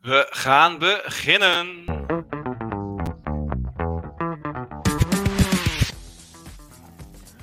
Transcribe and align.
We 0.00 0.26
gaan 0.30 0.78
beginnen. 0.78 1.84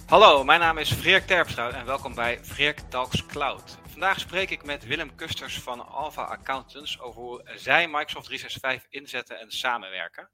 Hallo, 0.05 0.43
mijn 0.43 0.59
naam 0.59 0.77
is 0.77 0.91
Freek 0.91 1.27
Terpstra 1.27 1.71
en 1.71 1.85
welkom 1.85 2.15
bij 2.15 2.39
Freek 2.43 2.79
Talks 2.79 3.25
Cloud. 3.25 3.77
Vandaag 3.87 4.19
spreek 4.19 4.49
ik 4.49 4.63
met 4.63 4.85
Willem 4.85 5.15
Kusters 5.15 5.59
van 5.59 5.87
Alpha 5.87 6.23
Accountants 6.23 6.99
over 6.99 7.21
hoe 7.21 7.41
zij 7.55 7.87
Microsoft 7.87 8.25
365 8.25 8.87
inzetten 8.89 9.39
en 9.39 9.51
samenwerken. 9.51 10.29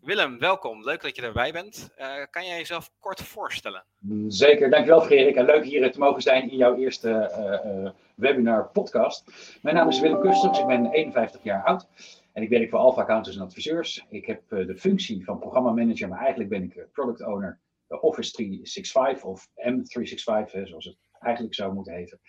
Willem, 0.00 0.38
welkom. 0.38 0.84
Leuk 0.84 1.02
dat 1.02 1.16
je 1.16 1.22
erbij 1.22 1.52
bent. 1.52 1.90
Uh, 1.98 2.06
kan 2.30 2.46
jij 2.46 2.56
jezelf 2.56 2.90
kort 2.98 3.22
voorstellen? 3.22 3.84
Zeker, 4.28 4.70
dankjewel 4.70 5.00
Frederik. 5.00 5.36
En 5.36 5.44
leuk 5.44 5.64
hier 5.64 5.92
te 5.92 5.98
mogen 5.98 6.22
zijn 6.22 6.50
in 6.50 6.56
jouw 6.56 6.76
eerste 6.76 7.08
uh, 7.08 7.72
uh, 7.82 7.90
webinar 8.14 8.68
podcast. 8.68 9.24
Mijn 9.62 9.74
naam 9.76 9.88
is 9.88 10.00
Willem 10.00 10.20
Kusters, 10.20 10.58
ik 10.58 10.66
ben 10.66 10.86
51 10.86 11.42
jaar 11.42 11.64
oud. 11.64 11.88
En 12.32 12.42
ik 12.42 12.48
werk 12.48 12.70
voor 12.70 12.78
Alpha 12.78 13.00
Accountants 13.00 13.38
en 13.38 13.44
Adviseurs. 13.44 14.06
Ik 14.08 14.26
heb 14.26 14.42
de 14.48 14.76
functie 14.76 15.24
van 15.24 15.38
programmamanager, 15.38 16.08
maar 16.08 16.20
eigenlijk 16.20 16.50
ben 16.50 16.62
ik 16.62 16.86
product 16.92 17.24
owner 17.24 17.58
Office 17.88 18.32
365 18.32 19.24
of 19.24 19.46
M365, 19.48 20.62
zoals 20.62 20.84
het 20.84 20.96
eigenlijk 21.18 21.54
zou 21.54 21.74
moeten 21.74 21.94
heten. 21.94 22.20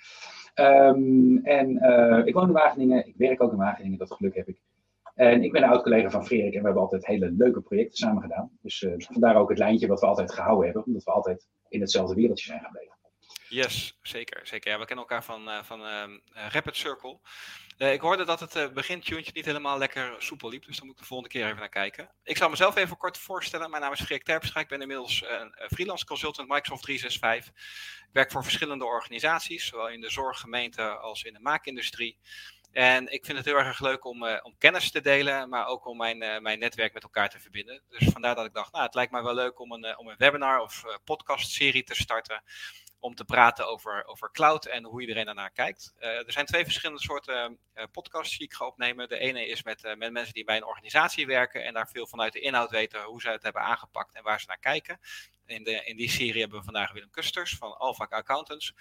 Um, 0.56 1.46
en 1.46 1.70
ik 2.26 2.34
woon 2.34 2.48
in 2.48 2.54
Wageningen, 2.54 3.08
ik 3.08 3.16
werk 3.18 3.44
ook 3.44 3.52
in 3.52 3.58
Wageningen, 3.58 3.98
dat 3.98 4.12
geluk 4.12 4.36
heb 4.36 4.48
ik. 4.48 4.62
En 5.22 5.44
ik 5.44 5.52
ben 5.52 5.64
een 5.64 5.70
oud-collega 5.70 6.10
van 6.10 6.26
Frederik 6.26 6.54
en 6.54 6.60
we 6.60 6.66
hebben 6.66 6.84
altijd 6.84 7.06
hele 7.06 7.32
leuke 7.32 7.62
projecten 7.62 7.98
samen 7.98 8.22
gedaan. 8.22 8.52
Dus 8.62 8.82
uh, 8.82 8.94
vandaar 8.98 9.36
ook 9.36 9.50
het 9.50 9.58
lijntje 9.58 9.88
wat 9.88 10.00
we 10.00 10.06
altijd 10.06 10.34
gehouden 10.34 10.66
hebben, 10.66 10.86
omdat 10.86 11.04
we 11.04 11.12
altijd 11.12 11.48
in 11.70 11.82
hetzelfde 11.82 12.16
wereldje 12.16 12.46
zijn 12.46 12.64
gebleven. 12.64 12.96
Yes, 13.50 14.00
zeker. 14.02 14.48
zeker. 14.48 14.72
Ja, 14.72 14.80
we 14.80 14.86
kennen 14.86 15.06
elkaar 15.06 15.24
van, 15.24 15.50
uh, 15.50 15.64
van 15.64 15.80
uh, 15.82 16.04
Rapid 16.34 16.76
Circle. 16.76 17.20
Ik 17.78 18.02
hoorde 18.02 18.26
dat 18.26 18.40
het 18.40 18.56
uh, 18.56 18.70
begintuntje 18.70 19.32
niet 19.34 19.46
helemaal 19.46 19.78
lekker 19.78 20.16
soepel 20.18 20.50
liep, 20.50 20.66
dus 20.66 20.76
daar 20.76 20.86
moet 20.86 20.94
ik 20.94 21.02
de 21.02 21.08
volgende 21.08 21.34
keer 21.34 21.46
even 21.46 21.60
naar 21.60 21.70
kijken. 21.70 22.10
Ik 22.24 22.38
zal 22.38 22.50
mezelf 22.50 22.76
even 22.76 22.98
kort 22.98 23.18
voorstellen. 23.18 23.70
Mijn 23.70 23.82
naam 23.82 23.92
is 23.92 24.02
Freek 24.02 24.24
Terpstra. 24.24 24.60
Ik 24.62 24.68
ben 24.68 24.82
inmiddels 24.82 25.26
een 25.28 25.70
freelance 25.70 26.06
consultant 26.06 26.48
Microsoft 26.48 26.84
365. 26.84 27.54
Ik 28.08 28.10
werk 28.14 28.32
voor 28.32 28.44
verschillende 28.44 28.86
organisaties, 28.86 29.66
zowel 29.66 29.90
in 29.90 30.02
de 30.02 30.10
zorggemeente 30.10 30.82
als 30.82 31.24
in 31.24 31.34
de 31.34 31.40
maakindustrie. 31.40 32.18
En 32.72 33.12
ik 33.12 33.26
vind 33.26 33.38
het 33.38 33.48
heel 33.48 33.58
erg 33.58 33.80
leuk 33.80 34.06
om, 34.06 34.24
uh, 34.24 34.38
om 34.44 34.58
kennis 34.58 34.92
te 34.92 35.02
delen, 35.02 35.50
maar 35.50 35.66
ook 35.66 35.86
om 35.86 35.98
mijn, 35.98 36.24
uh, 36.24 36.40
mijn 36.40 36.60
netwerk 36.60 36.94
met 36.94 37.04
elkaar 37.04 37.30
te 37.30 37.40
verbinden. 37.40 37.82
Dus 37.90 38.08
vandaar 38.08 38.36
dat 38.36 38.46
ik 38.46 38.54
dacht, 38.54 38.72
nou, 38.72 38.86
het 38.86 38.96
lijkt 38.96 39.12
mij 39.12 39.24
wel 39.24 39.34
leuk 39.34 39.60
om 39.60 39.72
een, 39.72 39.86
uh, 39.86 40.00
om 40.00 40.08
een 40.08 40.18
webinar 40.18 40.62
of 40.62 40.84
podcastserie 41.04 41.84
te 41.84 41.96
starten. 41.96 42.44
Om 43.00 43.16
te 43.16 43.26
praten 43.26 43.68
over, 43.68 44.06
over 44.06 44.32
cloud 44.32 44.66
en 44.66 44.84
hoe 44.84 45.02
iedereen 45.02 45.26
daarnaar 45.26 45.52
kijkt. 45.52 45.94
er 45.98 46.32
zijn 46.32 46.46
twee 46.46 46.64
verschillende 46.64 47.02
soorten 47.02 47.60
podcasts 47.92 48.38
die 48.38 48.48
ik 48.48 48.54
ga 48.54 48.66
opnemen. 48.66 49.10
De 49.10 49.18
ene 49.18 49.48
is 49.48 49.64
met, 49.64 49.96
met 49.98 50.12
mensen 50.12 50.34
die 50.34 50.44
bij 50.44 50.58
een 50.58 50.66
organisatie 50.66 51.26
werken 51.28 51.64
en 51.64 51.74
daar 51.74 51.88
veel 51.88 52.08
vanuit 52.08 52.34
de 52.34 52.40
inhoud 52.40 52.70
weten 52.70 53.04
hoe 53.04 53.22
ze 53.22 53.30
het 53.30 53.44
hebben 53.44 53.62
aangepakt 53.62 54.16
en 54.16 54.24
waar 54.24 54.40
ze 54.40 54.46
naar 54.48 54.60
kijken. 54.60 55.00
In, 55.52 55.64
de, 55.64 55.84
in 55.86 55.96
die 55.96 56.10
serie 56.10 56.42
hebben 56.42 56.60
we 56.60 56.66
vandaag 56.66 56.92
Willem 56.92 57.10
Kusters 57.10 57.56
van 57.58 57.78
Alpha 57.78 58.06
Accountants. 58.10 58.74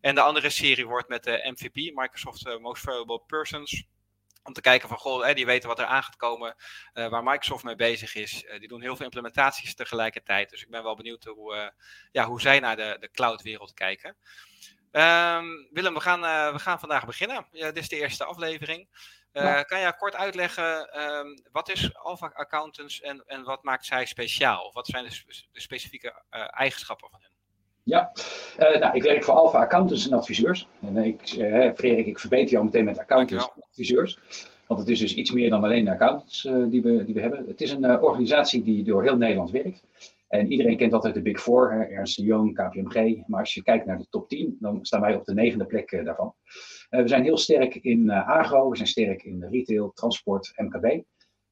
En 0.00 0.14
de 0.14 0.20
andere 0.20 0.50
serie 0.50 0.86
wordt 0.86 1.08
met 1.08 1.24
de 1.24 1.40
MVP, 1.56 1.74
Microsoft 1.94 2.46
eh, 2.46 2.58
Most 2.58 2.82
Valuable 2.82 3.22
Persons. 3.26 3.84
Om 4.42 4.52
te 4.52 4.60
kijken 4.60 4.88
van, 4.88 4.98
goh, 4.98 5.34
die 5.34 5.46
weten 5.46 5.68
wat 5.68 5.78
er 5.78 5.84
aan 5.84 6.02
gaat 6.02 6.16
komen, 6.16 6.56
waar 6.92 7.22
Microsoft 7.22 7.64
mee 7.64 7.76
bezig 7.76 8.14
is. 8.14 8.44
Die 8.58 8.68
doen 8.68 8.80
heel 8.80 8.96
veel 8.96 9.04
implementaties 9.04 9.74
tegelijkertijd. 9.74 10.50
Dus 10.50 10.62
ik 10.62 10.70
ben 10.70 10.82
wel 10.82 10.96
benieuwd 10.96 11.24
hoe, 11.24 11.74
ja, 12.12 12.26
hoe 12.26 12.40
zij 12.40 12.60
naar 12.60 12.76
de, 12.76 12.96
de 13.00 13.10
cloud-wereld 13.10 13.74
kijken. 13.74 14.16
Um, 14.92 15.68
Willem, 15.70 15.94
we 15.94 16.00
gaan, 16.00 16.52
we 16.52 16.58
gaan 16.58 16.78
vandaag 16.78 17.06
beginnen. 17.06 17.46
Ja, 17.50 17.66
dit 17.66 17.82
is 17.82 17.88
de 17.88 17.96
eerste 17.96 18.24
aflevering. 18.24 18.88
Uh, 19.42 19.62
kan 19.62 19.80
je 19.80 19.94
kort 19.98 20.14
uitleggen, 20.14 21.00
um, 21.02 21.38
wat 21.52 21.68
is 21.70 21.96
Alpha 21.96 22.30
Accountants 22.34 23.00
en, 23.00 23.22
en 23.26 23.44
wat 23.44 23.62
maakt 23.62 23.86
zij 23.86 24.06
speciaal? 24.06 24.70
Wat 24.72 24.86
zijn 24.86 25.04
de, 25.04 25.22
de 25.52 25.60
specifieke 25.60 26.22
uh, 26.30 26.46
eigenschappen 26.50 27.08
van 27.10 27.20
hen? 27.22 27.30
Ja, 27.82 28.12
uh, 28.58 28.80
nou, 28.80 28.96
ik 28.96 29.02
werk 29.02 29.24
voor 29.24 29.34
Alpha 29.34 29.58
Accountants 29.58 30.06
en 30.06 30.16
Adviseurs. 30.16 30.68
En 30.82 30.96
ik, 30.96 31.20
Frederik, 31.76 32.06
ik 32.06 32.18
verbeter 32.18 32.50
jou 32.50 32.64
meteen 32.64 32.84
met 32.84 32.98
accountants 32.98 33.50
en 33.54 33.62
adviseurs. 33.62 34.18
Want 34.66 34.80
het 34.80 34.88
is 34.88 34.98
dus 34.98 35.14
iets 35.14 35.30
meer 35.30 35.50
dan 35.50 35.64
alleen 35.64 35.84
de 35.84 35.90
accountants 35.90 36.42
die, 36.42 36.82
we, 36.82 37.04
die 37.04 37.14
we 37.14 37.20
hebben. 37.20 37.44
Het 37.48 37.60
is 37.60 37.70
een 37.70 38.00
organisatie 38.00 38.62
die 38.62 38.84
door 38.84 39.02
heel 39.02 39.16
Nederland 39.16 39.50
werkt. 39.50 39.82
En 40.28 40.52
iedereen 40.52 40.76
kent 40.76 40.92
altijd 40.92 41.14
de 41.14 41.22
Big 41.22 41.40
Four, 41.40 41.72
hè, 41.72 41.82
Ernst 41.82 42.16
Young, 42.16 42.54
KPMG. 42.54 43.26
Maar 43.26 43.40
als 43.40 43.54
je 43.54 43.62
kijkt 43.62 43.86
naar 43.86 43.98
de 43.98 44.06
top 44.10 44.28
10, 44.28 44.56
dan 44.60 44.78
staan 44.82 45.00
wij 45.00 45.14
op 45.14 45.24
de 45.24 45.34
negende 45.34 45.66
plek 45.66 45.92
uh, 45.92 46.04
daarvan. 46.04 46.34
Uh, 46.90 47.02
we 47.02 47.08
zijn 47.08 47.22
heel 47.22 47.36
sterk 47.36 47.74
in 47.74 48.04
uh, 48.04 48.28
agro, 48.28 48.70
we 48.70 48.76
zijn 48.76 48.88
sterk 48.88 49.22
in 49.22 49.44
retail, 49.50 49.92
transport, 49.92 50.52
MKB. 50.56 51.02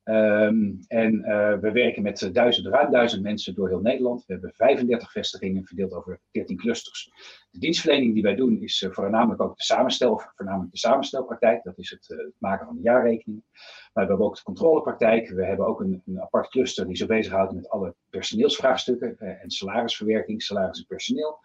Um, 0.08 0.78
en 0.88 1.20
we 1.60 1.70
werken 1.72 2.02
met 2.02 2.30
duizend, 2.32 2.66
ruim 2.66 2.90
duizend 2.90 3.22
mensen 3.22 3.54
door 3.54 3.68
heel 3.68 3.80
Nederland. 3.80 4.24
We 4.26 4.32
hebben 4.32 4.52
35 4.54 5.12
vestigingen 5.12 5.64
verdeeld 5.64 5.92
over 5.92 6.20
14 6.32 6.56
clusters. 6.56 7.10
De 7.50 7.58
dienstverlening 7.58 8.14
die 8.14 8.22
wij 8.22 8.34
doen 8.34 8.62
is 8.62 8.86
voornamelijk 8.90 9.42
ook 9.42 9.56
de 9.56 9.62
samenstel, 9.62 10.22
voornamelijk 10.34 10.72
de 10.72 10.78
samenstelpraktijk. 10.78 11.62
Dat 11.62 11.78
is 11.78 11.90
het, 11.90 12.08
het 12.08 12.34
maken 12.38 12.66
van 12.66 12.76
de 12.76 12.82
jaarrekeningen. 12.82 13.44
Maar 13.92 14.04
we 14.04 14.10
hebben 14.10 14.26
ook 14.26 14.36
de 14.36 14.42
controlepraktijk. 14.42 15.28
We 15.28 15.44
hebben 15.44 15.66
ook 15.66 15.80
een, 15.80 16.02
een 16.06 16.20
apart 16.20 16.48
cluster 16.48 16.86
die 16.86 16.96
zich 16.96 17.06
bezighoudt 17.06 17.52
met 17.52 17.68
alle 17.68 17.94
personeelsvraagstukken 18.10 19.18
en 19.18 19.50
salarisverwerking, 19.50 20.42
salaris 20.42 20.78
en 20.78 20.86
personeel. 20.86 21.38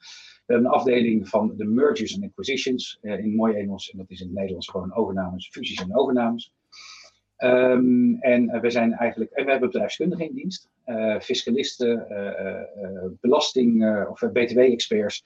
We 0.46 0.54
hebben 0.54 0.66
een 0.66 0.78
afdeling 0.78 1.30
van 1.30 1.56
de 1.56 1.66
mergers 1.66 2.16
en 2.16 2.24
acquisitions 2.24 2.98
in 3.02 3.36
mooi 3.36 3.56
Engels. 3.56 3.90
En 3.90 3.98
dat 3.98 4.10
is 4.10 4.20
in 4.20 4.28
het 4.28 4.36
Nederlands 4.36 4.70
gewoon 4.70 4.94
overnames, 4.94 5.50
fusies 5.50 5.82
en 5.82 5.96
overnames. 5.96 6.54
Um, 7.44 8.18
en 8.19 8.44
uh, 8.44 8.59
we 8.59 8.69
zijn 8.69 8.94
eigenlijk, 8.94 9.31
en 9.31 9.46
we 9.46 9.52
hebben 9.52 9.69
bedrijfskundigen 9.69 10.25
in 10.25 10.35
dienst, 10.35 10.69
fiscalisten, 11.19 12.07
belasting- 13.22 14.07
of 14.09 14.19
btw-experts. 14.31 15.25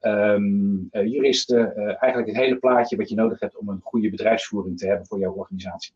Um, 0.00 0.88
uh, 0.92 1.06
juristen, 1.06 1.76
eigenlijk 1.76 2.26
het 2.26 2.36
hele 2.36 2.56
plaatje 2.56 2.96
wat 2.96 3.08
je 3.08 3.14
nodig 3.14 3.40
hebt 3.40 3.56
om 3.56 3.68
een 3.68 3.80
goede 3.82 4.10
bedrijfsvoering 4.10 4.78
te 4.78 4.86
hebben 4.86 5.06
voor 5.06 5.18
jouw 5.18 5.32
organisatie. 5.32 5.94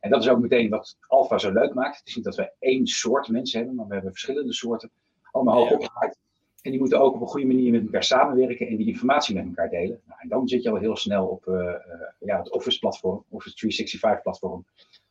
En 0.00 0.10
dat 0.10 0.22
is 0.22 0.28
ook 0.28 0.40
meteen 0.40 0.70
wat 0.70 0.96
Alpha 1.06 1.38
zo 1.38 1.52
leuk 1.52 1.74
maakt. 1.74 1.98
Het 1.98 2.08
is 2.08 2.16
niet 2.16 2.24
dat 2.24 2.36
we 2.36 2.52
één 2.58 2.86
soort 2.86 3.28
mensen 3.28 3.58
hebben, 3.58 3.76
maar 3.76 3.86
we 3.86 3.94
hebben 3.94 4.12
verschillende 4.12 4.52
soorten, 4.52 4.90
allemaal 5.30 5.56
hoog 5.56 5.70
opgeleid. 5.70 6.18
En 6.62 6.70
die 6.70 6.80
moeten 6.80 7.00
ook 7.00 7.14
op 7.14 7.20
een 7.20 7.26
goede 7.26 7.46
manier 7.46 7.72
met 7.72 7.82
elkaar 7.82 8.04
samenwerken 8.04 8.66
en 8.66 8.76
die 8.76 8.86
informatie 8.86 9.34
met 9.34 9.46
elkaar 9.46 9.70
delen. 9.70 10.00
Nou, 10.04 10.20
en 10.20 10.28
dan 10.28 10.48
zit 10.48 10.62
je 10.62 10.70
al 10.70 10.76
heel 10.76 10.96
snel 10.96 11.26
op 11.26 11.46
uh, 11.46 11.74
ja, 12.18 12.38
het 12.38 12.50
Office-platform, 12.50 13.24
Office 13.28 13.86
365-platform, 13.86 14.64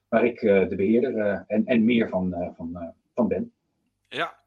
waar 0.09 0.25
ik 0.25 0.41
uh, 0.41 0.69
de 0.69 0.75
beheerder 0.75 1.43
en, 1.47 1.65
en 1.65 1.85
meer 1.85 2.09
van, 2.09 2.53
van, 2.55 2.93
van 3.13 3.27
ben. 3.27 3.53
Ja, 4.07 4.37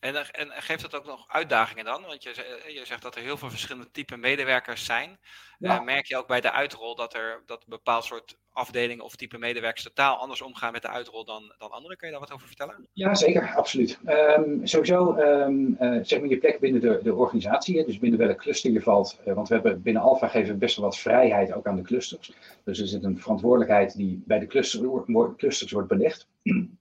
en, 0.00 0.14
en, 0.32 0.62
geeft 0.62 0.82
dat 0.82 0.94
ook 0.94 1.06
nog 1.06 1.28
uitdagingen 1.28 1.84
dan? 1.84 2.02
Want 2.02 2.22
je, 2.22 2.30
je 2.68 2.84
zegt 2.84 3.02
dat 3.02 3.16
er 3.16 3.22
heel 3.22 3.36
veel 3.36 3.50
verschillende 3.50 3.90
type 3.90 4.16
medewerkers 4.16 4.84
zijn. 4.84 5.18
Ja. 5.58 5.78
Uh, 5.78 5.84
merk 5.84 6.06
je 6.06 6.16
ook 6.16 6.26
bij 6.26 6.40
de 6.40 6.52
uitrol 6.52 6.94
dat 6.94 7.14
er 7.14 7.42
dat 7.46 7.60
een 7.60 7.68
bepaald 7.68 8.04
soort 8.04 8.38
afdelingen 8.52 9.04
of 9.04 9.16
type 9.16 9.38
medewerkers 9.38 9.84
totaal 9.84 10.16
anders 10.16 10.42
omgaan 10.42 10.72
met 10.72 10.82
de 10.82 10.88
uitrol 10.88 11.24
dan, 11.24 11.54
dan 11.58 11.70
anderen? 11.70 11.96
Kun 11.96 12.06
je 12.06 12.12
daar 12.12 12.22
wat 12.22 12.32
over 12.32 12.46
vertellen? 12.46 12.88
Ja, 12.92 13.14
zeker, 13.14 13.54
absoluut. 13.56 13.98
Um, 14.06 14.66
sowieso 14.66 15.16
um, 15.16 15.76
uh, 15.80 15.98
zeg 16.02 16.20
maar 16.20 16.28
je 16.28 16.38
plek 16.38 16.60
binnen 16.60 16.80
de, 16.80 17.00
de 17.02 17.14
organisatie, 17.14 17.84
dus 17.84 17.98
binnen 17.98 18.18
welk 18.18 18.38
cluster 18.38 18.70
je 18.70 18.82
valt. 18.82 19.20
Uh, 19.26 19.34
want 19.34 19.48
we 19.48 19.54
hebben 19.54 19.82
binnen 19.82 20.02
Alpha 20.02 20.28
geven 20.28 20.52
we 20.52 20.58
best 20.58 20.76
wel 20.76 20.84
wat 20.84 20.98
vrijheid 20.98 21.52
ook 21.52 21.66
aan 21.66 21.76
de 21.76 21.82
clusters. 21.82 22.32
Dus 22.64 22.80
er 22.80 22.86
zit 22.86 23.04
een 23.04 23.18
verantwoordelijkheid 23.18 23.96
die 23.96 24.22
bij 24.26 24.38
de 24.38 24.46
cluster, 24.46 25.04
clusters 25.36 25.72
wordt 25.72 25.88
belegd. 25.88 26.28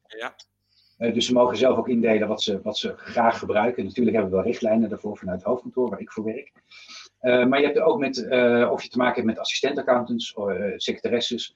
Ja. 0.07 0.36
Uh, 1.00 1.14
dus 1.14 1.26
ze 1.26 1.34
mogen 1.34 1.58
zelf 1.58 1.78
ook 1.78 1.90
indelen 1.90 2.28
wat 2.28 2.42
ze, 2.42 2.62
wat 2.62 2.78
ze 2.78 2.94
graag 2.98 3.40
gebruiken. 3.40 3.84
Natuurlijk 3.84 4.16
hebben 4.16 4.34
we 4.34 4.42
wel 4.42 4.52
richtlijnen 4.52 4.90
daarvoor 4.90 5.18
vanuit 5.18 5.38
het 5.38 5.48
hoofdkantoor 5.48 5.90
waar 5.90 6.00
ik 6.00 6.12
voor 6.12 6.24
werk. 6.24 6.52
Uh, 7.22 7.46
maar 7.46 7.60
je 7.60 7.66
hebt 7.66 7.78
er 7.78 7.84
ook 7.84 8.00
met, 8.00 8.18
uh, 8.18 8.70
of 8.72 8.84
je 8.84 8.90
te 8.90 8.98
maken 8.98 9.16
hebt 9.16 9.26
met 9.26 9.40
assistent-accountants, 9.40 10.36
secretaresses, 10.76 11.56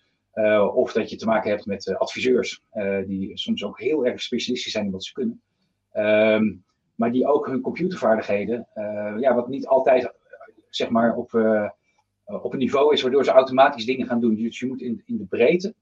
of 0.73 0.91
dat 0.91 1.09
je 1.09 1.15
te 1.15 1.25
maken 1.25 1.49
hebt 1.49 1.65
met 1.65 1.95
adviseurs, 1.97 2.63
die 3.05 3.37
soms 3.37 3.63
ook 3.63 3.79
heel 3.79 4.05
erg 4.05 4.21
specialistisch 4.21 4.71
zijn 4.71 4.85
in 4.85 4.91
wat 4.91 5.03
ze 5.03 5.13
kunnen. 5.13 5.41
Um, 5.93 6.63
maar 6.95 7.11
die 7.11 7.27
ook 7.27 7.47
hun 7.47 7.61
computervaardigheden, 7.61 8.67
ja, 9.19 9.33
wat 9.35 9.47
niet 9.47 9.67
altijd 9.67 10.13
zeg 10.69 10.89
maar 10.89 11.15
op, 11.15 11.33
op 12.25 12.53
een 12.53 12.59
niveau 12.59 12.93
is 12.93 13.01
waardoor 13.01 13.23
ze 13.23 13.31
automatisch 13.31 13.85
dingen 13.85 14.07
gaan 14.07 14.19
doen. 14.19 14.35
Dus 14.35 14.59
je 14.59 14.65
moet 14.65 14.81
in, 14.81 15.01
in 15.05 15.17
de 15.17 15.25
breedte 15.25 15.73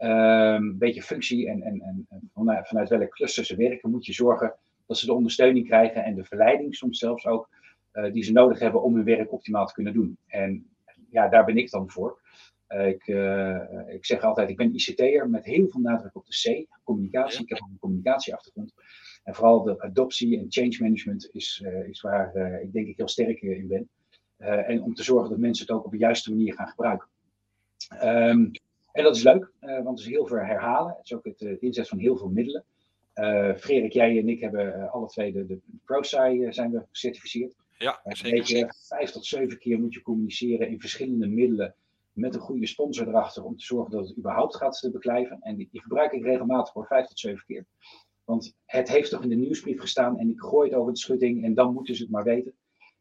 een 0.00 0.78
beetje 0.78 1.02
functie 1.02 1.48
en, 1.48 1.62
en, 1.62 1.82
en, 2.08 2.30
vanuit, 2.34 2.68
vanuit 2.68 2.88
welke 2.88 3.08
cluster 3.08 3.44
ze 3.44 3.56
werken, 3.56 3.90
moet 3.90 4.06
je 4.06 4.12
zorgen 4.12 4.54
dat 4.86 4.98
ze 4.98 5.06
de 5.06 5.12
ondersteuning 5.12 5.66
krijgen 5.66 6.04
en 6.04 6.14
de 6.14 6.24
verleiding 6.24 6.74
soms 6.74 6.98
zelfs 6.98 7.26
ook, 7.26 7.48
uh, 7.92 8.12
die 8.12 8.22
ze 8.22 8.32
nodig 8.32 8.58
hebben 8.58 8.82
om 8.82 8.94
hun 8.94 9.04
werk 9.04 9.32
optimaal 9.32 9.66
te 9.66 9.74
kunnen 9.74 9.92
doen. 9.92 10.18
En 10.26 10.66
ja, 11.10 11.28
daar 11.28 11.44
ben 11.44 11.56
ik 11.56 11.70
dan 11.70 11.90
voor. 11.90 12.20
Uh, 12.68 12.88
ik, 12.88 13.06
uh, 13.06 13.60
ik 13.88 14.06
zeg 14.06 14.22
altijd, 14.22 14.50
ik 14.50 14.56
ben 14.56 14.74
ICT'er 14.74 15.30
met 15.30 15.44
heel 15.44 15.68
veel 15.68 15.80
nadruk 15.80 16.16
op 16.16 16.26
de 16.26 16.64
C, 16.64 16.66
communicatie. 16.84 17.42
Ik 17.42 17.48
heb 17.48 17.58
een 17.58 17.78
communicatieachtergrond. 17.80 18.74
En 19.24 19.34
vooral 19.34 19.62
de 19.62 19.82
adoptie 19.82 20.38
en 20.38 20.46
change 20.48 20.76
management 20.78 21.28
is, 21.32 21.64
is 21.88 22.00
waar 22.00 22.60
ik 22.62 22.72
denk 22.72 22.86
ik 22.86 22.96
heel 22.96 23.08
sterk 23.08 23.40
in 23.40 23.68
ben. 23.68 23.88
en 24.66 24.82
om 24.82 24.94
te 24.94 25.02
zorgen 25.02 25.30
dat 25.30 25.38
mensen 25.38 25.66
het 25.66 25.74
ook 25.74 25.84
op 25.84 25.90
de 25.90 25.98
juiste 25.98 26.30
manier 26.30 26.54
gaan 26.54 26.68
gebruiken. 26.68 27.08
Um, 28.02 28.50
En 28.92 29.04
dat 29.04 29.16
is 29.16 29.22
leuk, 29.22 29.52
want 29.60 29.88
het 29.88 29.98
is 29.98 30.06
heel 30.06 30.26
veel 30.26 30.36
herhalen. 30.36 30.94
Het 30.96 31.04
is 31.04 31.14
ook 31.14 31.24
het 31.24 31.40
inzet 31.60 31.88
van 31.88 31.98
heel 31.98 32.16
veel 32.16 32.28
middelen. 32.28 32.64
Uh, 33.14 33.54
Frederik, 33.54 33.92
jij 33.92 34.18
en 34.18 34.28
ik 34.28 34.40
hebben 34.40 34.90
alle 34.90 35.06
twee 35.06 35.32
de, 35.32 35.46
de 35.46 35.60
ProSci 35.84 36.46
zijn 36.50 36.70
we 36.70 36.84
gecertificeerd. 36.90 37.54
Ja, 37.78 38.00
zeker. 38.04 38.74
Vijf 38.88 39.10
tot 39.10 39.26
zeven 39.26 39.58
keer 39.58 39.78
moet 39.80 39.94
je 39.94 40.02
communiceren 40.02 40.68
in 40.68 40.80
verschillende 40.80 41.26
middelen 41.26 41.74
met 42.12 42.34
een 42.34 42.40
goede 42.40 42.66
sponsor 42.66 43.08
erachter 43.08 43.44
om 43.44 43.56
te 43.56 43.64
zorgen 43.64 43.90
dat 43.90 44.08
het 44.08 44.18
überhaupt 44.18 44.56
gaat 44.56 44.88
beklijven. 44.92 45.38
En 45.40 45.56
die, 45.56 45.68
die 45.72 45.80
gebruik 45.80 46.12
ik 46.12 46.22
regelmatig 46.22 46.72
voor 46.72 46.86
vijf 46.86 47.06
tot 47.06 47.18
zeven 47.18 47.44
keer. 47.46 47.64
Want 48.24 48.54
het 48.64 48.88
heeft 48.88 49.10
toch 49.10 49.22
in 49.22 49.28
de 49.28 49.34
nieuwsbrief 49.34 49.80
gestaan 49.80 50.18
en 50.18 50.30
ik 50.30 50.40
gooi 50.40 50.68
het 50.68 50.78
over 50.78 50.92
de 50.92 50.98
schutting 50.98 51.44
en 51.44 51.54
dan 51.54 51.72
moeten 51.72 51.94
ze 51.94 52.02
het 52.02 52.10
maar 52.10 52.24
weten. 52.24 52.54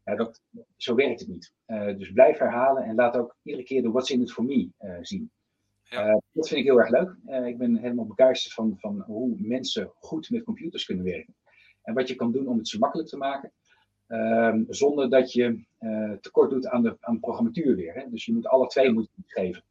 Ja, 0.06 0.16
dat, 0.16 0.42
zo 0.78 0.96
werkt 0.96 1.20
het 1.20 1.30
niet. 1.30 1.54
Uh, 1.68 1.98
dus 1.98 2.12
blijf 2.12 2.38
herhalen 2.38 2.84
en 2.84 2.96
laat 2.96 3.18
ook 3.18 3.36
iedere 3.44 3.64
keer 3.64 3.82
de 3.82 3.92
what's 3.92 4.10
in 4.10 4.22
it 4.22 4.32
for 4.32 4.44
me 4.44 4.70
uh, 4.80 4.98
zien. 5.02 5.32
Ja. 5.90 6.08
Uh, 6.08 6.18
dat 6.32 6.48
vind 6.48 6.60
ik 6.60 6.66
heel 6.66 6.80
erg 6.80 6.90
leuk. 6.90 7.16
ik 7.46 7.58
ben 7.58 7.78
helemaal 7.78 8.06
begeisterd 8.06 8.54
van, 8.54 8.76
van 8.80 9.02
hoe 9.02 9.36
mensen 9.38 9.92
goed 9.96 10.30
met 10.30 10.44
computers 10.44 10.86
kunnen 10.86 11.06
werken. 11.06 11.36
En 11.82 11.94
wat 11.94 12.08
je 12.08 12.16
kan 12.16 12.32
doen 12.32 12.48
om 12.48 12.58
het 12.58 12.68
zo 12.68 12.80
makkelijk 12.80 13.10
te 13.10 13.18
maken. 13.18 13.52
Um, 14.08 14.66
zonder 14.70 15.10
dat 15.10 15.34
je 15.34 15.66
uh, 15.80 16.14
tekort 16.22 16.50
doet 16.50 16.68
aan 16.68 16.84
de, 16.84 16.98
aan 17.00 17.20
programmatuur 17.20 17.76
weer. 17.76 17.94
Hè? 17.94 18.10
Dus 18.10 18.26
je 18.26 18.34
moet 18.34 18.48
alle 18.48 18.68
twee 18.68 18.92
moeten 18.92 19.24
geven. 19.26 19.64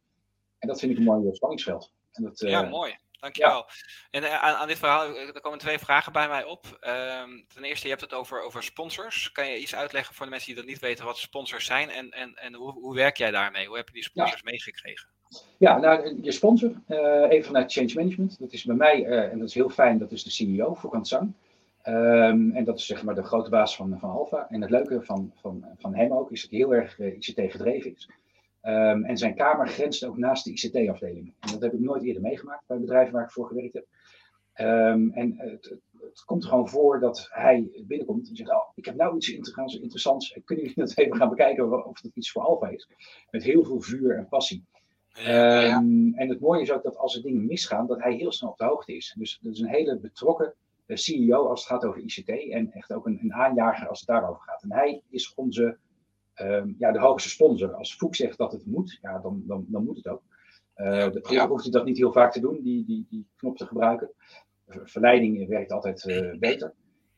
En 0.59 0.67
dat 0.67 0.79
vind 0.79 0.91
ik 0.91 0.97
een 0.97 1.03
mooi 1.03 1.35
spanningsveld. 1.35 1.91
En 2.11 2.23
dat, 2.23 2.41
uh, 2.41 2.49
ja, 2.49 2.61
mooi. 2.61 2.97
Dankjewel. 3.19 3.57
Ja. 3.57 3.65
En 4.11 4.23
uh, 4.23 4.43
aan, 4.43 4.55
aan, 4.55 4.67
dit 4.67 4.77
verhaal, 4.77 5.15
er 5.15 5.41
komen 5.41 5.59
twee 5.59 5.79
vragen 5.79 6.11
bij 6.11 6.27
mij 6.27 6.43
op. 6.43 6.65
Um, 6.65 7.45
ten 7.47 7.63
eerste, 7.63 7.83
je 7.83 7.89
hebt 7.89 8.01
het 8.01 8.13
over, 8.13 8.41
over 8.41 8.63
sponsors. 8.63 9.31
Kan 9.31 9.47
je 9.47 9.59
iets 9.59 9.75
uitleggen 9.75 10.15
voor 10.15 10.25
de 10.25 10.31
mensen 10.31 10.49
die 10.53 10.61
dat 10.61 10.69
niet 10.69 10.79
weten 10.79 11.05
wat 11.05 11.17
sponsors 11.17 11.65
zijn? 11.65 11.89
En, 11.89 12.09
en, 12.11 12.35
en 12.35 12.53
hoe, 12.53 12.71
hoe 12.71 12.95
werk 12.95 13.17
jij 13.17 13.31
daarmee? 13.31 13.67
Hoe 13.67 13.77
heb 13.77 13.87
je 13.87 13.93
die 13.93 14.03
sponsors 14.03 14.41
ja. 14.41 14.49
meegekregen? 14.51 15.09
Ja, 15.57 15.77
nou, 15.77 16.19
je 16.21 16.31
sponsor, 16.31 16.71
even 17.29 17.45
vanuit 17.45 17.71
Change 17.71 17.93
Management. 17.95 18.39
Dat 18.39 18.51
is 18.51 18.63
bij 18.63 18.75
mij, 18.75 19.05
en 19.05 19.39
dat 19.39 19.47
is 19.47 19.53
heel 19.53 19.69
fijn, 19.69 19.97
dat 19.97 20.11
is 20.11 20.23
de 20.23 20.29
CEO, 20.29 20.75
Foucan 20.75 21.05
Zang. 21.05 21.33
Um, 21.87 22.51
en 22.51 22.63
dat 22.63 22.79
is 22.79 22.85
zeg 22.85 23.03
maar 23.03 23.15
de 23.15 23.23
grote 23.23 23.49
baas 23.49 23.75
van, 23.75 23.99
van 23.99 24.09
Alfa. 24.09 24.49
En 24.49 24.61
het 24.61 24.69
leuke 24.69 25.01
van, 25.01 25.31
van, 25.35 25.65
van 25.77 25.95
hem 25.95 26.13
ook 26.13 26.31
is 26.31 26.41
dat 26.41 26.49
hij 26.49 26.59
heel 26.59 26.73
erg 26.73 26.99
eh, 26.99 27.15
ICT 27.15 27.51
gedreven 27.51 27.95
is. 27.95 28.09
Um, 28.63 29.03
en 29.05 29.17
zijn 29.17 29.35
kamer 29.35 29.67
grenst 29.67 30.05
ook 30.05 30.17
naast 30.17 30.43
de 30.43 30.51
ICT-afdeling. 30.51 31.33
En 31.39 31.51
dat 31.51 31.61
heb 31.61 31.73
ik 31.73 31.79
nooit 31.79 32.03
eerder 32.03 32.21
meegemaakt 32.21 32.63
bij 32.67 32.79
bedrijven 32.79 33.13
waar 33.13 33.23
ik 33.23 33.31
voor 33.31 33.47
gewerkt 33.47 33.73
heb. 33.73 33.85
Um, 34.67 35.11
en 35.11 35.33
het, 35.37 35.69
het, 35.69 35.81
het, 36.01 36.23
komt 36.25 36.45
gewoon 36.45 36.69
voor 36.69 36.99
dat 36.99 37.27
hij 37.31 37.83
binnenkomt 37.87 38.29
en 38.29 38.35
zegt: 38.35 38.49
Oh, 38.51 38.71
ik 38.75 38.85
heb 38.85 38.95
nou 38.95 39.15
iets 39.15 39.29
interessants. 39.31 40.39
Kunnen 40.45 40.65
jullie 40.65 40.83
dat 40.85 40.97
even 40.97 41.17
gaan 41.17 41.29
bekijken 41.29 41.85
of 41.85 42.01
dat 42.01 42.15
iets 42.15 42.31
voor 42.31 42.41
Alfa 42.41 42.67
is? 42.67 42.89
Met 43.31 43.43
heel 43.43 43.63
veel 43.63 43.81
vuur 43.81 44.17
en 44.17 44.27
passie. 44.27 44.65
Ja, 45.13 45.61
ja. 45.61 45.77
En 46.15 46.29
het 46.29 46.39
mooie 46.39 46.61
is 46.61 46.71
ook 46.71 46.83
dat 46.83 46.97
als 46.97 47.15
er 47.15 47.21
dingen 47.21 47.45
misgaan, 47.45 47.87
dat 47.87 48.01
hij 48.01 48.13
heel 48.13 48.31
snel 48.31 48.49
op 48.49 48.57
de 48.57 48.65
hoogte 48.65 48.95
is. 48.95 49.15
Dus 49.17 49.39
dat 49.41 49.53
is 49.53 49.59
een 49.59 49.67
hele 49.67 49.97
betrokken 49.97 50.53
CEO 50.97 51.47
als 51.47 51.59
het 51.59 51.69
gaat 51.69 51.85
over 51.85 52.01
ICT 52.01 52.29
en 52.29 52.71
echt 52.71 52.93
ook 52.93 53.05
een, 53.05 53.19
een 53.21 53.33
aanjager 53.33 53.87
als 53.87 53.99
het 53.99 54.07
daarover 54.07 54.41
gaat. 54.41 54.63
En 54.63 54.71
hij 54.71 55.01
is 55.09 55.33
onze, 55.35 55.77
um, 56.41 56.75
ja, 56.79 56.91
de 56.91 56.99
hoogste 56.99 57.29
sponsor. 57.29 57.73
Als 57.73 57.95
Foek 57.95 58.15
zegt 58.15 58.37
dat 58.37 58.51
het 58.51 58.65
moet, 58.65 58.99
ja, 59.01 59.19
dan, 59.19 59.43
dan, 59.45 59.65
dan 59.67 59.83
moet 59.83 59.97
het 59.97 60.07
ook. 60.07 60.21
Uh, 60.75 61.07
ja. 61.21 61.47
hoeft 61.47 61.63
hij 61.63 61.71
dat 61.71 61.85
niet 61.85 61.97
heel 61.97 62.11
vaak 62.11 62.31
te 62.31 62.39
doen, 62.39 62.61
die, 62.61 62.85
die, 62.85 63.05
die 63.09 63.27
knop 63.35 63.57
te 63.57 63.65
gebruiken. 63.65 64.09
Verleiding 64.67 65.47
werkt 65.47 65.71
altijd 65.71 66.05
uh, 66.05 66.37
beter. 66.37 66.73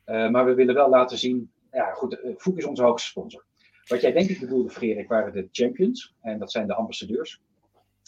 Uh, 0.05 0.29
maar 0.29 0.45
we 0.45 0.53
willen 0.53 0.75
wel 0.75 0.89
laten 0.89 1.17
zien, 1.17 1.51
ja 1.71 1.91
goed, 1.93 2.19
Foek 2.37 2.57
is 2.57 2.65
onze 2.65 2.83
hoogste 2.83 3.07
sponsor. 3.07 3.45
Wat 3.87 4.01
jij 4.01 4.11
denk 4.11 4.29
ik 4.29 4.39
bedoelde, 4.39 4.69
Frederik, 4.69 5.07
waren 5.07 5.33
de 5.33 5.47
champions. 5.51 6.15
En 6.21 6.39
dat 6.39 6.51
zijn 6.51 6.67
de 6.67 6.73
ambassadeurs. 6.73 7.41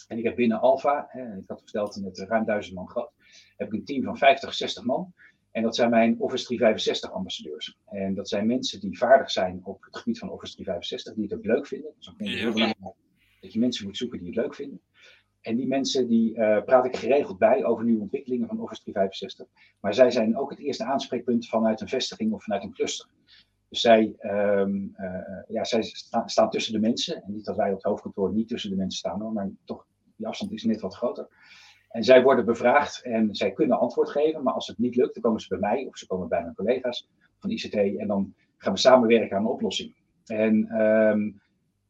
En 0.08 0.18
ik 0.18 0.24
heb 0.24 0.36
binnen 0.36 0.60
Alfa, 0.60 1.06
hè, 1.08 1.36
ik 1.36 1.48
had 1.48 1.60
verteld, 1.60 2.00
met 2.02 2.18
ruim 2.18 2.44
duizend 2.44 2.74
man 2.74 2.88
groot, 2.88 3.10
heb 3.56 3.66
ik 3.66 3.72
een 3.72 3.84
team 3.84 4.02
van 4.02 4.18
50, 4.18 4.54
60 4.54 4.84
man. 4.84 5.12
En 5.50 5.62
dat 5.62 5.74
zijn 5.74 5.90
mijn 5.90 6.20
Office 6.20 6.44
365 6.44 7.12
ambassadeurs. 7.12 7.78
En 7.84 8.14
dat 8.14 8.28
zijn 8.28 8.46
mensen 8.46 8.80
die 8.80 8.98
vaardig 8.98 9.30
zijn 9.30 9.60
op 9.64 9.84
het 9.84 9.96
gebied 9.96 10.18
van 10.18 10.30
Office 10.30 10.54
365, 10.54 11.14
die 11.14 11.24
het 11.24 11.34
ook 11.34 11.44
leuk 11.44 11.66
vinden. 11.66 11.92
Dus 11.96 12.08
ook 12.08 12.18
heel 12.18 12.52
belangrijk 12.52 12.94
dat 13.40 13.52
je 13.52 13.58
mensen 13.58 13.86
moet 13.86 13.96
zoeken 13.96 14.18
die 14.18 14.26
het 14.26 14.36
leuk 14.36 14.54
vinden. 14.54 14.80
En 15.40 15.56
die 15.56 15.66
mensen 15.66 16.08
die 16.08 16.34
uh, 16.36 16.62
praat 16.62 16.84
ik 16.84 16.96
geregeld 16.96 17.38
bij 17.38 17.64
over 17.64 17.84
nieuwe 17.84 18.00
ontwikkelingen 18.00 18.48
van 18.48 18.60
Office 18.60 18.82
365. 18.82 19.46
Maar 19.80 19.94
zij 19.94 20.10
zijn 20.10 20.36
ook 20.36 20.50
het 20.50 20.58
eerste 20.58 20.84
aanspreekpunt 20.84 21.48
vanuit 21.48 21.80
een 21.80 21.88
vestiging 21.88 22.32
of 22.32 22.42
vanuit 22.42 22.62
een 22.62 22.72
cluster. 22.72 23.08
Dus 23.68 23.80
zij, 23.80 24.14
um, 24.20 24.94
uh, 24.96 25.42
ja, 25.48 25.64
zij 25.64 25.82
sta, 25.82 26.26
staan 26.26 26.50
tussen 26.50 26.72
de 26.72 26.80
mensen. 26.80 27.22
En 27.22 27.32
niet 27.32 27.44
dat 27.44 27.56
wij 27.56 27.68
op 27.68 27.74
het 27.74 27.84
hoofdkantoor 27.84 28.32
niet 28.32 28.48
tussen 28.48 28.70
de 28.70 28.76
mensen 28.76 28.98
staan, 28.98 29.20
hoor, 29.20 29.32
maar 29.32 29.50
toch, 29.64 29.83
die 30.24 30.32
afstand 30.32 30.52
is 30.52 30.64
net 30.64 30.80
wat 30.80 30.94
groter. 30.94 31.28
En 31.88 32.04
zij 32.04 32.22
worden 32.22 32.44
bevraagd 32.44 33.02
en 33.02 33.34
zij 33.34 33.52
kunnen 33.52 33.78
antwoord 33.78 34.10
geven, 34.10 34.42
maar 34.42 34.54
als 34.54 34.66
het 34.66 34.78
niet 34.78 34.96
lukt, 34.96 35.14
dan 35.14 35.22
komen 35.22 35.40
ze 35.40 35.48
bij 35.48 35.58
mij 35.58 35.86
of 35.86 35.98
ze 35.98 36.06
komen 36.06 36.28
bij 36.28 36.42
mijn 36.42 36.54
collega's 36.54 37.08
van 37.38 37.50
ICT 37.50 37.74
en 37.74 38.06
dan 38.06 38.34
gaan 38.56 38.72
we 38.72 38.78
samenwerken 38.78 39.36
aan 39.36 39.42
een 39.42 39.50
oplossing. 39.50 39.94
En 40.26 40.80
um, 40.80 41.40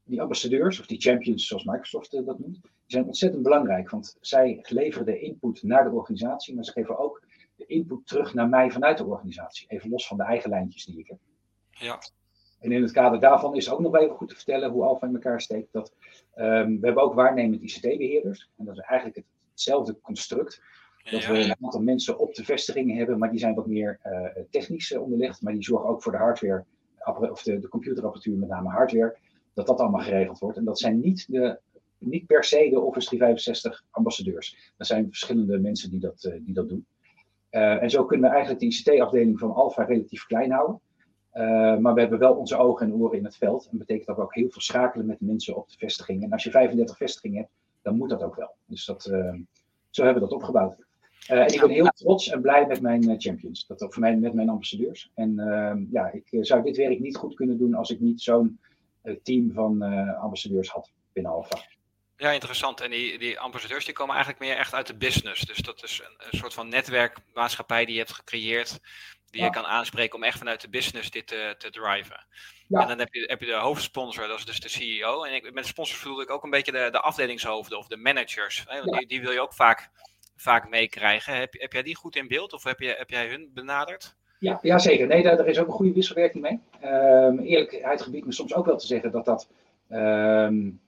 die 0.04 0.20
ambassadeurs, 0.20 0.80
of 0.80 0.86
die 0.86 1.00
champions 1.00 1.46
zoals 1.46 1.64
Microsoft 1.64 2.14
uh, 2.14 2.26
dat 2.26 2.38
noemt, 2.38 2.60
zijn 2.86 3.04
ontzettend 3.04 3.42
belangrijk, 3.42 3.90
want 3.90 4.16
zij 4.20 4.58
leveren 4.68 5.06
de 5.06 5.18
input 5.18 5.62
naar 5.62 5.84
de 5.84 5.90
organisatie, 5.90 6.54
maar 6.54 6.64
ze 6.64 6.72
geven 6.72 6.98
ook 6.98 7.22
de 7.56 7.66
input 7.66 8.06
terug 8.06 8.34
naar 8.34 8.48
mij 8.48 8.70
vanuit 8.70 8.98
de 8.98 9.04
organisatie, 9.04 9.66
even 9.68 9.90
los 9.90 10.06
van 10.06 10.16
de 10.16 10.22
eigen 10.22 10.50
lijntjes 10.50 10.84
die 10.84 10.98
ik 10.98 11.08
heb. 11.08 11.18
Ja. 11.70 11.98
En 12.60 12.72
in 12.72 12.82
het 12.82 12.92
kader 12.92 13.20
daarvan 13.20 13.56
is 13.56 13.70
ook 13.70 13.80
nog 13.80 13.96
even 13.96 14.16
goed 14.16 14.28
te 14.28 14.34
vertellen 14.34 14.70
hoe 14.70 14.84
Alfa 14.84 15.06
in 15.06 15.14
elkaar 15.14 15.40
steekt. 15.40 15.72
Dat, 15.72 15.92
um, 16.36 16.80
we 16.80 16.86
hebben 16.86 17.02
ook 17.02 17.14
waarnemend 17.14 17.62
ICT-beheerders. 17.62 18.50
En 18.56 18.64
dat 18.64 18.76
is 18.76 18.80
eigenlijk 18.80 19.16
het 19.16 19.26
hetzelfde 19.50 20.00
construct. 20.00 20.62
Dat 21.10 21.26
we 21.26 21.38
een 21.38 21.56
aantal 21.60 21.82
mensen 21.82 22.18
op 22.18 22.34
de 22.34 22.44
vestigingen 22.44 22.96
hebben, 22.96 23.18
maar 23.18 23.30
die 23.30 23.38
zijn 23.38 23.54
wat 23.54 23.66
meer 23.66 24.00
uh, 24.04 24.44
technisch 24.50 24.90
uh, 24.90 25.02
onderlegd. 25.02 25.42
Maar 25.42 25.52
die 25.52 25.62
zorgen 25.62 25.88
ook 25.88 26.02
voor 26.02 26.12
de 26.12 26.18
hardware, 26.18 26.64
of 27.30 27.42
de, 27.42 27.58
de 27.58 27.68
computerapparatuur, 27.68 28.36
met 28.36 28.48
name 28.48 28.68
hardware. 28.68 29.16
Dat 29.54 29.66
dat 29.66 29.80
allemaal 29.80 30.00
geregeld 30.00 30.38
wordt. 30.38 30.56
En 30.56 30.64
dat 30.64 30.78
zijn 30.78 31.00
niet, 31.00 31.26
de, 31.28 31.58
niet 31.98 32.26
per 32.26 32.44
se 32.44 32.68
de 32.70 32.80
Office 32.80 33.06
365 33.06 33.84
ambassadeurs. 33.90 34.72
Dat 34.76 34.86
zijn 34.86 35.08
verschillende 35.08 35.58
mensen 35.58 35.90
die 35.90 36.00
dat, 36.00 36.24
uh, 36.24 36.34
die 36.44 36.54
dat 36.54 36.68
doen. 36.68 36.86
en 37.50 37.90
zo 37.90 38.04
kunnen 38.04 38.28
we 38.30 38.36
eigenlijk 38.36 38.60
de 38.60 38.66
ICT-afdeling 38.66 39.38
van 39.38 39.54
Alpha 39.54 39.84
relatief 39.84 40.26
klein 40.26 40.50
houden. 40.50 40.80
Maar 41.78 41.94
we 41.94 42.00
hebben 42.00 42.18
wel 42.18 42.34
onze 42.34 42.56
ogen 42.56 42.86
en 42.86 42.94
oren 42.94 43.18
in 43.18 43.24
het 43.24 43.36
veld. 43.36 43.62
En 43.62 43.70
dat 43.70 43.78
betekent 43.78 44.06
dat 44.06 44.16
we 44.16 44.22
ook 44.22 44.34
heel 44.34 44.50
veel 44.50 44.60
schakelen 44.60 45.06
met 45.06 45.20
mensen 45.20 45.56
op 45.56 45.68
de 45.68 45.76
vestigingen. 45.78 46.22
En 46.22 46.32
als 46.32 46.44
je 46.44 46.50
35 46.50 46.96
vestigingen 46.96 47.38
hebt, 47.38 47.52
dan 47.82 47.96
moet 47.96 48.10
dat 48.10 48.22
ook 48.22 48.36
wel. 48.36 48.54
Dus 48.66 48.84
dat, 48.84 49.06
uh, 49.06 49.34
zo 49.90 50.04
hebben 50.04 50.22
we 50.22 50.28
dat 50.28 50.38
opgebouwd. 50.38 50.76
En 51.26 51.46
ik 51.46 51.60
ben 51.60 51.70
heel 51.70 51.86
trots 51.86 52.28
en 52.28 52.40
blij 52.40 52.66
met 52.66 52.80
mijn 52.80 53.14
champions, 53.20 53.66
dat, 53.66 53.86
voor 53.88 54.00
mij, 54.00 54.16
met 54.16 54.34
mijn 54.34 54.48
ambassadeurs. 54.48 55.10
En 55.14 55.38
ehm, 55.38 55.84
ja, 55.90 56.12
ik 56.12 56.26
zou 56.30 56.62
dit 56.62 56.76
werk 56.76 57.00
niet 57.00 57.16
goed 57.16 57.34
kunnen 57.34 57.58
doen 57.58 57.74
als 57.74 57.90
ik 57.90 58.00
niet 58.00 58.20
zo'n 58.20 58.58
team 59.22 59.52
van 59.52 59.82
ambassadeurs 60.16 60.68
had 60.68 60.92
binnen 61.12 61.32
Alpha. 61.32 61.58
Ja, 62.16 62.30
interessant. 62.30 62.80
En 62.80 62.90
die, 62.90 63.18
die 63.18 63.40
ambassadeurs 63.40 63.84
die 63.84 63.94
komen 63.94 64.14
eigenlijk 64.14 64.44
meer 64.44 64.56
echt 64.56 64.74
uit 64.74 64.86
de 64.86 64.96
business. 64.96 65.46
Dus 65.46 65.58
dat 65.58 65.82
is 65.82 66.02
een 66.30 66.38
soort 66.38 66.54
van 66.54 66.68
netwerkmaatschappij 66.68 67.84
die 67.84 67.94
je 67.94 68.00
hebt 68.00 68.12
gecreëerd 68.12 68.80
die 69.34 69.42
je 69.42 69.50
kan 69.50 69.64
aanspreken 69.64 70.16
om 70.16 70.22
echt 70.22 70.38
vanuit 70.38 70.60
de 70.60 70.68
business 70.68 71.10
dit 71.10 71.26
te, 71.26 71.54
te 71.58 71.70
driven. 71.70 72.26
Ja. 72.68 72.80
En 72.80 72.88
dan 72.88 72.98
heb 72.98 73.14
je, 73.14 73.24
heb 73.26 73.40
je 73.40 73.46
de 73.46 73.52
hoofdsponsor, 73.52 74.26
dat 74.26 74.38
is 74.38 74.44
dus 74.44 74.60
de 74.60 74.68
CEO. 74.68 75.22
En 75.22 75.34
ik, 75.34 75.52
met 75.52 75.66
sponsors 75.66 76.02
bedoel 76.02 76.20
ik 76.20 76.30
ook 76.30 76.44
een 76.44 76.50
beetje 76.50 76.72
de, 76.72 76.88
de 76.90 77.00
afdelingshoofden 77.00 77.78
of 77.78 77.86
de 77.86 77.96
managers. 77.96 78.64
Hè? 78.66 78.82
Die, 78.82 79.06
die 79.06 79.20
wil 79.20 79.32
je 79.32 79.40
ook 79.40 79.54
vaak, 79.54 79.90
vaak 80.36 80.68
meekrijgen. 80.68 81.36
Heb, 81.36 81.52
heb 81.52 81.72
jij 81.72 81.82
die 81.82 81.96
goed 81.96 82.16
in 82.16 82.28
beeld 82.28 82.52
of 82.52 82.64
heb, 82.64 82.80
je, 82.80 82.94
heb 82.98 83.10
jij 83.10 83.28
hun 83.28 83.50
benaderd? 83.54 84.16
Ja, 84.38 84.58
ja 84.62 84.78
zeker. 84.78 85.06
Nee, 85.06 85.22
daar, 85.22 85.36
daar 85.36 85.46
is 85.46 85.58
ook 85.58 85.66
een 85.66 85.72
goede 85.72 85.92
wisselwerking 85.92 86.42
mee. 86.42 86.60
Um, 86.92 87.38
eerlijkheid 87.38 88.02
gebied 88.02 88.26
me 88.26 88.32
soms 88.32 88.54
ook 88.54 88.66
wel 88.66 88.76
te 88.76 88.86
zeggen 88.86 89.10
dat 89.10 89.24
dat. 89.24 89.48
Um, 89.90 90.80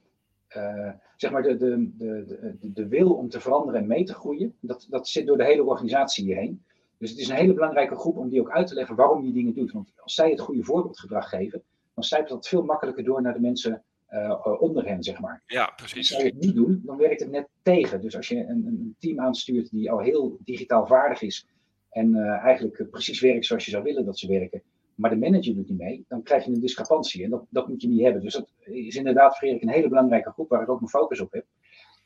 uh, 0.56 0.90
zeg 1.16 1.30
maar 1.30 1.42
de, 1.42 1.56
de, 1.56 1.90
de, 1.96 2.24
de, 2.60 2.72
de 2.72 2.88
wil 2.88 3.14
om 3.14 3.28
te 3.28 3.40
veranderen 3.40 3.80
en 3.80 3.86
mee 3.86 4.04
te 4.04 4.14
groeien, 4.14 4.56
dat, 4.60 4.86
dat 4.90 5.08
zit 5.08 5.26
door 5.26 5.36
de 5.36 5.44
hele 5.44 5.64
organisatie 5.64 6.24
hierheen. 6.24 6.64
Dus 6.98 7.10
het 7.10 7.18
is 7.18 7.28
een 7.28 7.36
hele 7.36 7.54
belangrijke 7.54 7.96
groep 7.96 8.16
om 8.16 8.28
die 8.28 8.40
ook 8.40 8.50
uit 8.50 8.66
te 8.66 8.74
leggen 8.74 8.96
waarom 8.96 9.24
je 9.24 9.32
dingen 9.32 9.54
doet. 9.54 9.72
Want 9.72 9.92
als 9.96 10.14
zij 10.14 10.30
het 10.30 10.40
goede 10.40 10.64
voorbeeldgedrag 10.64 11.28
geven, 11.28 11.62
dan 11.94 12.04
slijpt 12.04 12.28
dat 12.28 12.48
veel 12.48 12.62
makkelijker 12.62 13.04
door 13.04 13.22
naar 13.22 13.34
de 13.34 13.40
mensen 13.40 13.82
uh, 14.10 14.56
onder 14.58 14.86
hen, 14.86 15.02
zeg 15.02 15.20
maar. 15.20 15.42
Ja, 15.46 15.72
precies. 15.76 16.12
Als 16.12 16.20
zij 16.20 16.30
het 16.30 16.40
niet 16.40 16.54
doen, 16.54 16.82
dan 16.84 16.96
werkt 16.96 17.20
het 17.20 17.30
net 17.30 17.48
tegen. 17.62 18.00
Dus 18.00 18.16
als 18.16 18.28
je 18.28 18.36
een, 18.36 18.66
een 18.66 18.96
team 18.98 19.20
aanstuurt 19.20 19.70
die 19.70 19.90
al 19.90 19.98
heel 19.98 20.38
digitaal 20.44 20.86
vaardig 20.86 21.22
is 21.22 21.46
en 21.90 22.14
uh, 22.14 22.44
eigenlijk 22.44 22.90
precies 22.90 23.20
werkt 23.20 23.46
zoals 23.46 23.64
je 23.64 23.70
zou 23.70 23.82
willen 23.82 24.04
dat 24.04 24.18
ze 24.18 24.28
werken, 24.28 24.62
maar 24.94 25.10
de 25.10 25.16
manager 25.16 25.54
doet 25.54 25.68
niet 25.68 25.78
mee, 25.78 26.04
dan 26.08 26.22
krijg 26.22 26.44
je 26.44 26.52
een 26.52 26.60
discrepantie. 26.60 27.24
En 27.24 27.30
dat, 27.30 27.44
dat 27.48 27.68
moet 27.68 27.82
je 27.82 27.88
niet 27.88 28.02
hebben. 28.02 28.22
Dus 28.22 28.32
dat 28.32 28.48
is 28.64 28.96
inderdaad, 28.96 29.36
Frederik, 29.36 29.62
een 29.62 29.68
hele 29.68 29.88
belangrijke 29.88 30.30
groep 30.30 30.48
waar 30.48 30.62
ik 30.62 30.68
ook 30.68 30.80
mijn 30.80 30.90
focus 30.90 31.20
op 31.20 31.32
heb. 31.32 31.44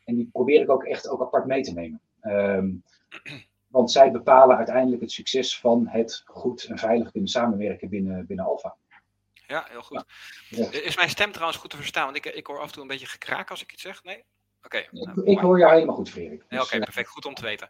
En 0.05 0.15
die 0.15 0.29
probeer 0.33 0.61
ik 0.61 0.71
ook 0.71 0.85
echt 0.85 1.09
ook 1.09 1.21
apart 1.21 1.47
mee 1.47 1.63
te 1.63 1.73
nemen. 1.73 2.01
Um, 2.23 2.83
want 3.71 3.93
zij 3.93 4.11
bepalen 4.11 4.57
uiteindelijk 4.57 5.03
het 5.03 5.13
succes 5.13 5.59
van 5.59 5.87
het 5.89 6.23
goed 6.25 6.65
en 6.65 6.79
veilig 6.79 7.11
kunnen 7.11 7.31
samenwerken 7.31 7.89
binnen, 7.89 8.27
binnen 8.27 8.47
Alpha. 8.47 8.77
Ja, 9.47 9.67
heel 9.69 9.83
goed. 9.83 10.05
Is 10.71 10.97
mijn 10.97 11.11
stem 11.11 11.33
trouwens 11.33 11.59
goed 11.59 11.71
te 11.71 11.77
verstaan? 11.77 12.05
Want 12.05 12.17
ik, 12.17 12.25
ik 12.25 12.47
hoor 12.47 12.59
af 12.59 12.67
en 12.67 12.73
toe 12.73 12.83
een 12.83 12.89
beetje 12.89 13.07
gekraak 13.07 13.51
als 13.51 13.63
ik 13.63 13.73
iets 13.73 13.83
zeg. 13.83 14.03
Nee? 14.03 14.25
Oké. 14.63 14.79
ik, 15.25 15.39
hoor 15.39 15.59
jou 15.59 15.73
helemaal 15.73 15.95
goed, 15.95 16.11
Frederik. 16.11 16.45
Dus, 16.49 16.63
Oké, 16.63 16.79
perfect. 16.79 17.09
Goed 17.09 17.25
om 17.25 17.35
te 17.35 17.43
weten. 17.43 17.69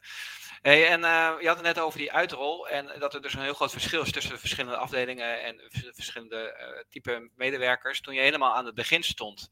Hey, 0.63 0.89
en 0.89 1.01
uh, 1.01 1.33
je 1.41 1.47
had 1.47 1.57
het 1.57 1.67
net 1.67 1.79
over 1.79 1.99
die 1.99 2.13
uitrol 2.13 2.69
en 2.69 2.91
dat 2.99 3.15
er 3.15 3.23
dus 3.23 3.35
een 3.35 3.43
heel 3.43 3.55
groot 3.55 3.71
verschil 3.71 4.03
is 4.03 4.13
tussen 4.13 4.33
de 4.33 4.39
verschillende 4.39 4.77
afdelingen 4.77 5.43
en 5.43 5.61
verschillende 5.71 6.57
uh, 6.61 6.83
type 6.89 7.31
medewerkers. 7.37 8.01
Toen 8.01 8.15
je 8.15 8.21
helemaal 8.21 8.55
aan 8.55 8.67
het 8.67 8.75
begin 8.75 9.03
stond, 9.03 9.51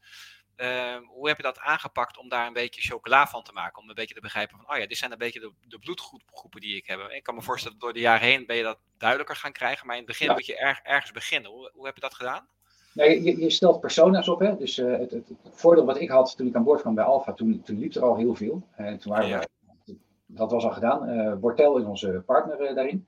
uh, 0.61 0.95
hoe 1.07 1.27
heb 1.27 1.37
je 1.37 1.43
dat 1.43 1.59
aangepakt 1.59 2.17
om 2.17 2.29
daar 2.29 2.47
een 2.47 2.53
beetje 2.53 2.81
chocola 2.81 3.27
van 3.27 3.43
te 3.43 3.51
maken? 3.51 3.81
Om 3.81 3.89
een 3.89 3.95
beetje 3.95 4.15
te 4.15 4.21
begrijpen 4.21 4.57
van, 4.57 4.69
oh 4.69 4.77
ja, 4.77 4.87
dit 4.87 4.97
zijn 4.97 5.11
een 5.11 5.17
beetje 5.17 5.39
de, 5.39 5.51
de 5.67 5.79
bloedgroepen 5.79 6.61
die 6.61 6.75
ik 6.75 6.87
heb. 6.87 6.99
Ik 6.99 7.23
kan 7.23 7.35
me 7.35 7.41
voorstellen, 7.41 7.79
door 7.79 7.93
de 7.93 7.99
jaren 7.99 8.27
heen 8.27 8.45
ben 8.45 8.55
je 8.55 8.63
dat 8.63 8.77
duidelijker 8.97 9.35
gaan 9.35 9.51
krijgen, 9.51 9.87
maar 9.87 9.95
in 9.95 10.01
het 10.01 10.11
begin 10.11 10.27
ja. 10.27 10.33
moet 10.33 10.45
je 10.45 10.57
erg, 10.57 10.79
ergens 10.83 11.11
beginnen. 11.11 11.51
Hoe, 11.51 11.71
hoe 11.73 11.85
heb 11.85 11.95
je 11.95 12.01
dat 12.01 12.13
gedaan? 12.13 12.47
Nee, 12.93 13.23
je, 13.23 13.39
je, 13.39 13.49
stelt 13.49 13.79
persona's 13.79 14.27
op. 14.27 14.39
Hè? 14.39 14.57
Dus 14.57 14.77
uh, 14.77 14.97
het, 14.97 15.11
het, 15.11 15.31
voordeel 15.51 15.85
wat 15.85 15.99
ik 15.99 16.09
had 16.09 16.37
toen 16.37 16.47
ik 16.47 16.55
aan 16.55 16.63
boord 16.63 16.81
kwam 16.81 16.95
bij 16.95 17.03
Alfa, 17.03 17.33
toen, 17.33 17.61
toen 17.61 17.79
liep 17.79 17.95
er 17.95 18.03
al 18.03 18.15
heel 18.15 18.35
veel. 18.35 18.61
En 18.75 18.99
toen 18.99 19.11
waren 19.11 19.27
ja. 19.27 19.43
we, 19.85 19.95
dat 20.25 20.51
was 20.51 20.63
al 20.63 20.71
gedaan. 20.71 21.09
Uh, 21.09 21.33
Wortel 21.41 21.77
is 21.77 21.85
onze 21.85 22.23
partner 22.25 22.69
uh, 22.69 22.75
daarin. 22.75 23.07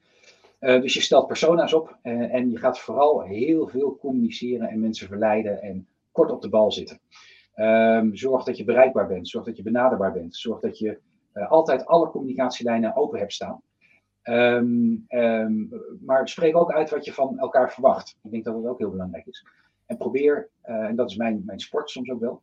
dus 0.60 0.94
je 0.94 1.02
stelt 1.02 1.28
persona's 1.28 1.74
op 1.74 1.98
en 2.02 2.52
je 2.52 2.58
gaat 2.58 2.80
vooral 2.80 3.22
heel 3.22 3.68
veel 3.68 3.98
communiceren 3.98 4.70
en 4.70 4.80
mensen 4.80 5.08
verleiden 5.08 5.62
en 5.62 5.88
kort 6.12 6.32
op 6.32 6.42
de 6.42 6.50
bal 6.50 6.72
zitten. 6.72 7.00
Um, 7.56 8.16
zorg 8.16 8.44
dat 8.44 8.58
je 8.58 8.64
bereikbaar 8.64 9.08
bent, 9.08 9.28
zorg 9.28 9.46
dat 9.46 9.58
je 9.58 9.64
benaderbaar 9.64 10.14
bent, 10.14 10.36
zorg 10.36 10.60
dat 10.60 10.78
je 10.78 11.00
altijd 11.34 11.86
alle 11.86 12.10
communicatielijnen 12.10 12.96
open 12.96 13.20
hebt 13.20 13.34
staan. 13.34 13.62
Um, 14.24 15.06
um, 15.10 15.70
maar 16.06 16.30
spreek 16.30 16.58
ook 16.58 16.72
uit 16.72 16.90
wat 16.90 17.06
je 17.06 17.14
van 17.14 17.40
elkaar 17.40 17.74
verwacht. 17.74 18.18
Ik 18.24 18.32
denk 18.32 18.44
dat 18.44 18.54
dat 18.54 18.72
ook 18.72 18.80
heel 18.80 18.92
belangrijk 18.92 19.26
is. 19.26 19.46
En 19.86 19.98
probeer, 19.98 20.50
uh, 20.66 20.76
en 20.76 20.96
dat 20.96 21.10
is 21.10 21.16
mijn, 21.16 21.42
mijn 21.46 21.60
sport 21.60 21.90
soms 21.90 22.10
ook 22.10 22.20
wel, 22.20 22.42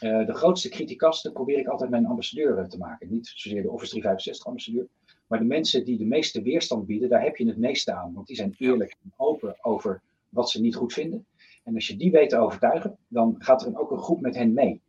uh, 0.00 0.26
de 0.26 0.34
grootste 0.34 0.68
criticasten 0.68 1.32
probeer 1.32 1.58
ik 1.58 1.66
altijd 1.66 1.90
mijn 1.90 2.06
ambassadeur 2.06 2.68
te 2.68 2.78
maken. 2.78 3.10
Niet 3.10 3.26
zozeer 3.26 3.62
de 3.62 3.70
Office 3.70 3.90
365 3.90 4.46
ambassadeur, 4.46 4.86
maar 5.26 5.38
de 5.38 5.44
mensen 5.44 5.84
die 5.84 5.98
de 5.98 6.04
meeste 6.04 6.42
weerstand 6.42 6.86
bieden, 6.86 7.08
daar 7.08 7.22
heb 7.22 7.36
je 7.36 7.46
het 7.46 7.58
meeste 7.58 7.92
aan. 7.92 8.12
Want 8.14 8.26
die 8.26 8.36
zijn 8.36 8.54
eerlijk 8.58 8.96
en 9.02 9.12
open 9.16 9.56
over 9.60 10.02
wat 10.28 10.50
ze 10.50 10.60
niet 10.60 10.74
goed 10.74 10.92
vinden. 10.92 11.26
En 11.62 11.74
als 11.74 11.86
je 11.86 11.96
die 11.96 12.10
weet 12.10 12.28
te 12.28 12.38
overtuigen, 12.38 12.96
dan 13.08 13.34
gaat 13.38 13.66
er 13.66 13.80
ook 13.80 13.90
een 13.90 13.98
groep 13.98 14.20
met 14.20 14.34
hen 14.34 14.52
mee. 14.52 14.80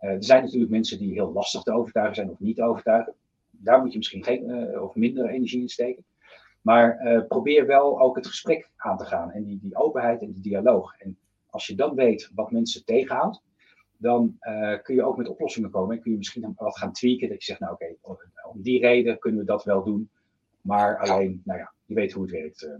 Uh, 0.00 0.10
er 0.10 0.24
zijn 0.24 0.42
natuurlijk 0.42 0.70
mensen 0.70 0.98
die 0.98 1.12
heel 1.12 1.32
lastig 1.32 1.62
te 1.62 1.72
overtuigen 1.72 2.14
zijn 2.14 2.30
of 2.30 2.38
niet 2.38 2.56
te 2.56 2.64
overtuigen. 2.64 3.14
Daar 3.50 3.80
moet 3.80 3.92
je 3.92 3.98
misschien 3.98 4.24
geen 4.24 4.80
of 4.80 4.94
minder 4.94 5.28
energie 5.28 5.60
in 5.60 5.68
steken. 5.68 6.04
Maar 6.60 7.24
probeer 7.28 7.66
wel 7.66 8.00
ook 8.00 8.16
het 8.16 8.26
gesprek 8.26 8.70
aan 8.76 8.96
te 8.96 9.04
gaan 9.04 9.30
en 9.30 9.44
die, 9.44 9.58
die 9.62 9.76
openheid 9.76 10.22
en 10.22 10.32
die 10.32 10.42
dialoog. 10.42 10.98
En 10.98 11.18
als 11.50 11.66
je 11.66 11.74
dan 11.74 11.94
weet 11.94 12.30
wat 12.34 12.50
mensen 12.50 12.84
tegenhoudt, 12.84 13.42
dan 13.96 14.38
kun 14.82 14.94
je 14.94 15.04
ook 15.04 15.16
met 15.16 15.28
oplossingen 15.28 15.70
komen. 15.70 15.96
En 15.96 16.02
kun 16.02 16.10
je 16.10 16.16
misschien 16.16 16.52
wat 16.56 16.78
gaan 16.78 16.92
tweaken. 16.92 17.28
Dat 17.28 17.38
je 17.38 17.44
zegt, 17.44 17.60
nou 17.60 17.72
oké, 17.72 17.94
okay, 18.00 18.26
om 18.52 18.62
die 18.62 18.80
reden 18.80 19.18
kunnen 19.18 19.40
we 19.40 19.46
dat 19.46 19.64
wel 19.64 19.84
doen. 19.84 20.10
Maar 20.60 20.98
alleen, 20.98 21.42
nou 21.44 21.58
ja, 21.58 21.72
je 21.84 21.94
weet 21.94 22.12
hoe 22.12 22.22
het 22.22 22.32
werkt. 22.32 22.70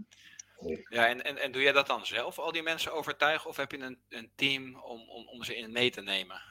Ja, 0.89 1.07
en, 1.07 1.23
en, 1.23 1.37
en 1.37 1.51
doe 1.51 1.61
jij 1.61 1.71
dat 1.71 1.87
dan 1.87 2.05
zelf, 2.05 2.39
al 2.39 2.51
die 2.51 2.63
mensen 2.63 2.93
overtuigen? 2.93 3.49
Of 3.49 3.57
heb 3.57 3.71
je 3.71 3.79
een, 3.79 3.97
een 4.09 4.29
team 4.35 4.75
om, 4.83 5.01
om, 5.09 5.27
om 5.27 5.43
ze 5.43 5.55
in 5.55 5.71
mee 5.71 5.91
te 5.91 6.01
nemen? 6.01 6.41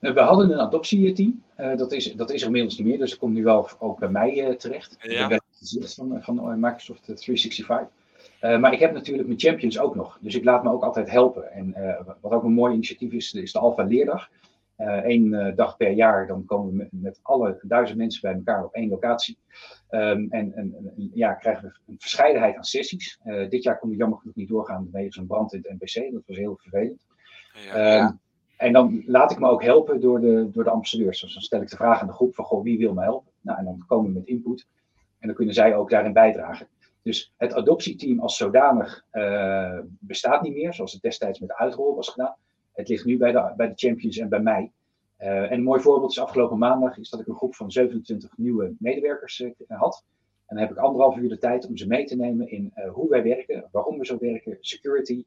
Eh, 0.00 0.12
we 0.12 0.20
hadden 0.20 0.50
een 0.50 0.60
adoptieteam. 0.60 1.42
Uh, 1.60 1.76
dat, 1.76 1.92
is, 1.92 2.12
dat 2.12 2.30
is 2.30 2.40
er 2.40 2.46
inmiddels 2.46 2.78
niet 2.78 2.86
meer, 2.86 2.98
dus 2.98 3.10
dat 3.10 3.18
komt 3.18 3.34
nu 3.34 3.42
wel 3.42 3.68
ook 3.78 3.98
bij 3.98 4.08
mij 4.08 4.48
uh, 4.48 4.54
terecht. 4.54 4.96
Ja. 5.00 5.22
Ik 5.22 5.28
ben 5.28 5.40
het 5.80 5.94
van, 5.94 6.22
van 6.22 6.60
Microsoft 6.60 7.02
365. 7.02 7.88
Uh, 8.40 8.58
maar 8.58 8.72
ik 8.72 8.78
heb 8.78 8.92
natuurlijk 8.92 9.26
mijn 9.26 9.40
champions 9.40 9.78
ook 9.78 9.94
nog. 9.94 10.18
Dus 10.20 10.34
ik 10.34 10.44
laat 10.44 10.62
me 10.62 10.70
ook 10.70 10.82
altijd 10.82 11.10
helpen. 11.10 11.52
En 11.52 11.74
wat 12.20 12.32
ook 12.32 12.42
een 12.42 12.52
mooi 12.52 12.74
initiatief 12.74 13.12
is, 13.12 13.32
is 13.32 13.52
de 13.52 13.58
Alpha 13.58 13.84
Leerdag. 13.84 14.30
Eén 14.76 15.32
uh, 15.32 15.56
dag 15.56 15.76
per 15.76 15.90
jaar, 15.90 16.26
dan 16.26 16.44
komen 16.44 16.70
we 16.70 16.76
met, 16.76 16.88
met, 16.90 17.18
alle 17.22 17.58
duizend 17.62 17.98
mensen 17.98 18.20
bij 18.20 18.34
elkaar 18.34 18.64
op 18.64 18.74
één 18.74 18.88
locatie. 18.88 19.38
Um, 19.90 20.26
en, 20.30 20.54
en, 20.54 20.92
ja, 21.14 21.34
krijgen 21.34 21.68
we 21.68 21.92
een 21.92 21.98
verscheidenheid 21.98 22.56
aan 22.56 22.64
sessies. 22.64 23.20
dit 23.48 23.62
jaar 23.62 23.78
kon 23.78 23.88
het 23.88 23.98
jammer 23.98 24.18
genoeg 24.18 24.34
niet 24.34 24.48
doorgaan 24.48 24.88
wegens 24.92 25.16
een 25.16 25.26
brand 25.26 25.52
in 25.52 25.60
het 25.62 25.72
NPC. 25.80 26.12
Dat 26.12 26.22
was 26.26 26.36
heel 26.36 26.56
vervelend. 26.56 27.06
Ja, 27.52 28.04
um, 28.04 28.20
En 28.56 28.72
dan 28.72 29.02
laat 29.06 29.30
ik 29.30 29.38
me 29.38 29.48
ook 29.48 29.62
helpen 29.62 30.00
door 30.00 30.20
de, 30.20 30.48
door 30.52 30.64
de 30.64 30.70
ambassadeurs. 30.70 31.20
Dus 31.20 31.32
dan 31.32 31.42
stel 31.42 31.60
ik 31.60 31.70
de 31.70 31.76
vraag 31.76 32.00
aan 32.00 32.06
de 32.06 32.12
groep 32.12 32.34
van, 32.34 32.44
goh, 32.44 32.62
wie 32.62 32.78
wil 32.78 32.94
me 32.94 33.02
helpen? 33.02 33.32
Nou, 33.40 33.58
en 33.58 33.64
dan 33.64 33.84
komen 33.86 34.12
we 34.12 34.18
met 34.18 34.26
input. 34.28 34.66
En 35.18 35.26
dan 35.26 35.36
kunnen 35.36 35.54
zij 35.54 35.76
ook 35.76 35.90
daarin 35.90 36.12
bijdragen. 36.12 36.68
Dus 37.02 37.32
het 37.36 37.54
adoptieteam 37.54 38.20
als 38.20 38.36
zodanig 38.36 39.04
uh, 39.12 39.78
bestaat 39.84 40.42
niet 40.42 40.54
meer, 40.54 40.74
zoals 40.74 40.92
het 40.92 41.02
destijds 41.02 41.38
met 41.40 41.48
de 41.48 41.58
uitrol 41.58 41.94
was 41.94 42.08
gedaan. 42.08 42.36
Het 42.76 42.88
ligt 42.88 43.04
nu 43.04 43.16
bij 43.16 43.32
de, 43.32 43.52
bij 43.56 43.68
de 43.68 43.74
champions 43.74 44.16
en 44.16 44.28
bij 44.28 44.40
mij. 44.40 44.72
Uh, 45.20 45.42
en 45.42 45.52
een 45.52 45.62
mooi 45.62 45.80
voorbeeld 45.80 46.10
is 46.10 46.18
afgelopen 46.18 46.58
maandag 46.58 46.98
is 46.98 47.10
dat 47.10 47.20
ik 47.20 47.26
een 47.26 47.34
groep 47.34 47.54
van 47.54 47.70
27 47.70 48.36
nieuwe 48.36 48.74
medewerkers 48.78 49.40
uh, 49.40 49.50
had. 49.68 50.04
En 50.46 50.56
dan 50.56 50.64
heb 50.64 50.76
ik 50.76 50.82
anderhalf 50.82 51.16
uur 51.16 51.28
de 51.28 51.38
tijd 51.38 51.66
om 51.66 51.76
ze 51.76 51.86
mee 51.86 52.04
te 52.04 52.16
nemen 52.16 52.50
in 52.50 52.72
hoe 52.92 53.08
wij 53.08 53.22
werken, 53.22 53.68
waarom 53.72 53.98
we 53.98 54.06
zo 54.06 54.18
werken, 54.18 54.56
security, 54.60 55.24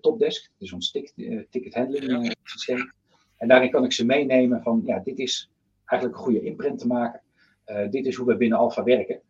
topdesk, 0.00 0.50
dus 0.58 0.72
ons 0.72 0.90
ticket, 0.90 1.46
ticket 1.50 1.74
handling 1.74 2.36
systeem. 2.42 2.92
En 3.36 3.48
daarin 3.48 3.70
kan 3.70 3.84
ik 3.84 3.92
ze 3.92 4.06
meenemen 4.06 4.62
van, 4.62 4.82
ja, 4.84 4.98
dit 4.98 5.18
is 5.18 5.50
eigenlijk 5.84 6.18
een 6.18 6.24
goede 6.24 6.42
imprint 6.42 6.78
te 6.78 6.86
maken. 6.86 7.20
dit 7.90 8.06
is 8.06 8.14
hoe 8.14 8.26
we 8.26 8.36
binnen 8.36 8.58
Alpha 8.58 8.82
werken. 8.82 9.20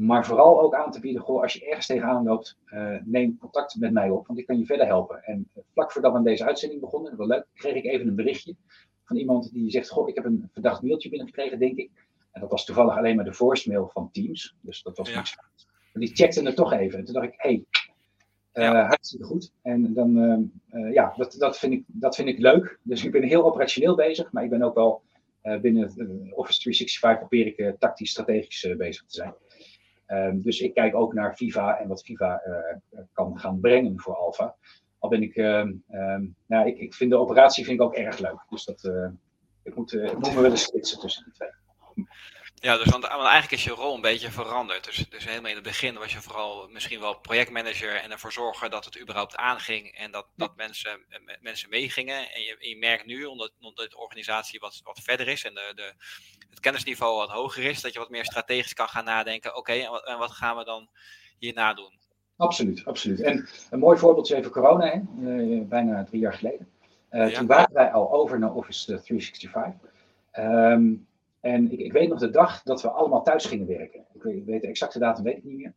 Maar 0.00 0.26
vooral 0.26 0.60
ook 0.60 0.74
aan 0.74 0.90
te 0.90 1.00
bieden, 1.00 1.22
goh, 1.22 1.42
als 1.42 1.52
je 1.52 1.66
ergens 1.66 1.86
tegenaan 1.86 2.24
loopt, 2.24 2.56
uh, 2.66 2.96
neem 3.04 3.38
contact 3.38 3.76
met 3.78 3.92
mij 3.92 4.10
op, 4.10 4.26
want 4.26 4.38
ik 4.38 4.46
kan 4.46 4.58
je 4.58 4.64
verder 4.64 4.86
helpen. 4.86 5.24
En 5.24 5.50
vlak 5.72 5.92
voordat 5.92 6.12
we 6.12 6.18
aan 6.18 6.24
deze 6.24 6.44
uitzending 6.44 6.80
begonnen, 6.80 7.16
wel 7.16 7.26
leuk, 7.26 7.46
kreeg 7.54 7.74
ik 7.74 7.84
even 7.84 8.08
een 8.08 8.14
berichtje 8.14 8.54
van 9.04 9.16
iemand 9.16 9.52
die 9.52 9.70
zegt, 9.70 9.88
goh, 9.88 10.08
ik 10.08 10.14
heb 10.14 10.24
een 10.24 10.48
verdacht 10.52 10.82
mailtje 10.82 11.08
binnengekregen, 11.08 11.58
denk 11.58 11.76
ik. 11.76 11.90
En 12.32 12.40
dat 12.40 12.50
was 12.50 12.64
toevallig 12.64 12.96
alleen 12.96 13.16
maar 13.16 13.24
de 13.24 13.32
voicemail 13.32 13.88
van 13.92 14.10
Teams, 14.12 14.56
dus 14.60 14.82
dat 14.82 14.96
was 14.96 15.10
ja. 15.10 15.16
niks. 15.16 15.36
Maar 15.92 16.02
die 16.02 16.14
checkte 16.14 16.42
het 16.42 16.56
toch 16.56 16.72
even. 16.72 16.98
En 16.98 17.04
toen 17.04 17.14
dacht 17.14 17.26
ik, 17.26 17.34
hé, 17.36 17.62
hey, 18.52 18.68
uh, 18.68 18.86
hartstikke 18.88 19.24
goed. 19.24 19.52
En 19.62 19.94
dan, 19.94 20.16
uh, 20.70 20.92
ja, 20.92 21.14
dat, 21.16 21.34
dat, 21.38 21.58
vind 21.58 21.72
ik, 21.72 21.84
dat 21.86 22.14
vind 22.14 22.28
ik 22.28 22.38
leuk. 22.38 22.78
Dus 22.82 23.04
ik 23.04 23.12
ben 23.12 23.22
heel 23.22 23.44
operationeel 23.44 23.94
bezig, 23.94 24.32
maar 24.32 24.44
ik 24.44 24.50
ben 24.50 24.62
ook 24.62 24.74
wel 24.74 25.02
binnen 25.60 25.84
Office 26.34 26.60
365 26.60 27.18
probeer 27.18 27.46
ik 27.46 27.76
tactisch, 27.78 28.10
strategisch 28.10 28.74
bezig 28.76 29.04
te 29.06 29.14
zijn. 29.14 29.34
Um, 30.12 30.42
dus 30.42 30.60
ik 30.60 30.74
kijk 30.74 30.94
ook 30.94 31.14
naar 31.14 31.36
Viva 31.36 31.78
en 31.78 31.88
wat 31.88 32.02
Viva 32.02 32.42
uh, 32.46 33.00
kan 33.12 33.38
gaan 33.38 33.60
brengen 33.60 34.00
voor 34.00 34.16
Alpha. 34.16 34.56
Al 34.98 35.08
ben 35.08 35.22
ik, 35.22 35.36
um, 35.36 35.84
nou, 36.46 36.66
ik, 36.66 36.78
ik 36.78 36.94
vind 36.94 37.10
de 37.10 37.16
operatie 37.16 37.64
vind 37.64 37.80
ik 37.80 37.86
ook 37.86 37.94
erg 37.94 38.18
leuk. 38.18 38.44
Dus 38.48 38.64
dat, 38.64 38.84
uh, 38.84 39.08
ik, 39.62 39.74
moet, 39.74 39.92
uh, 39.92 40.04
ik 40.04 40.18
moet 40.18 40.34
me 40.34 40.40
wel 40.40 40.50
eens 40.50 40.62
splitsen 40.62 41.00
tussen 41.00 41.24
die 41.24 41.32
twee. 41.32 41.50
Ja, 42.62 42.76
dus 42.76 42.86
want, 42.86 43.04
eigenlijk 43.04 43.50
is 43.50 43.64
je 43.64 43.70
rol 43.70 43.94
een 43.94 44.00
beetje 44.00 44.30
veranderd. 44.30 44.84
Dus, 44.84 45.08
dus 45.08 45.24
helemaal 45.24 45.50
in 45.50 45.56
het 45.56 45.64
begin 45.64 45.94
was 45.94 46.12
je 46.12 46.20
vooral 46.20 46.68
misschien 46.68 47.00
wel 47.00 47.18
projectmanager 47.18 47.94
en 47.94 48.10
ervoor 48.10 48.32
zorgen 48.32 48.70
dat 48.70 48.84
het 48.84 49.00
überhaupt 49.00 49.36
aanging 49.36 49.96
en 49.96 50.10
dat, 50.10 50.26
dat 50.36 50.56
mensen, 50.56 51.00
mensen 51.40 51.68
meegingen. 51.70 52.16
En 52.16 52.42
je, 52.42 52.56
je 52.58 52.78
merkt 52.78 53.06
nu, 53.06 53.24
omdat, 53.24 53.52
omdat 53.60 53.90
de 53.90 53.98
organisatie 53.98 54.60
wat, 54.60 54.80
wat 54.84 55.00
verder 55.02 55.28
is 55.28 55.44
en 55.44 55.54
de, 55.54 55.72
de, 55.74 55.92
het 56.50 56.60
kennisniveau 56.60 57.16
wat 57.16 57.30
hoger 57.30 57.64
is, 57.64 57.80
dat 57.80 57.92
je 57.92 57.98
wat 57.98 58.10
meer 58.10 58.24
strategisch 58.24 58.74
kan 58.74 58.88
gaan 58.88 59.04
nadenken. 59.04 59.56
Oké, 59.56 59.72
en, 59.72 59.90
wat, 59.90 60.06
en 60.06 60.18
wat 60.18 60.30
gaan 60.30 60.56
we 60.56 60.64
dan 60.64 60.88
hierna 61.38 61.74
doen? 61.74 61.92
Absoluut, 62.36 62.84
absoluut. 62.84 63.20
En 63.20 63.48
een 63.70 63.78
mooi 63.78 63.98
voorbeeld 63.98 64.30
is 64.30 64.36
even 64.36 64.50
corona, 64.50 64.86
hè? 64.86 65.00
Uh, 65.18 65.68
bijna 65.68 66.04
drie 66.04 66.20
jaar 66.20 66.34
geleden. 66.34 66.68
Uh, 67.10 67.30
ja. 67.30 67.38
Toen 67.38 67.46
waren 67.46 67.74
wij 67.74 67.92
al 67.92 68.12
over 68.12 68.38
naar 68.38 68.52
Office 68.52 68.84
365. 68.84 69.90
Um, 70.38 71.08
en 71.40 71.72
ik, 71.72 71.78
ik, 71.78 71.92
weet 71.92 72.08
nog 72.08 72.18
de 72.18 72.30
dag 72.30 72.62
dat 72.62 72.82
we 72.82 72.90
allemaal 72.90 73.22
thuis 73.22 73.44
gingen 73.44 73.66
werken. 73.66 74.04
Ik 74.14 74.22
weet, 74.22 74.36
ik 74.36 74.44
weet 74.44 74.60
de 74.60 74.68
exacte 74.68 74.98
datum 74.98 75.24
weet 75.24 75.36
ik 75.36 75.44
niet 75.44 75.56
meer. 75.56 75.74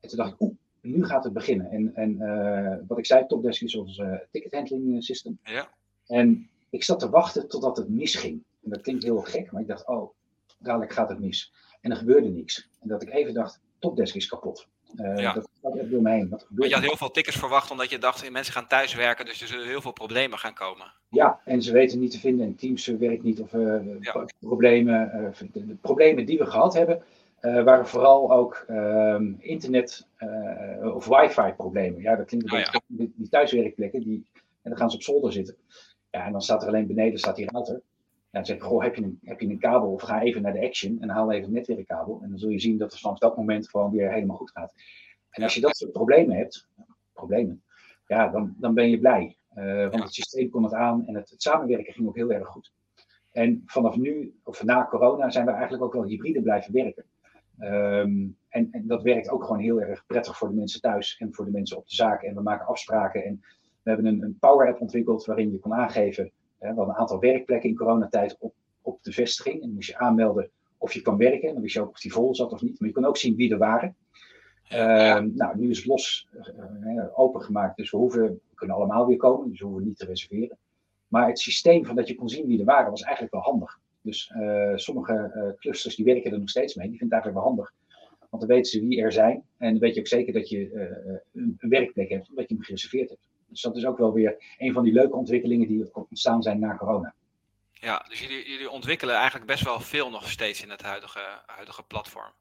En 0.00 0.08
toen 0.08 0.18
dacht 0.18 0.32
ik, 0.32 0.40
oeh, 0.40 0.54
nu 0.80 1.04
gaat 1.04 1.24
het 1.24 1.32
beginnen. 1.32 1.70
En, 1.70 1.94
en 1.94 2.10
uh, 2.20 2.76
wat 2.86 2.98
ik 2.98 3.06
zei, 3.06 3.26
Topdesk 3.26 3.62
is 3.62 3.76
ons 3.76 3.98
uh, 3.98 4.18
ticket 4.30 4.52
handling 4.52 5.04
system. 5.04 5.38
Ja. 5.42 5.68
En 6.06 6.48
ik 6.70 6.84
zat 6.84 6.98
te 6.98 7.10
wachten 7.10 7.48
totdat 7.48 7.76
het 7.76 7.88
misging. 7.88 8.42
En 8.62 8.70
dat 8.70 8.80
klinkt 8.80 9.02
heel 9.02 9.20
gek, 9.20 9.52
maar 9.52 9.60
ik 9.60 9.68
dacht, 9.68 9.86
oh, 9.86 10.10
dadelijk 10.58 10.92
gaat 10.92 11.08
het 11.08 11.20
mis. 11.20 11.52
En 11.80 11.90
er 11.90 11.96
gebeurde 11.96 12.28
niks. 12.28 12.68
En 12.80 12.88
dat 12.88 13.02
ik 13.02 13.10
even 13.10 13.34
dacht, 13.34 13.60
Topdesk 13.78 14.14
is 14.14 14.26
kapot. 14.26 14.68
Uh, 14.96 15.18
ja. 15.18 15.32
Dat 15.32 15.48
gaat 15.62 15.76
echt 15.76 15.90
door 15.90 16.02
me 16.02 16.10
heen. 16.10 16.28
Wat 16.28 16.46
maar 16.48 16.68
je 16.68 16.74
had 16.74 16.82
heel 16.82 16.96
veel 16.96 17.10
tickets 17.10 17.36
verwacht 17.36 17.70
omdat 17.70 17.90
je 17.90 17.98
dacht, 17.98 18.30
mensen 18.30 18.52
gaan 18.52 18.66
thuiswerken, 18.66 19.24
dus 19.24 19.40
er 19.40 19.46
zullen 19.46 19.66
heel 19.66 19.80
veel 19.80 19.92
problemen 19.92 20.38
gaan 20.38 20.54
komen. 20.54 20.92
Ja, 21.08 21.40
en 21.44 21.62
ze 21.62 21.72
weten 21.72 21.98
niet 21.98 22.10
te 22.10 22.18
vinden 22.18 22.46
en 22.46 22.56
Teams 22.56 22.86
werkt 22.86 23.22
niet 23.22 23.40
of 23.40 23.52
uh, 23.52 24.00
ja. 24.00 24.26
problemen. 24.38 25.10
Uh, 25.14 25.48
de, 25.52 25.66
de, 25.66 25.74
problemen 25.74 26.26
die 26.26 26.38
we 26.38 26.46
gehad 26.46 26.74
hebben, 26.74 27.02
waren 27.40 27.86
vooral 27.86 28.32
ook 28.32 28.64
ehm, 28.68 29.32
internet 29.38 30.06
of 30.94 31.06
wifi 31.06 31.52
problemen. 31.56 32.00
Ja, 32.00 32.16
dat 32.16 32.26
klinkt 32.26 32.46
een 32.46 32.52
oh, 32.52 32.58
beetje 32.58 32.80
ja. 32.86 32.96
die, 32.96 33.12
die 33.16 33.28
thuiswerkplekken, 33.28 34.00
die, 34.00 34.26
en 34.34 34.70
dan 34.70 34.76
gaan 34.76 34.90
ze 34.90 34.96
op 34.96 35.02
zolder 35.02 35.32
zitten. 35.32 35.56
Ja, 36.10 36.26
en 36.26 36.32
dan 36.32 36.42
staat 36.42 36.62
er 36.62 36.68
alleen 36.68 36.86
beneden 36.86 37.18
staat 37.18 37.36
die 37.36 37.50
router. 37.50 37.80
Dan 38.32 38.44
zeg 38.44 38.56
ik, 38.56 38.62
goh, 38.62 38.82
heb 38.82 38.94
je, 38.94 39.02
een, 39.02 39.18
heb 39.22 39.40
je 39.40 39.48
een 39.48 39.58
kabel 39.58 39.92
of 39.92 40.02
ga 40.02 40.22
even 40.22 40.42
naar 40.42 40.52
de 40.52 40.66
Action 40.66 41.00
en 41.00 41.08
haal 41.08 41.32
even 41.32 41.46
een 41.46 41.52
netwerkkabel. 41.52 42.20
En 42.22 42.28
dan 42.28 42.38
zul 42.38 42.50
je 42.50 42.60
zien 42.60 42.78
dat 42.78 42.92
het 42.92 43.00
vanaf 43.00 43.18
dat 43.18 43.36
moment 43.36 43.70
gewoon 43.70 43.90
weer 43.90 44.12
helemaal 44.12 44.36
goed 44.36 44.50
gaat. 44.50 44.72
En 45.30 45.42
als 45.42 45.54
je 45.54 45.60
dat 45.60 45.76
soort 45.76 45.92
problemen 45.92 46.36
hebt, 46.36 46.68
problemen, 47.12 47.62
ja, 48.06 48.28
dan, 48.28 48.54
dan 48.58 48.74
ben 48.74 48.90
je 48.90 48.98
blij. 48.98 49.36
Uh, 49.54 49.90
want 49.90 50.02
het 50.02 50.14
systeem 50.14 50.50
kon 50.50 50.62
het 50.62 50.74
aan 50.74 51.06
en 51.06 51.14
het, 51.14 51.30
het, 51.30 51.42
samenwerken 51.42 51.92
ging 51.92 52.08
ook 52.08 52.16
heel 52.16 52.32
erg 52.32 52.48
goed. 52.48 52.72
En 53.30 53.62
vanaf 53.66 53.96
nu, 53.96 54.34
of 54.44 54.64
na 54.64 54.86
corona, 54.86 55.30
zijn 55.30 55.46
we 55.46 55.50
eigenlijk 55.50 55.82
ook 55.82 55.92
wel 55.92 56.04
hybride 56.04 56.42
blijven 56.42 56.72
werken. 56.72 57.04
Ehm, 57.58 58.28
en, 58.48 58.68
en, 58.70 58.86
dat 58.86 59.02
werkt 59.02 59.28
ook 59.28 59.44
gewoon 59.44 59.60
heel 59.60 59.80
erg 59.80 60.06
prettig 60.06 60.38
voor 60.38 60.48
de 60.48 60.54
mensen 60.54 60.80
thuis 60.80 61.16
en 61.18 61.34
voor 61.34 61.44
de 61.44 61.50
mensen 61.50 61.76
op 61.76 61.88
de 61.88 61.94
zaak. 61.94 62.22
En 62.22 62.34
we 62.34 62.42
maken 62.42 62.66
afspraken. 62.66 63.24
En 63.24 63.40
we 63.82 63.90
hebben 63.90 64.06
een, 64.06 64.22
een 64.22 64.38
Power 64.38 64.68
App 64.68 64.80
ontwikkeld 64.80 65.24
waarin 65.24 65.52
je 65.52 65.58
kon 65.58 65.74
aangeven. 65.74 66.32
Hè, 66.62 66.74
we 66.74 66.80
een 66.80 66.92
aantal 66.92 67.20
werkplekken 67.20 67.68
in 67.68 67.76
coronatijd 67.76 68.36
op, 68.38 68.54
op 68.82 69.02
de 69.02 69.12
vestiging. 69.12 69.54
En 69.54 69.60
dan 69.60 69.74
moest 69.74 69.88
je 69.88 69.98
aanmelden 69.98 70.50
of 70.78 70.92
je 70.92 71.02
kan 71.02 71.16
werken. 71.16 71.48
En 71.48 71.52
dan 71.52 71.62
wist 71.62 71.74
je 71.74 71.80
ook 71.80 71.90
of 71.90 72.00
die 72.00 72.12
vol 72.12 72.34
zat 72.34 72.52
of 72.52 72.62
niet. 72.62 72.80
Maar 72.80 72.88
je 72.88 72.94
kon 72.94 73.04
ook 73.04 73.16
zien 73.16 73.36
wie 73.36 73.52
er 73.52 73.58
waren. 73.58 73.96
Ehm, 74.68 75.28
nou, 75.34 75.58
nu 75.58 75.70
is 75.70 75.76
het 75.76 75.86
los 75.86 76.28
uh, 76.84 77.18
opengemaakt. 77.18 77.76
Dus 77.76 77.90
we, 77.90 77.96
hoeven, 77.96 78.22
we 78.22 78.54
kunnen 78.54 78.76
allemaal 78.76 79.06
weer 79.06 79.16
komen. 79.16 79.50
Dus 79.50 79.60
we 79.60 79.66
hoeven 79.66 79.84
niet 79.84 79.98
te 79.98 80.06
reserveren. 80.06 80.58
Maar 81.08 81.28
het 81.28 81.38
systeem 81.38 81.84
van 81.84 81.96
dat 81.96 82.08
je 82.08 82.14
kon 82.14 82.28
zien 82.28 82.46
wie 82.46 82.58
er 82.58 82.64
waren 82.64 82.90
was 82.90 83.02
eigenlijk 83.02 83.32
wel 83.34 83.42
handig. 83.42 83.78
Dus 84.00 84.32
uh, 84.36 84.72
sommige 84.74 85.56
clusters 85.58 85.96
die 85.96 86.04
werken 86.04 86.32
er 86.32 86.38
nog 86.38 86.48
steeds 86.48 86.74
mee. 86.74 86.88
Die 86.88 86.98
vinden 86.98 87.16
het 87.16 87.24
eigenlijk 87.26 87.56
wel 87.56 87.66
handig. 87.66 87.74
Want 88.30 88.42
dan 88.42 88.56
weten 88.56 88.70
ze 88.70 88.86
wie 88.86 89.02
er 89.02 89.12
zijn. 89.12 89.42
En 89.58 89.70
dan 89.70 89.78
weet 89.78 89.94
je 89.94 90.00
ook 90.00 90.06
zeker 90.06 90.32
dat 90.32 90.48
je 90.48 90.74
een, 91.32 91.56
een, 91.58 91.68
werkplek 91.68 92.08
hebt, 92.08 92.28
omdat 92.28 92.48
je 92.48 92.54
hem 92.54 92.64
gereserveerd 92.64 93.08
hebt. 93.08 93.28
Dus 93.52 93.62
dat 93.62 93.76
is 93.76 93.86
ook 93.86 93.98
wel 93.98 94.12
weer 94.12 94.54
een 94.58 94.72
van 94.72 94.84
die 94.84 94.92
leuke 94.92 95.16
ontwikkelingen 95.16 95.68
die 95.68 95.90
ontstaan 95.92 96.42
zijn 96.42 96.58
na 96.58 96.76
corona. 96.76 97.14
Ja, 97.72 98.04
dus 98.08 98.20
jullie, 98.20 98.50
jullie 98.50 98.70
ontwikkelen 98.70 99.14
eigenlijk 99.14 99.46
best 99.46 99.64
wel 99.64 99.80
veel 99.80 100.10
nog 100.10 100.30
steeds 100.30 100.62
in 100.62 100.70
het 100.70 100.82
huidige, 100.82 101.20
huidige 101.46 101.82
platform. 101.82 102.32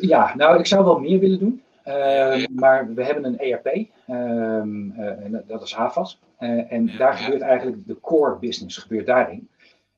Ja, 0.00 0.34
nou, 0.36 0.58
ik 0.58 0.66
zou 0.66 0.84
wel 0.84 0.98
meer 0.98 1.18
willen 1.18 1.38
doen. 1.38 1.62
Uh, 1.84 2.40
ja. 2.40 2.46
Maar 2.52 2.94
we 2.94 3.04
hebben 3.04 3.24
een 3.24 3.38
ERP, 3.38 3.88
um, 4.08 4.94
uh, 4.98 5.38
dat 5.46 5.62
is 5.62 5.74
HAVAS. 5.74 6.20
Uh, 6.38 6.72
en 6.72 6.86
ja, 6.86 6.98
daar 6.98 7.14
gebeurt 7.14 7.42
eigenlijk 7.42 7.86
de 7.86 8.00
core 8.00 8.38
business, 8.38 8.76
gebeurt 8.76 9.06
daarin. 9.06 9.48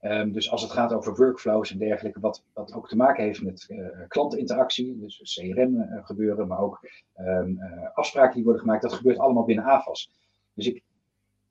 Um, 0.01 0.33
dus 0.33 0.51
als 0.51 0.63
het 0.63 0.71
gaat 0.71 0.93
over 0.93 1.17
workflows 1.17 1.71
en 1.71 1.79
dergelijke, 1.79 2.21
wat, 2.21 2.43
wat 2.53 2.75
ook 2.75 2.89
te 2.89 2.97
maken 2.97 3.25
heeft 3.25 3.43
met 3.43 3.67
klantinteractie, 4.09 4.99
dus 4.99 5.35
CRM 5.35 6.01
gebeuren, 6.05 6.47
maar 6.47 6.59
ook 6.59 6.81
um, 7.19 7.59
afspraken 7.95 8.35
die 8.35 8.45
worden 8.45 8.63
gemaakt, 8.63 8.83
dat 8.83 8.93
gebeurt 8.93 9.19
allemaal 9.19 9.45
binnen 9.45 9.65
AVAS. 9.65 10.11
Dus 10.55 10.67
ik, 10.67 10.83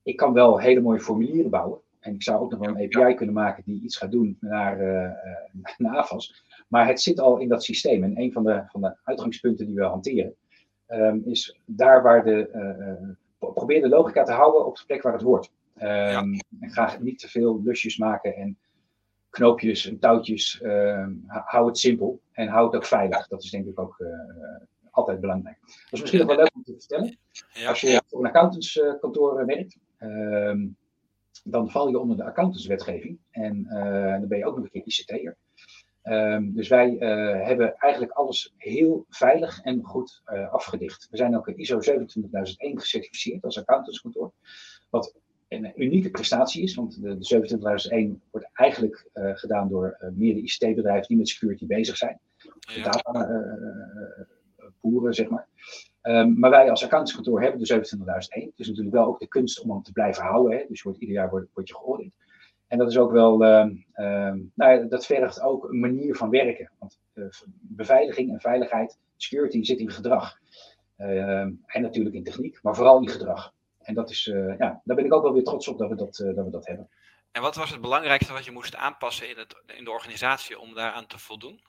ik 0.04 0.16
kan 0.16 0.34
wel 0.34 0.60
hele 0.60 0.82
mooie 0.82 1.00
formulieren 1.00 1.52
bouwen. 1.52 1.80
En 2.00 2.14
ik 2.14 2.24
zou 2.24 2.40
ook 2.40 2.52
nog 2.52 2.60
wel 2.60 2.70
een 2.70 2.96
API 2.96 3.14
kunnen 3.14 3.36
maken 3.36 3.64
die 3.66 3.82
iets 3.82 3.98
gaat 3.98 4.12
doen 4.12 4.38
naar, 4.40 4.78
naar 5.78 5.98
AVAS. 5.98 6.44
Maar 6.68 6.88
het 6.88 7.02
zit 7.02 7.20
al 7.20 7.38
in 7.38 7.48
dat 7.48 7.64
systeem. 7.64 8.04
En 8.04 8.20
een 8.20 8.32
van 8.32 8.44
de, 8.44 8.64
van 8.68 8.82
de 8.82 8.96
uitgangspunten 9.04 9.66
die 9.66 9.76
we 9.76 9.84
hanteren, 9.84 10.36
um, 10.88 11.22
is 11.26 11.60
daar 11.66 12.04
waar 12.04 12.24
de. 12.24 12.50
Uh, 12.54 13.10
probeer 13.54 13.82
de 13.82 13.90
logica 13.90 14.24
te 14.24 14.32
houden 14.32 14.66
op 14.66 14.78
de 14.78 14.84
plek 14.86 15.02
waar 15.02 15.14
het 15.14 15.22
hoort. 15.22 15.52
Um, 15.82 15.88
ja. 15.88 16.24
En 16.60 16.70
ga 16.70 16.98
niet 17.00 17.20
te 17.20 17.30
veel 17.30 17.62
lusjes 17.64 17.98
maken 17.98 18.36
en 18.36 18.58
knoopjes 19.30 19.86
en 19.86 20.00
touwtjes. 20.00 20.60
Um, 20.64 21.24
hou 21.28 21.68
het 21.68 21.78
simpel 21.78 22.22
en 22.32 22.48
hou 22.48 22.66
het 22.66 22.76
ook 22.76 22.86
veilig. 22.86 23.28
Dat 23.28 23.44
is 23.44 23.50
denk 23.50 23.66
ik 23.66 23.80
ook 23.80 23.96
uh, 24.00 24.10
altijd 24.92 25.20
belangrijk. 25.20 25.58
Dat 25.62 25.74
is 25.92 26.00
misschien 26.00 26.20
nog 26.20 26.30
wel 26.30 26.38
leuk 26.38 26.56
om 26.56 26.64
te 26.64 26.76
vertellen. 26.78 27.18
Ja. 27.54 27.70
Als 27.70 27.82
je 27.82 28.02
voor 28.08 28.20
een 28.20 28.28
accountantskantoor 28.28 29.46
werkt, 29.46 29.78
dan 31.44 31.70
val 31.70 31.90
je 31.90 32.00
onder 32.00 32.18
de 32.18 32.24
accountantswetgeving. 32.24 33.20
En 33.32 33.68
uh, 33.70 34.12
dan 34.12 34.28
ben 34.28 34.38
je 34.38 34.46
ook 34.46 34.56
nog 34.56 34.66
een 34.66 34.72
keer 34.72 34.86
ICT'er. 34.86 35.38
Um, 36.04 36.54
dus 36.54 36.68
wij 36.68 36.92
uh, 36.92 37.46
hebben 37.46 37.76
eigenlijk 37.78 38.14
alles 38.14 38.54
heel 38.58 39.06
veilig 39.10 39.62
en 39.62 39.84
goed 39.84 40.22
uh, 40.26 40.52
afgedicht. 40.52 41.08
We 41.12 41.18
zijn 41.18 41.38
ook 41.38 41.48
in 41.48 41.58
ISO 41.58 41.80
27001 41.80 42.80
gecertificeerd 42.80 43.44
als 43.44 43.58
accountantskantoor. 43.58 44.32
Wat 44.90 45.16
een 45.48 45.72
unieke 45.76 46.10
prestatie 46.10 46.64
is, 46.64 46.76
want 46.76 47.02
de, 47.02 47.18
de 47.18 47.24
27001 47.24 48.22
wordt 48.32 48.50
eigenlijk 48.54 49.10
uh, 49.14 49.32
gedaan 49.36 49.70
door 49.70 50.12
meerdere 50.14 50.46
ICT-bedrijven 50.46 51.08
die 51.08 51.18
met 51.18 51.28
security 51.28 51.66
bezig 51.66 51.98
zijn. 51.98 52.20
De 52.38 52.82
data 52.84 53.28
boeren, 54.82 55.14
zeg 55.14 55.30
maar. 55.30 55.48
Um, 56.04 56.40
maar 56.40 56.50
wij 56.50 56.70
als 56.70 56.84
accountantskantoor 56.84 57.42
hebben 57.42 57.60
de 57.60 57.66
27001. 57.66 58.46
Het 58.46 58.60
is 58.60 58.68
natuurlijk 58.68 58.96
wel 58.96 59.06
ook 59.06 59.20
de 59.20 59.28
kunst 59.28 59.62
om 59.62 59.70
hem 59.70 59.82
te 59.82 59.92
blijven 59.92 60.24
houden. 60.24 60.58
Hè? 60.58 60.66
Dus 60.68 60.82
wordt, 60.82 61.00
ieder 61.00 61.16
jaar 61.16 61.30
wordt, 61.30 61.50
wordt 61.54 61.70
je 61.70 61.76
geaudit. 61.76 62.14
En 62.68 62.78
dat 62.78 62.90
is 62.90 62.98
ook 62.98 63.12
wel, 63.12 63.44
uh, 63.44 63.66
uh, 63.96 64.34
nou, 64.54 64.88
dat 64.88 65.06
vergt 65.06 65.42
ook 65.42 65.70
een 65.70 65.80
manier 65.80 66.16
van 66.16 66.30
werken. 66.30 66.72
Want 66.80 67.00
uh, 67.14 67.26
beveiliging 67.62 68.32
en 68.32 68.40
veiligheid, 68.40 68.98
security 69.18 69.64
zit 69.64 69.80
in 69.80 69.92
gedrag. 69.92 70.40
Ehm, 70.98 71.52
en 71.66 71.82
natuurlijk 71.82 72.16
in 72.16 72.24
techniek, 72.24 72.60
maar 72.62 72.76
vooral 72.76 73.02
in 73.02 73.10
gedrag. 73.10 73.54
En 73.82 73.94
dat 73.94 74.10
is, 74.10 74.28
eh, 74.28 74.58
ja, 74.58 74.82
daar 74.84 74.96
ben 74.96 75.06
ik 75.06 75.14
ook 75.14 75.24
wel 75.24 75.34
weer 75.34 75.44
trots 75.44 75.68
op 75.68 75.78
dat 75.78 75.90
we 75.90 75.96
dat, 75.96 76.16
dat, 76.36 76.46
we 76.46 76.52
dat 76.52 76.68
hebben. 76.68 76.90
En 77.32 77.42
wat 77.42 77.56
was 77.56 77.72
het 77.72 77.82
belangrijkste 77.82 78.34
wat 78.34 78.46
je 78.46 78.52
moest 78.52 78.76
aanpassen 78.76 79.30
in, 79.30 79.38
het, 79.38 79.56
in 79.78 79.84
de 79.84 79.92
organisatie 79.92 80.60
om 80.60 80.74
daaraan 80.74 81.08
te 81.08 81.20
voldoen? 81.20 81.62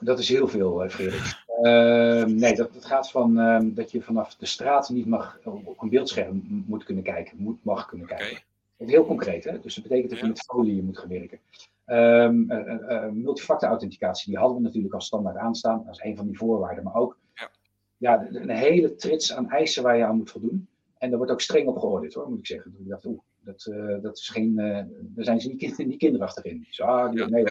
Dat 0.00 0.18
is 0.18 0.28
heel 0.28 0.48
veel, 0.48 0.88
Frederik. 0.88 1.42
Ehm, 1.62 2.34
nee, 2.34 2.54
dat, 2.54 2.74
dat 2.74 2.84
gaat 2.84 3.10
van 3.10 3.34
dat 3.74 3.90
je 3.90 4.02
vanaf 4.02 4.34
de 4.34 4.46
straat 4.46 4.88
niet 4.88 5.06
mag 5.06 5.38
op 5.44 5.82
een 5.82 5.88
beeldscherm 5.88 6.64
moet 6.66 6.84
kunnen 6.84 7.04
kijken, 7.04 7.36
moet, 7.38 7.64
mag 7.64 7.86
kunnen 7.86 8.06
kijken. 8.06 8.26
Okay. 8.26 8.42
Heel 8.76 9.06
concreet, 9.06 9.44
hè? 9.44 9.60
dus 9.60 9.74
dat 9.74 9.84
betekent 9.84 10.10
dat 10.10 10.18
je 10.18 10.26
met 10.26 10.44
folie 10.46 10.82
moet 10.82 10.98
gaan 10.98 11.08
werken. 11.08 11.38
Um, 11.86 12.50
uh, 12.50 12.74
uh, 12.88 13.08
multifactor 13.10 13.68
authenticatie, 13.68 14.30
die 14.30 14.38
hadden 14.38 14.56
we 14.56 14.62
natuurlijk 14.62 14.94
als 14.94 15.06
standaard 15.06 15.36
aanstaan. 15.36 15.82
Dat 15.84 15.94
is 15.94 16.04
een 16.04 16.16
van 16.16 16.26
die 16.26 16.36
voorwaarden. 16.36 16.84
Maar 16.84 16.94
ook 16.94 17.18
ja. 17.34 17.50
ja, 17.96 18.26
een 18.30 18.50
hele 18.50 18.94
trits 18.94 19.32
aan 19.32 19.50
eisen 19.50 19.82
waar 19.82 19.96
je 19.96 20.04
aan 20.04 20.16
moet 20.16 20.30
voldoen. 20.30 20.68
En 20.98 21.08
daar 21.08 21.18
wordt 21.18 21.32
ook 21.32 21.40
streng 21.40 21.68
op 21.68 21.78
geoordeeld, 21.78 22.14
hoor, 22.14 22.28
moet 22.28 22.38
ik 22.38 22.46
zeggen. 22.46 22.76
Ik 22.78 22.88
dacht, 22.88 23.04
oeh, 23.04 23.18
dat, 23.40 23.66
uh, 23.70 24.02
dat 24.02 24.18
is 24.18 24.28
geen, 24.28 24.54
daar 25.00 25.24
zijn 25.24 25.40
ze 25.40 25.48
niet, 25.48 25.78
niet 25.78 25.98
kinderachtig 25.98 26.44
in. 26.44 26.64
Dus, 26.68 26.80
ah, 26.80 27.10
die, 27.10 27.18
ja. 27.18 27.28
nee, 27.28 27.44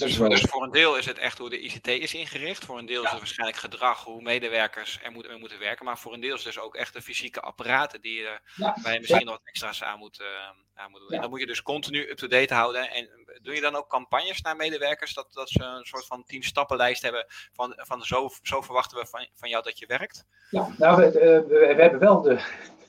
dus, 0.00 0.08
dus, 0.08 0.18
wel... 0.18 0.28
dus, 0.28 0.40
voor 0.40 0.62
een 0.62 0.70
deel 0.70 0.96
is 0.96 1.06
het 1.06 1.18
echt 1.18 1.38
hoe 1.38 1.50
de 1.50 1.60
ICT 1.60 1.86
is 1.86 2.14
ingericht. 2.14 2.64
Voor 2.64 2.78
een 2.78 2.86
deel 2.86 3.00
ja. 3.00 3.04
is 3.04 3.10
het 3.10 3.18
waarschijnlijk 3.18 3.58
gedrag, 3.58 4.04
hoe 4.04 4.22
medewerkers 4.22 5.00
er 5.02 5.12
moeten, 5.12 5.32
er 5.32 5.38
moeten 5.38 5.58
werken. 5.58 5.84
Maar 5.84 5.98
voor 5.98 6.12
een 6.12 6.20
deel 6.20 6.34
is 6.34 6.44
het 6.44 6.54
dus 6.54 6.62
ook 6.62 6.74
echt 6.74 6.92
de 6.92 7.02
fysieke 7.02 7.40
apparaten 7.40 8.00
die 8.00 8.14
je, 8.14 8.40
ja. 8.54 8.76
waar 8.82 8.92
je 8.92 9.00
misschien 9.00 9.24
nog 9.24 9.36
wat 9.36 9.46
extra's 9.46 9.82
aan 9.82 9.98
moet, 9.98 10.20
uh, 10.20 10.26
aan 10.74 10.90
moet 10.90 11.00
doen. 11.00 11.10
En 11.10 11.20
dan 11.20 11.30
moet 11.30 11.40
je 11.40 11.46
dus 11.46 11.62
continu 11.62 12.10
up-to-date 12.10 12.54
houden. 12.54 12.90
En 12.90 13.08
doe 13.42 13.54
je 13.54 13.60
dan 13.60 13.74
ook 13.74 13.88
campagnes 13.88 14.40
naar 14.40 14.56
medewerkers? 14.56 15.14
Dat, 15.14 15.26
dat 15.32 15.48
ze 15.48 15.62
een 15.62 15.84
soort 15.84 16.06
van 16.06 16.24
tien 16.24 16.42
stappenlijst 16.42 17.02
hebben 17.02 17.26
van, 17.52 17.72
van 17.76 18.02
zo, 18.02 18.28
zo 18.42 18.60
verwachten 18.60 18.98
we 18.98 19.06
van, 19.06 19.26
van 19.34 19.48
jou 19.48 19.62
dat 19.62 19.78
je 19.78 19.86
werkt? 19.86 20.26
Ja, 20.50 20.68
nou, 20.78 21.00
we, 21.00 21.10
we, 21.12 21.74
we 21.74 21.82
hebben 21.82 22.00
wel 22.00 22.22
de, 22.22 22.40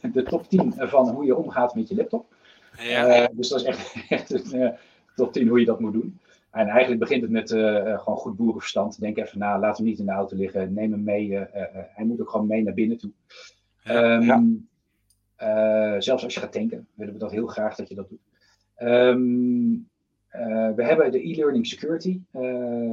de 0.01 0.23
top 0.23 0.49
10 0.49 0.73
van 0.77 1.09
hoe 1.09 1.25
je 1.25 1.35
omgaat 1.35 1.75
met 1.75 1.87
je 1.87 1.95
laptop. 1.95 2.33
Ja. 2.77 3.21
Uh, 3.21 3.27
dus 3.31 3.49
dat 3.49 3.59
is 3.59 3.65
echt, 3.65 3.95
echt 4.09 4.31
een 4.31 4.55
uh, 4.55 4.69
top 5.15 5.33
10 5.33 5.47
hoe 5.47 5.59
je 5.59 5.65
dat 5.65 5.79
moet 5.79 5.93
doen. 5.93 6.19
En 6.55 6.67
eigenlijk 6.67 6.99
begint 6.99 7.21
het 7.21 7.31
met 7.31 7.51
uh, 7.51 7.99
gewoon 7.99 8.17
goed 8.17 8.35
boerenverstand. 8.35 8.99
Denk 8.99 9.17
even 9.17 9.39
na, 9.39 9.59
laat 9.59 9.77
hem 9.77 9.85
niet 9.85 9.99
in 9.99 10.05
de 10.05 10.11
auto 10.11 10.37
liggen, 10.37 10.73
neem 10.73 10.91
hem 10.91 11.03
mee. 11.03 11.27
Uh, 11.27 11.39
uh, 11.39 11.45
hij 11.71 12.05
moet 12.05 12.21
ook 12.21 12.29
gewoon 12.29 12.47
mee 12.47 12.63
naar 12.63 12.73
binnen 12.73 12.97
toe. 12.97 13.11
Um, 13.87 14.67
ja. 15.37 16.01
zelfs 16.01 16.23
als 16.23 16.33
je 16.33 16.39
gaat 16.39 16.51
tanken, 16.51 16.87
willen 16.93 17.13
we 17.13 17.19
dat 17.19 17.31
heel 17.31 17.47
graag 17.47 17.75
dat 17.75 17.89
je 17.89 17.95
dat 17.95 18.09
doet. 18.09 18.19
Um, 18.77 19.89
we 20.75 20.83
hebben 20.83 21.11
de 21.11 21.29
e-learning 21.29 21.67
security, 21.67 22.19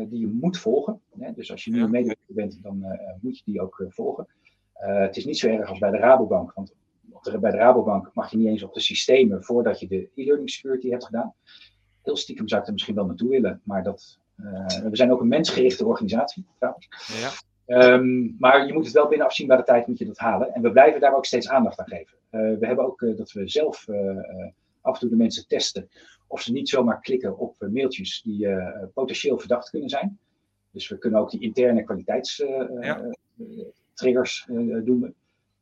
die 0.09 0.19
je 0.19 0.39
moet 0.41 0.59
volgen. 0.59 1.01
Hè? 1.19 1.33
Dus 1.33 1.51
als 1.51 1.65
je 1.65 1.71
nu 1.71 1.79
ja. 1.79 1.85
een 1.85 1.91
medewerker 1.91 2.35
bent, 2.35 2.59
dan 2.63 2.99
moet 3.21 3.39
je 3.39 3.43
die 3.45 3.61
ook 3.61 3.85
volgen. 3.89 4.27
het 4.75 5.17
is 5.17 5.25
niet 5.25 5.39
zo 5.39 5.49
erg 5.49 5.69
als 5.69 5.79
bij 5.79 5.91
de 5.91 5.97
Rabobank, 5.97 6.53
want 6.53 6.75
bij 7.41 7.51
de 7.51 7.57
Rabobank 7.57 8.11
mag 8.15 8.31
je 8.31 8.37
niet 8.37 8.47
eens 8.47 8.63
op 8.63 8.75
de 8.75 8.81
systemen 8.81 9.45
voordat 9.45 9.81
je 9.81 9.87
de 9.87 10.09
e-learning 10.15 10.51
security 10.51 10.91
hebt 10.91 11.05
gedaan 11.05 11.35
heel 12.03 12.17
stiekem 12.17 12.49
zou 12.49 12.61
ik 12.61 12.67
er 12.67 12.73
misschien 12.73 12.95
wel 12.95 13.07
naartoe 13.07 13.29
willen. 13.29 13.61
Maar 13.65 13.83
dat, 13.83 14.19
uh, 14.37 14.67
we 14.67 14.97
zijn 14.97 15.13
ook 15.13 15.21
een 15.21 15.29
mensgerichte 15.29 15.87
organisatie 15.87 16.47
trouwens. 16.59 16.89
Ja. 17.21 17.31
Um, 17.67 18.37
maar 18.39 18.67
je 18.67 18.73
moet 18.73 18.85
het 18.85 18.95
wel 18.95 19.09
binnen 19.09 19.27
afzienbare 19.27 19.63
tijd 19.63 19.87
moet 19.87 19.99
je 19.99 20.07
dat 20.07 20.19
halen. 20.19 20.55
En 20.55 20.63
we 20.63 20.73
blijven 20.73 21.01
daar 21.01 21.17
ook 21.17 21.27
steeds 21.27 21.49
aandacht 21.49 21.79
aan 21.79 21.89
geven. 21.89 22.17
Uh, 22.31 22.59
we 22.59 22.67
hebben 22.67 22.85
ook 22.85 23.01
uh, 23.01 23.17
dat 23.17 23.33
we 23.33 23.49
zelf 23.49 23.87
af 24.81 24.95
en 24.95 25.01
toe 25.01 25.09
de 25.09 25.17
mensen 25.17 25.47
testen 25.47 25.89
of 26.27 26.41
ze 26.41 26.53
niet 26.53 26.69
zomaar 26.69 27.01
klikken 27.01 27.39
op 27.39 27.57
mailtjes 27.59 28.23
die 28.23 28.49
potentieel 28.95 29.39
verdacht 29.39 29.71
kunnen 29.71 29.89
zijn. 29.89 30.19
Dus 30.71 30.89
we 30.89 30.99
kunnen 30.99 31.21
ook 31.21 31.31
die 31.31 31.41
interne 31.41 31.85
kwaliteitstriggers 31.85 34.47
ja. 34.49 34.81
doen. 34.81 35.15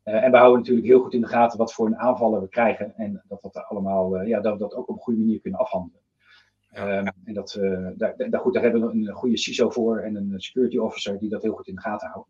en 0.03 0.31
we 0.31 0.37
houden 0.37 0.59
natuurlijk 0.59 0.87
heel 0.87 1.01
goed 1.01 1.13
in 1.13 1.21
de 1.21 1.27
gaten 1.27 1.57
wat 1.57 1.73
voor 1.73 1.85
een 1.85 1.97
aanvallen 1.97 2.41
we 2.41 2.47
krijgen. 2.47 2.93
En 2.97 3.23
dat 3.27 3.41
dat 3.41 3.55
allemaal, 3.55 4.21
ja, 4.21 4.39
dat 4.39 4.53
we 4.53 4.59
dat 4.59 4.73
ook 4.73 4.89
op 4.89 4.95
een 4.95 5.01
goede 5.01 5.19
manier 5.19 5.39
kunnen 5.39 5.59
afhandelen. 5.59 5.99
Ja. 6.73 6.97
Um, 6.97 7.11
en 7.23 7.33
dat, 7.33 7.55
uh, 7.59 7.87
daar, 7.95 8.29
daar, 8.29 8.39
goed, 8.39 8.53
daar 8.53 8.63
hebben 8.63 8.81
we 8.81 8.93
een 8.93 9.13
goede 9.13 9.37
CISO 9.37 9.69
voor 9.69 9.99
en 9.99 10.15
een 10.15 10.33
security 10.39 10.77
officer 10.77 11.19
die 11.19 11.29
dat 11.29 11.41
heel 11.41 11.53
goed 11.53 11.67
in 11.67 11.75
de 11.75 11.81
gaten 11.81 12.09
houdt. 12.09 12.29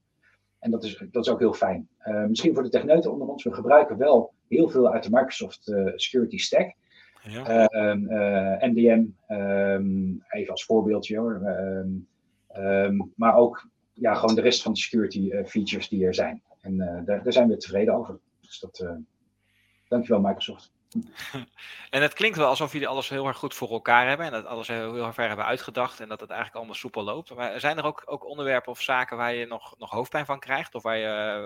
En 0.60 0.71
dat 0.71 0.84
is, 0.84 1.04
dat 1.12 1.25
is 1.25 1.32
ook 1.32 1.39
heel 1.39 1.54
fijn. 1.54 1.88
Uh, 2.06 2.25
misschien 2.25 2.54
voor 2.54 2.63
de 2.63 2.69
techneuten 2.69 3.12
onder 3.12 3.27
ons, 3.27 3.43
we 3.43 3.54
gebruiken 3.54 3.97
wel 3.97 4.34
heel 4.47 4.69
veel 4.69 4.91
uit 4.91 5.04
de 5.04 5.10
Microsoft 5.10 5.67
uh, 5.67 5.91
Security 5.95 6.38
Stack. 6.38 6.73
Ja. 7.23 7.69
MDM, 8.60 8.89
um, 8.89 9.15
ehm, 9.27 10.39
even 10.39 10.51
als 10.51 10.65
voorbeeldje 10.65 11.17
hoor. 11.17 11.41
Um, 12.58 13.12
maar 13.15 13.36
ook 13.36 13.67
ja, 13.93 14.13
gewoon 14.13 14.36
de 14.36 14.41
rest 14.41 14.62
van 14.62 14.73
de 14.73 14.80
security 14.80 15.43
features 15.45 15.89
die 15.89 16.06
er 16.06 16.13
zijn. 16.13 16.41
En 16.62 16.77
daar, 16.77 17.23
daar 17.23 17.34
zijn 17.34 17.47
we 17.47 17.58
tevreden 17.58 17.93
over. 17.93 18.19
Dus 18.39 18.60
dat, 18.60 18.86
dankjewel 19.88 20.21
Microsoft. 20.21 20.71
En 21.89 22.01
het 22.01 22.13
klinkt 22.13 22.38
wel 22.38 22.47
alsof 22.47 22.71
jullie 22.71 22.88
alles 22.88 23.10
heel 23.10 23.27
erg 23.27 23.38
goed 23.38 23.54
voor 23.54 23.69
elkaar 23.69 24.08
hebben 24.08 24.25
en 24.25 24.32
dat 24.32 24.45
alles 24.45 24.67
heel, 24.67 24.93
heel 24.93 25.13
ver 25.13 25.27
hebben 25.27 25.45
uitgedacht 25.45 25.99
en 25.99 26.10
dat 26.10 26.19
het 26.19 26.30
eigenlijk 26.30 26.58
allemaal 26.58 26.75
soepel 26.75 27.04
loopt. 27.04 27.36
Maar 27.36 27.60
zijn 27.60 27.77
er 27.77 27.84
ook, 27.84 28.04
ook 28.06 28.25
onderwerpen 28.25 28.71
of 28.71 28.82
zaken 28.82 29.17
waar 29.17 29.34
je 29.34 29.45
nog, 29.45 29.75
nog 29.77 29.89
hoofdpijn 29.89 30.25
van 30.25 30.39
krijgt 30.39 30.75
of 30.75 30.84
waar 30.84 30.97
je, 30.97 31.06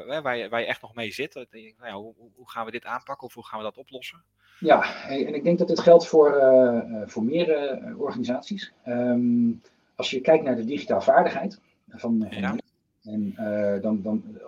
eh, 0.10 0.21
waar 0.21 0.38
je, 0.38 0.49
waar 0.49 0.60
je 0.60 0.65
echt 0.65 0.81
nog 0.81 0.95
mee 0.95 1.12
zit? 1.12 1.34
Nou 1.34 1.73
ja, 1.81 1.93
hoe, 1.93 2.13
hoe, 2.36 2.49
gaan 2.49 2.65
we 2.65 2.71
dit 2.71 2.86
aanpakken 2.86 3.27
of 3.27 3.34
hoe 3.34 3.45
gaan 3.45 3.58
we 3.58 3.65
dat 3.65 3.77
oplossen? 3.77 4.23
Ja, 4.60 5.08
en 5.08 5.36
ik 5.36 5.43
denk 5.43 5.60
dat 5.60 5.67
dit 5.67 5.79
geldt 5.79 6.08
voor, 6.08 6.36
uh, 6.38 7.01
voor 7.05 7.23
meer 7.23 7.79
organisaties. 7.97 8.73
Um, 8.86 9.62
als 9.95 10.10
je 10.10 10.21
kijkt 10.21 10.43
naar 10.43 10.55
de 10.55 10.65
digitaal 10.65 11.01
vaardigheid 11.01 11.60
van, 11.89 12.27
ja. 12.29 12.55
en 13.03 13.36
dan, 13.81 14.01
dan 14.01 14.39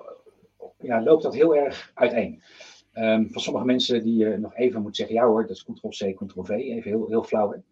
ja, 0.79 1.01
loopt 1.01 1.23
dat 1.23 1.33
heel 1.33 1.55
erg 1.55 1.91
uiteen. 1.93 2.41
Um, 2.99 3.31
van 3.31 3.41
sommige 3.41 3.65
mensen 3.65 4.03
die 4.03 4.15
je 4.17 4.37
nog 4.37 4.55
even 4.55 4.81
moet 4.81 4.95
zeggen, 4.95 5.15
ja 5.15 5.25
hoor, 5.25 5.41
dat 5.41 5.55
is 5.55 5.63
Ctrl-C, 5.63 6.15
Ctrl-V, 6.15 6.49
even 6.49 6.91
heel, 6.91 7.07
heel 7.07 7.23
flauw. 7.23 7.63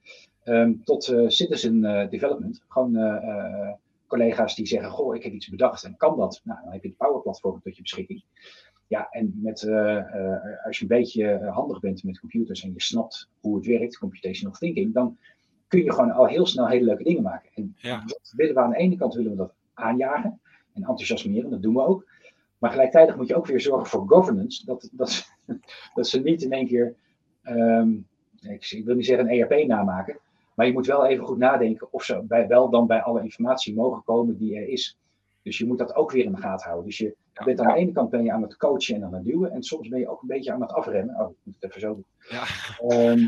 Um, 0.43 0.83
tot 0.83 1.07
uh, 1.07 1.29
citizen 1.29 1.83
uh, 1.83 2.09
development. 2.09 2.63
Gewoon 2.67 2.95
uh, 2.95 3.71
collega's 4.07 4.55
die 4.55 4.65
zeggen, 4.65 4.89
goh, 4.89 5.15
ik 5.15 5.23
heb 5.23 5.33
iets 5.33 5.49
bedacht 5.49 5.83
en 5.83 5.97
kan 5.97 6.17
dat? 6.17 6.41
Nou, 6.43 6.59
dan 6.63 6.71
heb 6.71 6.81
je 6.81 6.87
het 6.87 6.97
Power 6.97 7.21
Platform 7.21 7.61
tot 7.61 7.75
je 7.75 7.81
beschikking. 7.81 8.23
Ja, 8.87 9.07
en 9.09 9.39
met, 9.41 9.69
als 10.65 10.77
je 10.77 10.81
een 10.81 10.87
beetje 10.87 11.49
handig 11.53 11.79
bent 11.79 12.03
met 12.03 12.19
computers 12.19 12.63
en 12.63 12.73
je 12.73 12.81
snapt 12.81 13.29
hoe 13.39 13.55
het 13.55 13.65
werkt, 13.65 13.97
computational 13.97 14.55
thinking, 14.57 14.93
dan 14.93 15.17
kun 15.67 15.83
je 15.83 15.91
gewoon 15.91 16.11
al 16.11 16.25
heel 16.25 16.45
snel 16.45 16.67
hele 16.67 16.85
leuke 16.85 17.03
dingen 17.03 17.23
maken. 17.23 17.49
En 17.53 17.75
ja. 17.77 18.03
willen 18.35 18.53
we 18.53 18.61
aan 18.61 18.69
de 18.69 18.77
ene 18.77 18.95
kant 18.95 19.13
willen 19.13 19.31
we 19.31 19.37
dat 19.37 19.53
aanjagen 19.73 20.39
en 20.73 20.81
enthousiasmeren, 20.81 21.49
dat 21.49 21.61
doen 21.61 21.73
we 21.73 21.81
ook. 21.81 22.13
Maar 22.57 22.71
gelijktijdig 22.71 23.15
moet 23.17 23.27
je 23.27 23.35
ook 23.35 23.45
weer 23.45 23.61
zorgen 23.61 23.87
voor 23.87 24.07
governance. 24.07 24.65
Dat, 24.65 24.89
dat, 24.91 25.25
dat 25.95 26.07
ze 26.07 26.19
niet 26.19 26.41
in 26.41 26.51
één 26.51 26.67
keer, 26.67 26.95
ehm, 27.43 27.91
ik, 28.41 28.81
wil 28.85 28.95
niet 28.95 29.05
zeggen 29.05 29.29
een 29.29 29.39
ERP 29.39 29.67
namaken. 29.67 30.19
Maar 30.53 30.65
je 30.65 30.73
moet 30.73 30.85
wel 30.85 31.05
even 31.05 31.25
goed 31.25 31.37
nadenken 31.37 31.87
of 31.91 32.03
ze 32.03 32.21
bij, 32.23 32.47
wel 32.47 32.69
dan 32.69 32.87
bij 32.87 33.01
alle 33.01 33.21
informatie 33.21 33.75
mogen 33.75 34.03
komen 34.03 34.37
die 34.37 34.55
er 34.55 34.67
is. 34.67 34.97
Dus 35.41 35.57
je 35.57 35.65
moet 35.65 35.77
dat 35.77 35.95
ook 35.95 36.11
weer 36.11 36.23
in 36.23 36.31
de 36.31 36.41
gaten 36.41 36.65
houden. 36.65 36.85
Dus 36.85 36.97
je 36.97 37.15
bent 37.43 37.59
aan 37.59 37.73
de 37.73 37.79
ene 37.79 37.91
kant 37.91 38.09
ben 38.09 38.23
je 38.23 38.31
aan 38.31 38.41
het 38.41 38.57
coachen 38.57 38.95
en 38.95 39.03
aan 39.03 39.13
het 39.13 39.23
duwen. 39.23 39.51
En 39.51 39.63
soms 39.63 39.87
ben 39.87 39.99
je 39.99 40.09
ook 40.09 40.21
een 40.21 40.27
beetje 40.27 40.51
aan 40.51 40.61
het 40.61 40.71
afremmen. 40.71 41.19
Oh, 41.19 41.29
ik 41.29 41.37
moet 41.43 41.55
het 41.59 41.69
even 41.69 41.81
zo 41.81 41.93
doen. 41.93 42.05
Ja. 42.29 42.43
Um, 43.11 43.27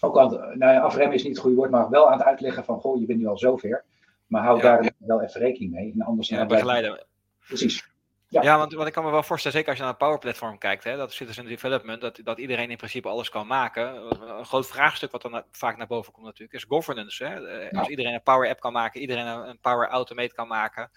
ook 0.00 0.18
aan 0.18 0.32
het, 0.32 0.40
nou 0.40 0.72
ja, 0.72 0.80
afremmen 0.80 1.14
is 1.14 1.22
niet 1.22 1.32
het 1.32 1.40
goede 1.40 1.56
woord, 1.56 1.70
maar 1.70 1.90
wel 1.90 2.10
aan 2.10 2.18
het 2.18 2.26
uitleggen 2.26 2.64
van, 2.64 2.80
goh, 2.80 3.00
je 3.00 3.06
bent 3.06 3.18
nu 3.18 3.26
al 3.26 3.38
zover. 3.38 3.84
Maar 4.26 4.42
hou 4.42 4.60
daar 4.60 4.92
wel 4.98 5.22
even 5.22 5.40
rekening 5.40 5.72
mee. 5.72 5.92
En 5.92 6.02
anders 6.02 6.28
ja, 6.28 6.46
begeleiden. 6.46 7.06
Precies. 7.46 7.89
Ja, 8.30 8.42
ja 8.42 8.58
want, 8.58 8.72
want 8.72 8.86
ik 8.88 8.92
kan 8.92 9.04
me 9.04 9.10
wel 9.10 9.22
voorstellen, 9.22 9.56
zeker 9.56 9.70
als 9.70 9.78
je 9.78 9.84
naar 9.84 9.94
het 9.94 10.02
Power 10.02 10.18
Platform 10.18 10.58
kijkt, 10.58 10.84
hè, 10.84 10.96
dat 10.96 11.12
Citizen 11.12 11.44
Development, 11.44 12.00
dat, 12.00 12.20
dat 12.22 12.38
iedereen 12.38 12.70
in 12.70 12.76
principe 12.76 13.08
alles 13.08 13.28
kan 13.28 13.46
maken. 13.46 13.96
Een 14.38 14.46
groot 14.46 14.66
vraagstuk 14.66 15.10
wat 15.10 15.22
dan 15.22 15.44
vaak 15.50 15.76
naar 15.76 15.86
boven 15.86 16.12
komt 16.12 16.26
natuurlijk, 16.26 16.52
is 16.52 16.64
governance. 16.68 17.24
Hè. 17.24 17.48
Eh, 17.48 17.78
als 17.78 17.88
iedereen 17.88 18.14
een 18.14 18.22
Power 18.22 18.48
App 18.48 18.60
kan 18.60 18.72
maken, 18.72 19.00
iedereen 19.00 19.26
een 19.26 19.60
Power 19.60 19.88
Automate 19.88 20.34
kan 20.34 20.48
maken, 20.48 20.90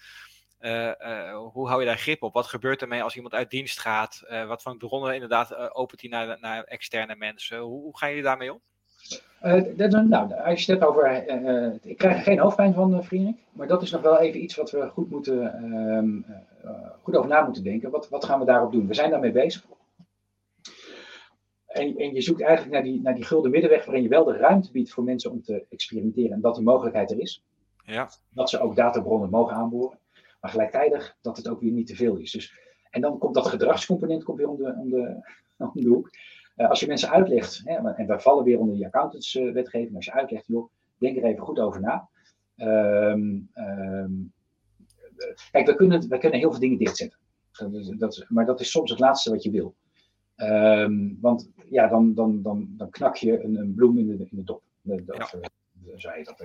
uh, 0.59 0.91
uh, 0.99 1.37
hoe 1.51 1.67
hou 1.67 1.79
je 1.79 1.87
daar 1.87 1.97
grip 1.97 2.23
op? 2.23 2.33
Wat 2.33 2.47
gebeurt 2.47 2.81
ermee 2.81 3.03
als 3.03 3.15
iemand 3.15 3.33
uit 3.33 3.49
dienst 3.49 3.79
gaat? 3.79 4.23
Uh, 4.29 4.45
wat 4.45 4.61
voor 4.61 4.77
bronnen 4.77 5.13
inderdaad 5.13 5.73
opent 5.73 6.01
hij 6.01 6.09
naar, 6.09 6.39
naar 6.39 6.63
externe 6.63 7.15
mensen? 7.15 7.59
Hoe, 7.59 7.81
hoe 7.81 7.97
gaan 7.97 8.09
jullie 8.09 8.23
daarmee 8.23 8.53
om? 8.53 8.61
Uh, 9.43 9.63
dat, 9.77 9.91
nou, 9.91 10.33
als 10.33 10.65
je 10.65 10.73
het 10.73 10.83
over. 10.83 11.27
Uh, 11.43 11.73
ik 11.81 11.97
krijg 11.97 12.15
er 12.15 12.23
geen 12.23 12.39
hoofdpijn 12.39 12.73
van, 12.73 13.03
Frederik. 13.03 13.37
Maar 13.51 13.67
dat 13.67 13.81
is 13.81 13.91
nog 13.91 14.01
wel 14.01 14.19
even 14.19 14.43
iets 14.43 14.55
wat 14.55 14.71
we 14.71 14.89
goed, 14.89 15.09
moeten, 15.09 15.53
ehm, 15.53 16.37
goed 17.01 17.15
over 17.15 17.29
na 17.29 17.41
moeten 17.41 17.63
denken. 17.63 17.91
Wat, 17.91 18.09
wat 18.09 18.25
gaan 18.25 18.39
we 18.39 18.45
daarop 18.45 18.71
doen? 18.71 18.87
We 18.87 18.93
zijn 18.93 19.09
daarmee 19.09 19.31
bezig. 19.31 19.65
En, 21.73 21.97
en 21.97 22.13
je 22.13 22.21
zoekt 22.21 22.41
eigenlijk 22.41 22.73
naar 22.73 22.83
die, 22.83 23.01
naar 23.01 23.15
die 23.15 23.23
gulden 23.23 23.51
middenweg 23.51 23.85
waarin 23.85 24.03
je 24.03 24.09
wel 24.09 24.23
de 24.23 24.37
ruimte 24.37 24.71
biedt 24.71 24.91
voor 24.91 25.03
mensen 25.03 25.31
om 25.31 25.41
te 25.41 25.65
experimenteren 25.69 26.31
en 26.31 26.41
dat 26.41 26.55
die 26.55 26.63
mogelijkheid 26.63 27.11
er 27.11 27.19
is. 27.19 27.43
Ja. 27.85 28.09
Dat 28.29 28.49
ze 28.49 28.59
ook 28.59 28.75
databronnen 28.75 29.29
mogen 29.29 29.55
aanboren. 29.55 29.99
Maar 30.41 30.51
gelijktijdig 30.51 31.17
dat 31.21 31.37
het 31.37 31.47
ook 31.47 31.61
weer 31.61 31.71
niet 31.71 31.87
te 31.87 31.95
veel 31.95 32.15
is. 32.15 32.31
Dus, 32.31 32.59
en 32.89 33.01
dan 33.01 33.17
komt 33.17 33.35
dat 33.35 33.47
gedragscomponent 33.47 34.23
komt 34.23 34.37
weer 34.37 34.49
om 34.49 34.57
de, 34.57 34.75
om 34.77 34.89
de, 34.89 35.33
om 35.57 35.71
de 35.73 35.87
hoek. 35.87 36.09
Uh, 36.57 36.69
als 36.69 36.79
je 36.79 36.87
mensen 36.87 37.09
uitlegt, 37.09 37.61
hè, 37.63 37.93
en 37.93 38.07
wij 38.07 38.19
vallen 38.19 38.43
weer 38.43 38.59
onder 38.59 38.75
die 38.75 38.85
accountantswetgeving, 38.85 39.95
als 39.95 40.05
je 40.05 40.13
uitlegt, 40.13 40.47
joh, 40.47 40.69
denk 40.97 41.17
er 41.17 41.23
even 41.23 41.43
goed 41.43 41.59
over 41.59 41.81
na. 41.81 42.09
Um, 42.57 43.49
um, 43.53 44.33
kijk, 45.51 45.67
we 45.67 45.75
kunnen, 45.75 46.09
we 46.09 46.17
kunnen 46.17 46.39
heel 46.39 46.51
veel 46.51 46.59
dingen 46.59 46.77
dichtzetten. 46.77 47.19
Dat, 47.97 48.25
maar 48.29 48.45
dat 48.45 48.59
is 48.59 48.71
soms 48.71 48.89
het 48.89 48.99
laatste 48.99 49.29
wat 49.29 49.43
je 49.43 49.51
wil. 49.51 49.75
Um, 50.37 51.17
want 51.21 51.49
ja, 51.69 51.87
dan, 51.87 52.13
dan, 52.13 52.41
dan, 52.41 52.67
dan 52.77 52.89
knak 52.89 53.15
je 53.15 53.43
een, 53.43 53.55
een 53.55 53.73
bloem 53.73 53.97
in 53.97 54.07
de, 54.07 54.13
in 54.13 54.27
de 54.29 54.43
dop. 54.43 54.61
Dat, 54.81 54.99
ja. 55.05 55.27
Zo 55.97 56.09
heet 56.09 56.25
dat. 56.25 56.37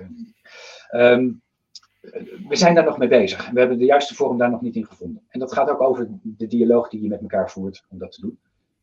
we 2.47 2.55
zijn 2.55 2.75
daar 2.75 2.83
nog 2.83 2.97
mee 2.97 3.07
bezig. 3.07 3.49
We 3.49 3.59
hebben 3.59 3.77
de 3.77 3.85
juiste 3.85 4.15
vorm 4.15 4.37
daar 4.37 4.49
nog 4.51 4.61
niet 4.61 4.75
in 4.75 4.85
gevonden. 4.85 5.23
En 5.27 5.39
dat 5.39 5.53
gaat 5.53 5.69
ook 5.69 5.81
over 5.81 6.07
de 6.21 6.47
dialoog 6.47 6.89
die 6.89 7.01
je 7.01 7.07
met 7.07 7.21
elkaar 7.21 7.51
voert 7.51 7.85
om 7.89 7.97
dat 7.97 8.11
te 8.11 8.21
doen. 8.21 8.39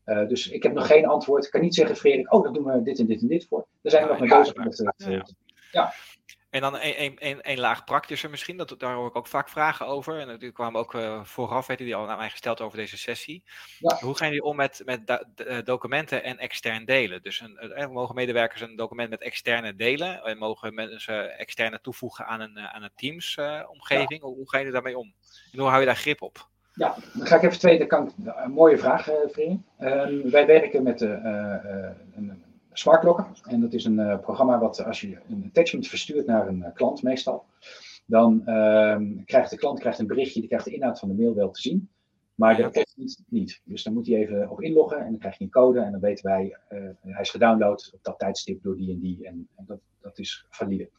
Uh, 0.07 0.27
dus 0.27 0.47
ik 0.47 0.63
heb 0.63 0.73
nog 0.73 0.87
geen 0.87 1.07
antwoord. 1.07 1.45
Ik 1.45 1.51
kan 1.51 1.61
niet 1.61 1.75
zeggen, 1.75 1.95
Frederik, 1.95 2.33
oh, 2.33 2.43
daar 2.43 2.53
doen 2.53 2.63
we 2.63 2.81
dit 2.81 2.99
en 2.99 3.05
dit 3.05 3.21
en 3.21 3.27
dit 3.27 3.47
voor. 3.47 3.67
Daar 3.81 3.91
zijn 3.91 4.03
we 4.03 4.09
nog 4.09 4.19
mee 4.19 4.29
bezig. 4.29 4.55
Met, 4.55 4.95
ja. 4.97 5.25
ja. 5.71 5.93
En 6.49 6.61
dan 6.61 6.77
een, 6.79 7.59
laag 7.59 7.83
praktischer 7.83 8.29
misschien, 8.29 8.57
dat, 8.57 8.75
daar 8.77 8.95
hoor 8.95 9.07
ik 9.07 9.15
ook 9.15 9.27
vaak 9.27 9.49
vragen 9.49 9.85
over. 9.85 10.19
En 10.19 10.27
natuurlijk 10.27 10.53
kwamen 10.53 10.79
ook 10.79 10.93
uh, 10.93 11.23
vooraf, 11.23 11.67
werden 11.67 11.85
die 11.85 11.95
al 11.95 12.05
naar 12.05 12.17
mij 12.17 12.29
gesteld 12.29 12.61
over 12.61 12.77
deze 12.77 12.97
sessie. 12.97 13.43
Ja. 13.79 13.97
Hoe 13.99 14.17
gaan 14.17 14.27
jullie 14.27 14.43
om 14.43 14.55
met, 14.55 14.81
met 14.85 15.25
eh, 15.35 15.57
documenten 15.63 16.23
en 16.23 16.37
extern 16.37 16.85
delen? 16.85 17.21
Dus 17.21 17.39
een, 17.39 17.91
mogen 17.91 18.15
medewerkers 18.15 18.61
een 18.61 18.75
document 18.75 19.09
met 19.09 19.21
externe 19.21 19.75
delen? 19.75 20.23
En 20.23 20.37
mogen 20.37 20.73
mensen 20.73 21.37
externe 21.37 21.81
toevoegen 21.81 22.25
aan 22.25 22.39
een, 22.39 22.59
aan 22.59 22.83
een 22.83 22.91
Teams-omgeving? 22.95 24.21
Hoe, 24.21 24.35
hoe 24.35 24.49
ga 24.49 24.57
je 24.57 24.71
daarmee 24.71 24.97
om? 24.97 25.13
En 25.51 25.59
hoe 25.59 25.67
hou 25.67 25.79
je 25.79 25.85
daar 25.85 25.95
grip 25.95 26.21
op? 26.21 26.49
Ja, 26.77 26.95
dan 27.13 27.27
ga 27.27 27.35
ik 27.35 27.43
even 27.43 27.59
twee. 27.59 27.85
kan 27.85 28.11
een 28.25 28.51
mooie 28.51 28.77
vraag, 28.77 29.09
uh, 29.09 29.15
vriend. 29.27 29.61
Uh, 29.79 30.23
wij 30.23 30.45
werken 30.45 30.83
met 30.83 31.01
uh, 31.01 31.09
een 32.15 32.43
smart 32.71 33.03
locker. 33.03 33.27
En 33.43 33.61
dat 33.61 33.73
is 33.73 33.85
een 33.85 34.19
programma 34.21 34.59
wat 34.59 34.83
als 34.83 35.01
je 35.01 35.17
een 35.29 35.43
attachment 35.47 35.87
verstuurt 35.87 36.25
naar 36.25 36.47
een 36.47 36.65
klant 36.73 37.03
meestal, 37.03 37.45
dan 38.05 38.45
ehm, 38.45 39.23
krijgt 39.25 39.49
de 39.49 39.57
klant 39.57 39.79
krijgt 39.79 39.99
een 39.99 40.07
berichtje, 40.07 40.39
die 40.39 40.49
krijgt 40.49 40.65
de 40.65 40.73
inhoud 40.73 40.99
van 40.99 41.09
de 41.09 41.15
mail 41.15 41.35
wel 41.35 41.51
te 41.51 41.61
zien. 41.61 41.89
Maar 42.35 42.55
de 42.55 42.65
attachment 42.65 43.23
niet. 43.29 43.61
Dus 43.63 43.83
dan 43.83 43.93
moet 43.93 44.07
hij 44.07 44.15
even 44.15 44.49
op 44.49 44.61
inloggen 44.61 44.99
en 44.99 45.09
dan 45.09 45.19
krijg 45.19 45.37
je 45.37 45.43
een 45.43 45.49
code 45.49 45.79
en 45.79 45.91
dan 45.91 46.01
weten 46.01 46.25
wij, 46.25 46.57
hij 47.01 47.21
is 47.21 47.29
gedownload 47.29 47.91
op 47.93 47.99
dat 48.03 48.19
tijdstip 48.19 48.63
door 48.63 48.77
die 48.77 48.91
en 48.91 48.99
die. 48.99 49.27
En, 49.27 49.47
dat, 49.65 49.79
dat 50.01 50.19
is 50.19 50.45
valide. 50.49 50.89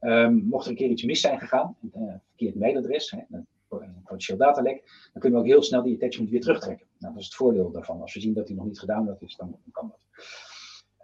Um, 0.00 0.44
mocht 0.44 0.64
er 0.64 0.70
een 0.70 0.76
keer 0.76 0.90
iets 0.90 1.04
mis 1.04 1.20
zijn 1.20 1.38
gegaan, 1.38 1.76
een 1.92 2.20
verkeerd 2.26 2.54
mailadres, 2.54 3.10
hè, 3.10 3.38
een 3.68 4.02
potentieel 4.02 4.38
datalek, 4.38 5.08
dan 5.12 5.22
kunnen 5.22 5.40
we 5.40 5.46
ook 5.46 5.52
heel 5.52 5.62
snel 5.62 5.82
die 5.82 5.94
attachment 5.94 6.30
weer 6.30 6.40
terugtrekken. 6.40 6.86
Nou, 6.98 7.12
dat 7.12 7.22
is 7.22 7.28
het 7.28 7.36
voordeel 7.36 7.70
daarvan. 7.70 8.00
Als 8.00 8.14
we 8.14 8.20
zien 8.20 8.34
dat 8.34 8.46
die 8.46 8.56
nog 8.56 8.64
niet 8.64 8.78
gedownload 8.78 9.22
is, 9.22 9.36
dan, 9.36 9.56
kan 9.72 9.88
dat. 9.88 10.00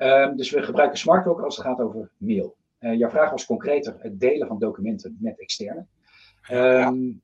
Um, 0.09 0.37
dus 0.37 0.51
we 0.51 0.63
gebruiken 0.63 0.99
SmartLock 0.99 1.41
als 1.41 1.57
het 1.57 1.67
gaat 1.67 1.81
over 1.81 2.11
mail. 2.17 2.57
Uh, 2.81 2.99
jouw 2.99 3.11
vraag 3.11 3.31
was 3.31 3.47
concreter 3.47 3.97
het 3.99 4.21
delen 4.21 4.47
van 4.47 4.59
documenten 4.59 5.17
met 5.21 5.41
externe. 5.41 5.87
Um, 6.53 7.23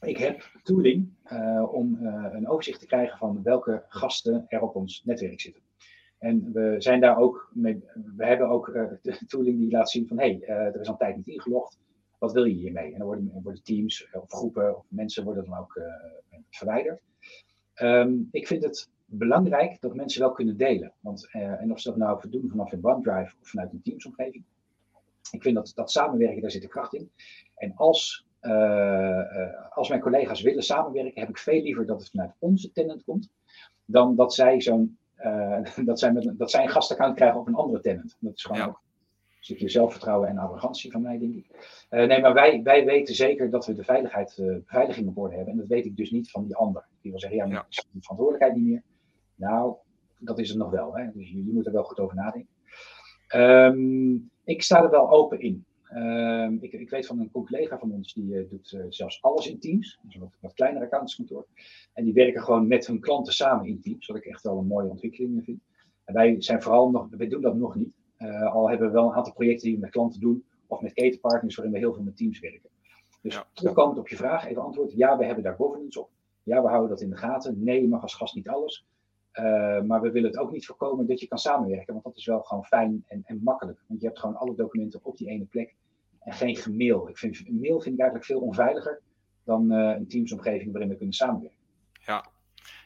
ik 0.00 0.16
heb 0.16 0.58
tooling 0.62 1.12
uh, 1.32 1.72
om 1.72 1.98
uh, 2.00 2.26
een 2.32 2.48
overzicht 2.48 2.80
te 2.80 2.86
krijgen 2.86 3.18
van 3.18 3.42
welke 3.42 3.84
gasten 3.88 4.44
er 4.48 4.62
op 4.62 4.74
ons 4.74 5.02
netwerk 5.04 5.40
zitten. 5.40 5.62
En 6.18 6.52
we 6.52 6.74
zijn 6.78 7.00
daar 7.00 7.18
ook 7.18 7.50
mee, 7.54 7.84
we 8.16 8.26
hebben 8.26 8.48
ook 8.48 8.96
tooling 9.26 9.58
die 9.58 9.70
laat 9.70 9.90
zien 9.90 10.06
van 10.06 10.18
hé, 10.18 10.38
hey, 10.40 10.48
er 10.48 10.80
is 10.80 10.86
al 10.86 10.92
een 10.92 10.98
tijd 10.98 11.16
niet 11.16 11.26
ingelogd 11.26 11.78
wat 12.18 12.32
wil 12.32 12.44
je 12.44 12.54
hiermee? 12.54 12.92
En 12.92 12.98
dan 12.98 13.06
worden, 13.06 13.30
worden 13.42 13.62
teams 13.62 14.08
of 14.12 14.24
groepen 14.28 14.76
of 14.76 14.84
mensen 14.88 15.24
worden 15.24 15.44
dan 15.44 15.58
ook 15.58 15.76
uh, 15.76 15.84
verwijderd. 16.50 17.00
Um, 17.82 18.28
ik 18.30 18.46
vind 18.46 18.62
het 18.62 18.90
belangrijk 19.04 19.80
dat 19.80 19.94
mensen 19.94 20.20
wel 20.20 20.32
kunnen 20.32 20.56
delen. 20.56 20.92
Want, 21.00 21.28
uh, 21.32 21.60
en 21.60 21.72
of 21.72 21.80
ze 21.80 21.88
dat 21.88 21.98
nou 21.98 22.28
doen 22.28 22.48
vanaf 22.50 22.72
een 22.72 22.84
OneDrive 22.84 23.34
of 23.40 23.48
vanuit 23.48 23.72
een 23.72 23.82
Teams-omgeving. 23.82 24.44
Ik 25.30 25.42
vind 25.42 25.54
dat, 25.54 25.72
dat 25.74 25.90
samenwerken, 25.90 26.40
daar 26.40 26.50
zit 26.50 26.62
de 26.62 26.68
kracht 26.68 26.94
in. 26.94 27.10
En 27.54 27.72
als, 27.76 28.26
uh, 28.42 29.70
als 29.70 29.88
mijn 29.88 30.00
collega's 30.00 30.42
willen 30.42 30.62
samenwerken, 30.62 31.20
heb 31.20 31.28
ik 31.28 31.38
veel 31.38 31.62
liever 31.62 31.86
dat 31.86 32.00
het 32.00 32.10
vanuit 32.10 32.34
onze 32.38 32.72
tenant 32.72 33.04
komt, 33.04 33.30
dan 33.84 34.16
dat 34.16 34.34
zij 34.34 34.60
zo'n 34.60 34.98
dat, 35.84 35.98
zij 35.98 36.12
met, 36.12 36.32
dat 36.36 36.50
zij 36.50 36.62
een 36.62 36.68
gastaccount 36.68 37.14
krijgen 37.14 37.40
op 37.40 37.46
een 37.46 37.54
andere 37.54 37.80
tenant. 37.80 38.16
Dat 38.20 38.34
is 38.34 38.42
gewoon 38.42 38.62
ook 38.62 38.82
stukje 39.48 39.68
zelfvertrouwen 39.68 40.28
en 40.28 40.38
arrogantie 40.38 40.90
van 40.90 41.02
mij, 41.02 41.18
denk 41.18 41.34
ik. 41.34 41.46
Uh, 41.90 42.06
nee, 42.06 42.20
maar 42.20 42.34
wij, 42.34 42.62
wij 42.62 42.84
weten 42.84 43.14
zeker 43.14 43.50
dat 43.50 43.66
we 43.66 43.74
de 43.74 43.84
veiligheid, 43.84 44.36
uh, 44.40 44.54
beveiliging 44.54 45.08
op 45.08 45.18
orde 45.18 45.34
hebben. 45.34 45.52
En 45.52 45.58
dat 45.58 45.68
weet 45.68 45.84
ik 45.84 45.96
dus 45.96 46.10
niet 46.10 46.30
van 46.30 46.44
die 46.44 46.56
ander. 46.56 46.86
Die 47.00 47.10
wil 47.10 47.20
zeggen, 47.20 47.38
ja, 47.38 47.46
maar 47.46 47.66
is 47.68 47.86
die 47.92 48.02
verantwoordelijkheid 48.02 48.56
niet 48.56 48.70
meer. 48.70 48.82
Nou, 49.34 49.74
dat 50.18 50.38
is 50.38 50.48
het 50.48 50.58
nog 50.58 50.70
wel. 50.70 50.96
Hè? 50.96 51.10
Dus 51.12 51.30
je, 51.30 51.44
je 51.44 51.52
moet 51.52 51.66
er 51.66 51.72
wel 51.72 51.84
goed 51.84 51.98
over 51.98 52.16
nadenken. 52.16 52.56
Um, 53.34 54.30
ik 54.44 54.62
sta 54.62 54.82
er 54.82 54.90
wel 54.90 55.10
open 55.10 55.40
in. 55.40 55.64
Um, 55.94 56.58
ik, 56.60 56.72
ik, 56.72 56.90
weet 56.90 57.06
van 57.06 57.20
een 57.20 57.30
collega 57.30 57.78
van 57.78 57.92
ons, 57.92 58.14
die 58.14 58.32
uh, 58.32 58.50
doet 58.50 58.78
zelfs 58.88 59.22
alles 59.22 59.48
in 59.48 59.58
Teams. 59.58 59.98
Dat 60.02 60.10
is 60.10 60.14
een 60.14 60.20
wat, 60.20 60.36
wat 60.40 60.54
kleiner 60.54 60.82
accountantskantoor. 60.82 61.46
En 61.92 62.04
die 62.04 62.12
werken 62.12 62.42
gewoon 62.42 62.66
met 62.66 62.86
hun 62.86 63.00
klanten 63.00 63.32
samen 63.32 63.66
in 63.66 63.80
Teams. 63.80 64.06
Wat 64.06 64.16
ik 64.16 64.24
echt 64.24 64.42
wel 64.42 64.58
een 64.58 64.66
mooie 64.66 64.88
ontwikkeling 64.88 65.44
vind. 65.44 65.60
En 66.04 66.14
wij 66.14 66.36
zijn 66.38 66.62
vooral 66.62 66.90
nog, 66.90 67.08
we 67.10 67.26
doen 67.26 67.42
dat 67.42 67.56
nog 67.56 67.74
niet. 67.74 67.97
Al 68.52 68.68
hebben 68.68 68.86
we 68.86 68.92
wel 68.92 69.08
een 69.08 69.16
aantal 69.16 69.32
projecten 69.32 69.66
die 69.66 69.74
we 69.74 69.80
met 69.80 69.90
klanten 69.90 70.20
doen, 70.20 70.44
of 70.66 70.80
met 70.80 70.92
ketenpartners 70.92 71.54
waarin 71.54 71.74
we 71.74 71.80
heel 71.80 71.94
veel 71.94 72.02
met 72.02 72.16
teams 72.16 72.40
werken. 72.40 72.70
Dus 73.22 73.34
ja. 73.34 73.46
terugkomend 73.52 73.98
op 73.98 74.08
je 74.08 74.16
vraag, 74.16 74.46
even 74.46 74.62
antwoord. 74.62 74.92
Ja, 74.92 75.18
we 75.18 75.24
hebben 75.24 75.44
daar 75.44 75.54
governance 75.54 76.00
op. 76.00 76.10
Ja, 76.42 76.62
we 76.62 76.68
houden 76.68 76.90
dat 76.90 77.00
in 77.00 77.10
de 77.10 77.16
gaten. 77.16 77.64
Nee, 77.64 77.80
je 77.80 77.88
mag 77.88 78.02
als 78.02 78.14
gast 78.14 78.34
niet 78.34 78.48
alles. 78.48 78.86
Uh, 79.32 79.80
maar 79.82 80.00
we 80.00 80.10
willen 80.10 80.30
het 80.30 80.38
ook 80.38 80.52
niet 80.52 80.66
voorkomen 80.66 81.06
dat 81.06 81.20
je 81.20 81.28
kan 81.28 81.38
samenwerken, 81.38 81.92
want 81.92 82.04
dat 82.04 82.16
is 82.16 82.26
wel 82.26 82.40
gewoon 82.40 82.64
fijn 82.64 83.04
en, 83.06 83.22
en 83.24 83.40
makkelijk. 83.42 83.84
Want 83.86 84.00
je 84.00 84.06
hebt 84.06 84.18
gewoon 84.18 84.36
alle 84.36 84.54
documenten 84.54 85.00
op 85.02 85.16
die 85.16 85.28
ene 85.28 85.44
plek 85.44 85.74
en 86.20 86.32
geen 86.32 86.56
gemail. 86.56 87.08
Ik 87.08 87.18
vind, 87.18 87.42
een 87.46 87.60
mail 87.60 87.80
vind 87.80 87.94
ik 87.94 88.00
eigenlijk 88.00 88.24
veel 88.24 88.40
onveiliger 88.40 89.00
dan 89.44 89.72
uh, 89.72 89.96
een 89.96 90.08
teamsomgeving 90.08 90.70
waarin 90.70 90.90
we 90.90 90.96
kunnen 90.96 91.14
samenwerken. 91.14 91.58
Ja, 91.92 92.24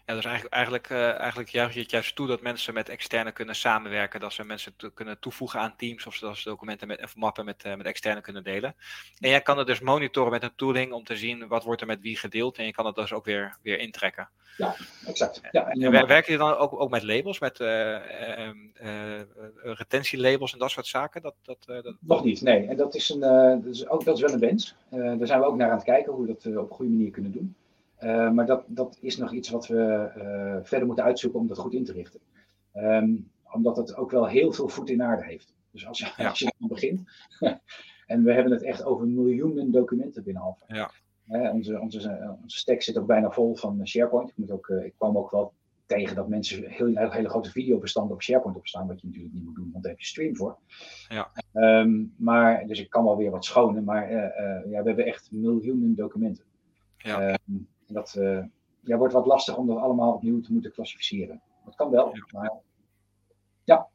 ja, 0.07 0.15
dus 0.15 0.25
eigenlijk, 0.25 0.55
eigenlijk, 0.55 0.91
uh, 0.91 1.19
eigenlijk 1.19 1.49
juich 1.49 1.75
je 1.75 1.81
het 1.81 1.91
juist 1.91 2.17
toe 2.17 2.27
dat 2.27 2.41
mensen 2.41 2.75
met 2.75 2.89
externe 2.89 3.33
kunnen 3.33 3.55
samenwerken. 3.55 4.21
Dat 4.21 4.33
ze 4.33 4.45
mensen 4.45 4.75
kunnen 4.95 5.19
toevoegen 5.19 5.61
aan 5.61 5.77
teams 5.77 6.07
of 6.07 6.15
zodat 6.15 6.37
ze 6.37 6.49
documenten 6.49 6.89
met, 6.89 7.03
of 7.03 7.17
mappen 7.17 7.45
met, 7.45 7.65
uh, 7.67 7.75
met 7.75 7.87
externe 7.87 8.21
kunnen 8.21 8.45
delen. 8.45 8.75
En 9.19 9.29
jij 9.31 9.41
kan 9.41 9.59
het 9.59 9.67
dus 9.67 9.81
monitoren 9.81 10.31
met 10.31 10.43
een 10.43 10.55
tooling 10.57 10.93
om 10.93 11.05
te 11.05 11.17
zien 11.17 11.49
wat 11.49 11.65
wordt 11.65 11.81
er 11.81 11.87
met 11.87 12.01
wie 12.01 12.17
gedeeld. 12.17 12.59
En 12.59 12.65
je 12.65 12.73
kan 12.73 12.87
het 12.87 12.95
dus 12.95 13.13
ook 13.13 13.25
weer, 13.25 13.57
weer 13.63 13.79
intrekken. 13.79 14.29
Ja, 14.57 14.77
exact. 15.07 15.41
Ja, 15.51 15.69
en, 15.69 15.95
en 15.95 16.07
werk 16.07 16.27
je 16.27 16.37
dan 16.37 16.57
ook, 16.57 16.81
ook 16.81 16.91
met 16.91 17.03
labels, 17.03 17.39
met 17.39 17.61
uh, 17.61 17.97
retentielabels 19.63 20.53
en 20.53 20.59
dat 20.59 20.71
soort 20.71 20.87
zaken? 20.87 21.23
Dat, 21.23 21.35
dat, 21.43 21.59
dat... 21.67 21.95
Nog 22.01 22.25
niet, 22.25 22.43
nee. 22.43 22.67
En 22.67 22.77
dat 22.77 22.95
is, 22.95 23.09
een, 23.09 23.21
dat 23.63 23.75
is, 23.75 23.89
ook, 23.89 24.05
dat 24.05 24.17
is 24.17 24.23
wel 24.23 24.33
een 24.33 24.39
wens. 24.39 24.75
daar 24.89 25.27
zijn 25.27 25.41
we 25.41 25.47
ook 25.47 25.57
naar 25.57 25.71
aan 25.71 25.77
het 25.77 25.85
kijken 25.85 26.13
hoe 26.13 26.27
we 26.27 26.33
dat 26.33 26.57
op 26.57 26.71
een 26.71 26.77
goede 26.77 26.91
manier 26.91 27.11
kunnen 27.11 27.33
doen. 27.33 27.55
Uh, 28.03 28.31
maar 28.31 28.47
dat, 28.47 28.65
dat 28.67 28.99
is 29.01 29.17
nog 29.17 29.33
iets 29.33 29.51
wat 29.51 29.67
we 29.67 30.13
uh, 30.17 30.57
verder 30.63 30.87
moeten 30.87 31.05
uitzoeken 31.05 31.41
om 31.41 31.47
dat 31.47 31.59
goed 31.59 31.75
in 31.75 31.85
te 31.85 31.93
richten. 31.93 32.21
Um, 32.75 33.31
omdat 33.53 33.77
het 33.77 33.97
ook 33.97 34.11
wel 34.11 34.27
heel 34.27 34.53
veel 34.53 34.69
voet 34.69 34.91
in 34.91 35.03
aarde 35.03 35.25
heeft. 35.25 35.55
Dus 35.71 35.87
als 35.87 35.99
je, 35.99 36.13
ja. 36.17 36.29
als 36.29 36.39
je 36.39 36.55
dan 36.59 36.69
begint, 36.69 37.03
en 38.07 38.25
we 38.25 38.33
hebben 38.33 38.53
het 38.53 38.63
echt 38.63 38.85
over 38.85 39.07
miljoenen 39.07 39.71
documenten 39.71 40.23
binnen 40.23 40.43
Alpha. 40.43 40.65
Ja. 40.69 40.91
Uh, 41.29 41.55
onze, 41.55 41.81
onze, 41.81 42.37
onze 42.43 42.59
stack 42.59 42.83
zit 42.83 42.99
ook 42.99 43.07
bijna 43.07 43.31
vol 43.31 43.57
van 43.57 43.87
SharePoint. 43.87 44.29
Ik, 44.29 44.37
moet 44.37 44.51
ook, 44.51 44.69
ik 44.69 44.95
kwam 44.97 45.19
ook 45.19 45.31
wel 45.31 45.53
tegen 45.87 46.17
dat 46.17 46.29
mensen 46.29 46.71
heel, 46.71 46.87
hele, 46.87 47.13
hele 47.13 47.29
grote 47.29 47.51
videobestanden 47.51 48.15
op 48.15 48.23
SharePoint 48.23 48.57
opstaan, 48.57 48.87
wat 48.87 49.01
je 49.01 49.07
natuurlijk 49.07 49.35
niet 49.35 49.45
moet 49.45 49.55
doen, 49.55 49.71
want 49.73 49.83
daar 49.83 49.93
heb 49.93 50.01
je 50.01 50.07
stream 50.07 50.37
voor. 50.37 50.59
Ja. 51.09 51.31
Um, 51.53 52.15
maar, 52.17 52.67
dus 52.67 52.81
ik 52.81 52.91
kan 52.91 53.05
wel 53.05 53.17
weer 53.17 53.31
wat 53.31 53.45
schonen, 53.45 53.85
maar 53.85 54.13
ja, 54.69 54.83
we 54.83 54.89
hebben 54.89 55.07
echt 55.07 55.33
miljoenen 55.33 55.95
documenten. 55.95 56.45
Ja. 56.97 57.31
Um, 57.31 57.69
dat 57.93 58.15
uh, 58.19 58.45
ja, 58.81 58.97
wordt 58.97 59.15
wat 59.15 59.27
lastig 59.27 59.57
om 59.57 59.67
dat 59.67 59.77
allemaal 59.77 60.13
opnieuw 60.13 60.41
te 60.41 60.53
moeten 60.53 60.73
klassificeren. 60.73 61.43
Dat 61.65 61.75
kan 61.75 61.91
wel, 61.91 62.15
ja. 62.15 62.27
maar 62.33 62.53
ja. 63.65 63.89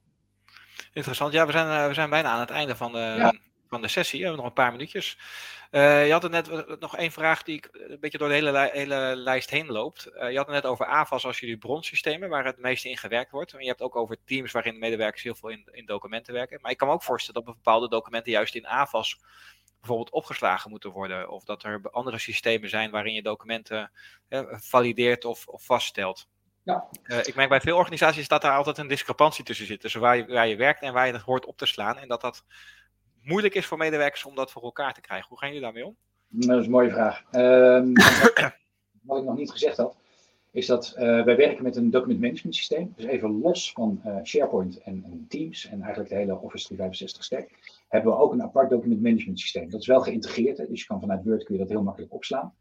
Interessant. 0.94 1.34
Ja, 1.34 1.46
we 1.46 1.52
zijn, 1.52 1.68
uh, 1.68 1.88
we 1.88 1.94
zijn 1.94 2.10
bijna 2.10 2.30
aan 2.30 2.40
het 2.40 2.50
einde 2.50 2.76
van 2.76 2.92
de, 2.92 2.98
ja. 2.98 3.34
van 3.68 3.82
de 3.82 3.88
sessie. 3.88 4.20
We 4.20 4.26
hebben 4.26 4.44
nog 4.44 4.52
een 4.52 4.64
paar 4.64 4.72
minuutjes. 4.72 5.18
Uh, 5.72 6.06
je 6.06 6.12
had 6.12 6.24
het 6.24 6.32
net 6.32 6.80
nog 6.80 6.98
één 6.98 7.12
vraag 7.12 7.44
die 7.44 7.58
ik 7.58 7.70
een 7.72 8.00
beetje 8.00 8.18
door 8.18 8.28
de 8.28 8.34
hele, 8.34 8.70
hele 8.74 9.14
lijst 9.16 9.50
heen 9.50 9.68
loopt. 9.68 10.04
je 10.04 10.38
had 10.38 10.46
het 10.46 10.56
net 10.56 10.66
over 10.66 10.86
AVAS 10.86 11.26
als 11.26 11.40
jullie 11.40 11.58
bronsystemen, 11.58 12.30
waar 12.30 12.46
het 12.46 12.58
meeste 12.58 12.90
in 12.90 12.98
gewerkt 12.98 13.32
wordt. 13.32 13.54
En 13.54 13.60
je 13.60 13.68
hebt 13.68 13.82
ook 13.82 13.96
over 13.96 14.18
teams 14.26 14.52
waarin 14.52 14.80
medewerkers 14.80 15.24
heel 15.24 15.36
veel 15.36 15.50
in, 15.50 15.68
in 15.72 15.86
documenten 15.86 16.34
werken. 16.34 16.60
Maar 16.62 16.72
ik 16.72 16.78
kan 16.78 16.88
me 16.88 16.94
ook 16.94 17.04
voorstellen 17.04 17.44
dat 17.44 17.56
bepaalde 17.56 17.90
documenten 17.90 18.32
juist 18.32 18.56
in 18.56 18.68
AVAS 18.68 19.20
bijvoorbeeld 19.80 20.12
opgeslagen 20.12 20.70
moeten 20.70 20.92
worden. 20.92 21.30
Of 21.30 21.44
dat 21.44 21.64
er 21.64 21.82
andere 21.92 22.18
systemen 22.18 22.70
zijn 22.70 22.92
waarin 22.92 23.14
je 23.14 23.22
documenten 23.22 23.92
eh, 24.28 24.42
valideert 24.48 25.26
of, 25.26 25.48
of 25.48 25.66
vaststelt. 25.66 26.28
Ja. 26.64 26.88
Uh, 27.04 27.18
ik 27.18 27.36
merk 27.36 27.50
bij 27.50 27.62
veel 27.62 27.78
organisaties 27.78 28.28
dat 28.28 28.42
daar 28.42 28.58
altijd 28.58 28.78
een 28.78 28.88
discrepantie 28.88 29.44
tussen 29.44 29.66
zit. 29.66 29.82
Tussen 29.82 30.02
waar 30.02 30.18
je, 30.18 30.26
waar 30.26 30.48
je 30.48 30.56
werkt 30.56 30.82
en 30.82 30.94
waar 30.94 31.08
je 31.08 31.14
het 31.14 31.22
hoort 31.22 31.46
op 31.46 31.58
te 31.58 31.66
slaan. 31.66 31.98
En 31.98 32.08
dat 32.08 32.22
dat 32.22 32.44
moeilijk 33.22 33.56
is 33.56 33.66
voor 33.66 33.78
medewerkers 33.78 34.26
om 34.26 34.36
dat 34.36 34.52
voor 34.52 34.64
elkaar 34.64 34.94
te 34.94 35.02
krijgen. 35.02 35.28
Hoe 35.30 35.38
gaan 35.38 35.48
jullie 35.48 35.64
daarmee 35.64 35.86
om? 35.86 35.96
Dat 36.28 36.60
is 36.60 36.66
een 36.66 36.72
mooie 36.72 36.92
vraag. 36.92 37.24
Um, 37.32 37.94
wat 39.02 39.18
ik 39.18 39.24
nog 39.24 39.38
niet 39.38 39.52
gezegd 39.52 39.78
had, 39.78 39.96
is 40.52 40.66
dat 40.66 40.94
uh, 40.98 41.24
wij 41.24 41.36
werken 41.36 41.64
met 41.64 41.76
een 41.76 41.90
document 41.90 42.20
management 42.20 42.56
systeem. 42.56 42.94
Dus 42.96 43.06
even 43.06 43.42
los 43.42 43.72
van 43.72 44.02
uh, 44.06 44.16
SharePoint 44.24 44.78
en, 44.78 45.04
en, 45.06 45.26
Teams 45.30 45.66
en 45.66 45.80
eigenlijk 45.80 46.10
de 46.10 46.16
hele 46.16 46.36
Office 46.36 46.66
365 46.66 47.24
stack 47.24 47.50
hebben 47.88 48.12
we 48.12 48.18
ook 48.18 48.34
een 48.34 48.42
apart 48.42 48.70
document 48.70 49.02
management 49.02 49.40
systeem. 49.40 49.70
Dat 49.70 49.82
is 49.82 49.88
wel 49.88 50.02
geïntegreerd, 50.02 50.58
hè, 50.58 50.68
dus 50.68 50.80
je 50.80 50.88
kan 50.88 51.00
vanuit 51.00 51.24
Word 51.24 51.44
kun 51.44 51.54
je 51.54 51.62
dat 51.62 51.70
heel 51.70 51.84
makkelijk 51.84 52.14
opslaan. 52.14 52.54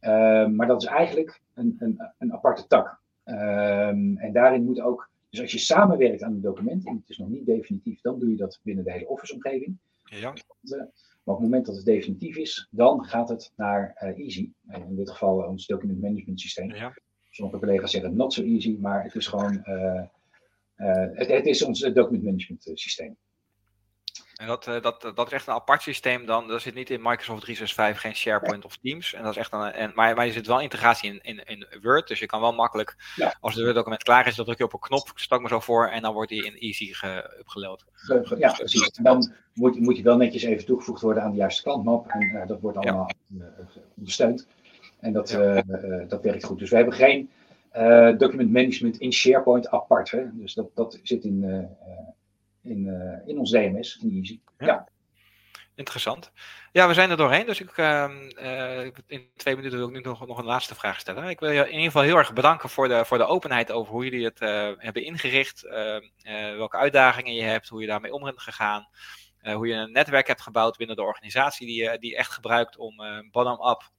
Uh, 0.00 0.46
maar 0.48 0.66
dat 0.66 0.82
is 0.82 0.88
eigenlijk 0.88 1.40
een, 1.54 1.76
een, 1.78 2.12
een 2.18 2.32
aparte 2.32 2.66
tak. 2.66 3.00
Um, 3.24 4.18
en 4.18 4.32
daarin 4.32 4.64
moet 4.64 4.80
ook, 4.80 5.10
dus 5.30 5.40
als 5.40 5.52
je 5.52 5.58
samenwerkt 5.58 6.22
aan 6.22 6.32
een 6.32 6.40
document, 6.40 6.86
en 6.86 6.94
het 6.94 7.08
is 7.08 7.18
nog 7.18 7.28
niet 7.28 7.46
definitief, 7.46 8.00
dan 8.00 8.18
doe 8.18 8.30
je 8.30 8.36
dat 8.36 8.60
binnen 8.62 8.84
de 8.84 8.92
hele 8.92 9.08
Office-omgeving. 9.08 9.78
Ja. 10.04 10.32
Maar 10.70 11.34
op 11.34 11.40
het 11.40 11.50
moment 11.50 11.66
dat 11.66 11.76
het 11.76 11.84
definitief 11.84 12.36
is, 12.36 12.68
dan 12.70 13.04
gaat 13.04 13.28
het 13.28 13.52
naar 13.56 13.96
uh, 14.02 14.18
Easy. 14.18 14.50
In 14.68 14.96
dit 14.96 15.10
geval 15.10 15.42
uh, 15.42 15.48
ons 15.48 15.66
document 15.66 16.00
management 16.00 16.40
systeem. 16.40 16.74
Ja. 16.74 16.94
Sommige 17.30 17.58
collega's 17.58 17.90
zeggen 17.90 18.16
not 18.16 18.32
so 18.32 18.42
easy, 18.42 18.76
maar 18.80 19.02
het 19.02 19.14
is 19.14 19.26
gewoon, 19.26 19.62
uh, 19.64 20.02
het, 21.12 21.28
het, 21.28 21.46
is 21.46 21.62
ons 21.62 21.80
document 21.80 22.22
management 22.22 22.70
systeem. 22.74 23.16
En 24.36 24.46
dat, 24.46 24.66
uh, 24.66 24.82
dat, 24.82 25.12
dat 25.14 25.26
is 25.26 25.32
echt 25.32 25.46
een 25.46 25.54
apart 25.54 25.82
systeem 25.82 26.26
dan. 26.26 26.48
Dat 26.48 26.62
zit 26.62 26.74
niet 26.74 26.90
in 26.90 27.00
Microsoft 27.02 27.40
365, 27.40 28.00
geen 28.00 28.14
SharePoint 28.14 28.64
of 28.64 28.76
Teams. 28.76 29.14
En 29.14 29.22
dat 29.22 29.30
is 29.30 29.36
echt 29.36 29.52
een, 29.52 29.72
en, 29.72 29.92
maar, 29.94 30.14
maar 30.14 30.26
je 30.26 30.32
zit 30.32 30.46
wel 30.46 30.60
integratie 30.60 31.10
in, 31.10 31.20
in, 31.22 31.44
in 31.46 31.66
Word. 31.82 32.08
Dus 32.08 32.18
je 32.18 32.26
kan 32.26 32.40
wel 32.40 32.52
makkelijk, 32.52 32.96
ja. 33.14 33.36
als 33.40 33.54
het 33.54 33.62
Word-document 33.62 34.02
klaar 34.02 34.26
is, 34.26 34.34
dan 34.34 34.44
druk 34.44 34.58
je 34.58 34.64
op 34.64 34.72
een 34.72 34.78
knop, 34.78 35.10
stel 35.14 35.38
me 35.38 35.48
zo 35.48 35.60
voor, 35.60 35.88
en 35.88 36.02
dan 36.02 36.12
wordt 36.12 36.30
die 36.30 36.44
in 36.44 36.56
Easy 36.58 36.92
geüpgeload. 36.92 37.84
Ja, 38.38 38.52
precies. 38.52 38.90
dan 38.90 39.32
moet, 39.54 39.80
moet 39.80 39.96
je 39.96 40.02
wel 40.02 40.16
netjes 40.16 40.42
even 40.42 40.66
toegevoegd 40.66 41.00
worden 41.00 41.22
aan 41.22 41.30
de 41.30 41.36
juiste 41.36 41.62
klantmap. 41.62 42.08
En 42.08 42.22
uh, 42.22 42.46
dat 42.46 42.60
wordt 42.60 42.78
allemaal 42.78 43.10
ja. 43.38 43.46
ondersteund. 43.96 44.46
En 45.00 45.12
dat, 45.12 45.38
dat 46.08 46.22
werkt 46.22 46.44
goed. 46.44 46.58
Dus 46.58 46.70
we 46.70 46.76
hebben 46.76 46.94
geen 46.94 47.30
document 48.18 48.52
management 48.52 48.98
in 48.98 49.12
SharePoint 49.12 49.68
apart. 49.68 50.10
Hè? 50.10 50.22
Dus 50.32 50.54
dat, 50.54 50.68
dat 50.74 50.98
zit 51.02 51.24
in 51.24 51.68
in, 52.66 52.84
uh, 52.84 53.28
in 53.28 53.38
ons 53.38 53.50
DMS, 53.50 53.98
in 54.02 54.10
Easy. 54.10 54.40
Ja. 54.58 54.88
Interessant. 55.74 56.32
Ja, 56.72 56.88
we 56.88 56.94
zijn 56.94 57.10
er 57.10 57.16
doorheen, 57.16 57.46
dus 57.46 57.60
ik, 57.60 57.76
uh, 57.76 58.10
uh, 58.42 58.90
in 59.06 59.30
twee 59.36 59.56
minuten 59.56 59.78
wil 59.78 59.88
ik 59.88 59.94
nu 59.94 60.00
nog, 60.00 60.26
nog 60.26 60.38
een 60.38 60.44
laatste 60.44 60.74
vraag 60.74 61.00
stellen. 61.00 61.28
Ik 61.28 61.40
wil 61.40 61.50
je 61.50 61.60
in 61.60 61.70
ieder 61.70 61.84
geval 61.84 62.02
heel 62.02 62.16
erg 62.16 62.32
bedanken 62.32 62.68
voor 62.68 62.88
de, 62.88 63.04
voor 63.04 63.18
de 63.18 63.26
openheid 63.26 63.72
over 63.72 63.92
hoe 63.92 64.04
jullie 64.04 64.24
het 64.24 64.40
uh, 64.40 64.70
hebben 64.76 65.04
ingericht, 65.04 65.64
ehm, 65.64 66.02
welke 66.56 66.76
uitdagingen 66.76 67.34
je 67.34 67.42
hebt, 67.42 67.68
hoe 67.68 67.80
je 67.80 67.86
daarmee 67.86 68.12
om 68.12 68.22
bent 68.22 68.40
gegaan, 68.40 68.88
hoe 69.42 69.66
je 69.66 69.74
een 69.74 69.92
netwerk 69.92 70.26
hebt 70.26 70.42
gebouwd 70.42 70.76
binnen 70.76 70.96
de 70.96 71.02
organisatie 71.02 71.66
die 71.66 71.82
je 71.82 71.98
die 71.98 72.16
echt 72.16 72.30
gebruikt 72.30 72.76
om 72.76 72.96
bottom-up 73.30 73.90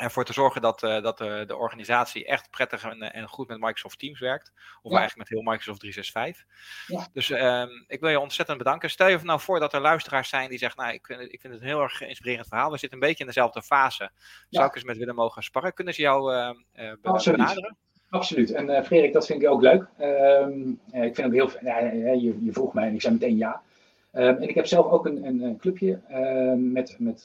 ervoor 0.00 0.24
te 0.24 0.32
zorgen 0.32 0.60
dat, 0.60 0.82
uh, 0.82 1.02
dat 1.02 1.18
de, 1.18 1.44
de, 1.46 1.56
organisatie 1.56 2.24
echt 2.24 2.50
prettig 2.50 2.84
en, 2.84 3.12
en, 3.12 3.28
goed 3.28 3.48
met 3.48 3.58
Microsoft 3.58 3.98
Teams 3.98 4.20
werkt. 4.20 4.52
Of 4.82 4.92
eigenlijk 4.92 5.16
met 5.16 5.28
heel 5.28 5.50
Microsoft 5.50 5.80
365. 5.80 6.46
Ja. 6.86 7.08
Dus 7.12 7.30
uh, 7.30 7.64
ik 7.86 8.00
wil 8.00 8.10
je 8.10 8.20
ontzettend 8.20 8.58
bedanken. 8.58 8.90
Stel 8.90 9.08
je 9.08 9.18
nou 9.22 9.40
voor 9.40 9.60
dat 9.60 9.72
er 9.72 9.80
luisteraars 9.80 10.28
zijn 10.28 10.48
die 10.48 10.58
zeggen, 10.58 10.82
nou, 10.82 10.94
ik, 10.94 11.08
ik 11.08 11.40
vind 11.40 11.52
het 11.52 11.62
een 11.62 11.68
heel 11.68 11.82
erg 11.82 12.00
inspirerend 12.00 12.48
verhaal. 12.48 12.70
We 12.70 12.78
zitten 12.78 12.98
een 12.98 13.06
beetje 13.06 13.24
in 13.24 13.26
dezelfde 13.26 13.62
fase. 13.62 14.10
Zou 14.48 14.66
ik 14.66 14.74
eens 14.74 14.84
met 14.84 14.96
willen 14.96 15.14
mogen 15.14 15.42
sparren? 15.42 15.74
Kunnen 15.74 15.94
ze 15.94 16.02
jou 16.02 16.34
uh, 16.34 16.92
Absoluut. 17.02 17.38
benaderen? 17.38 17.76
Absoluut. 18.08 18.50
En 18.50 18.84
Frederik, 18.84 19.12
dat 19.12 19.26
vind 19.26 19.42
ik 19.42 19.48
ook 19.48 19.62
leuk. 19.62 19.86
Ehm, 19.98 20.70
ik 21.04 21.14
vind 21.14 21.16
het 21.16 21.32
heel 21.32 21.50
je, 21.62 22.38
je 22.44 22.52
vroeg 22.52 22.74
mij 22.74 22.86
en 22.86 22.94
ik 22.94 23.00
zei 23.00 23.14
meteen 23.14 23.36
ja. 23.36 23.62
En 24.10 24.42
ik 24.42 24.54
heb 24.54 24.66
zelf 24.66 24.86
ook 24.86 25.06
een, 25.06 25.24
een, 25.24 25.42
een 25.42 25.58
clubje 25.58 26.00
ehm, 26.08 26.72
met, 26.72 26.96
met, 26.98 27.24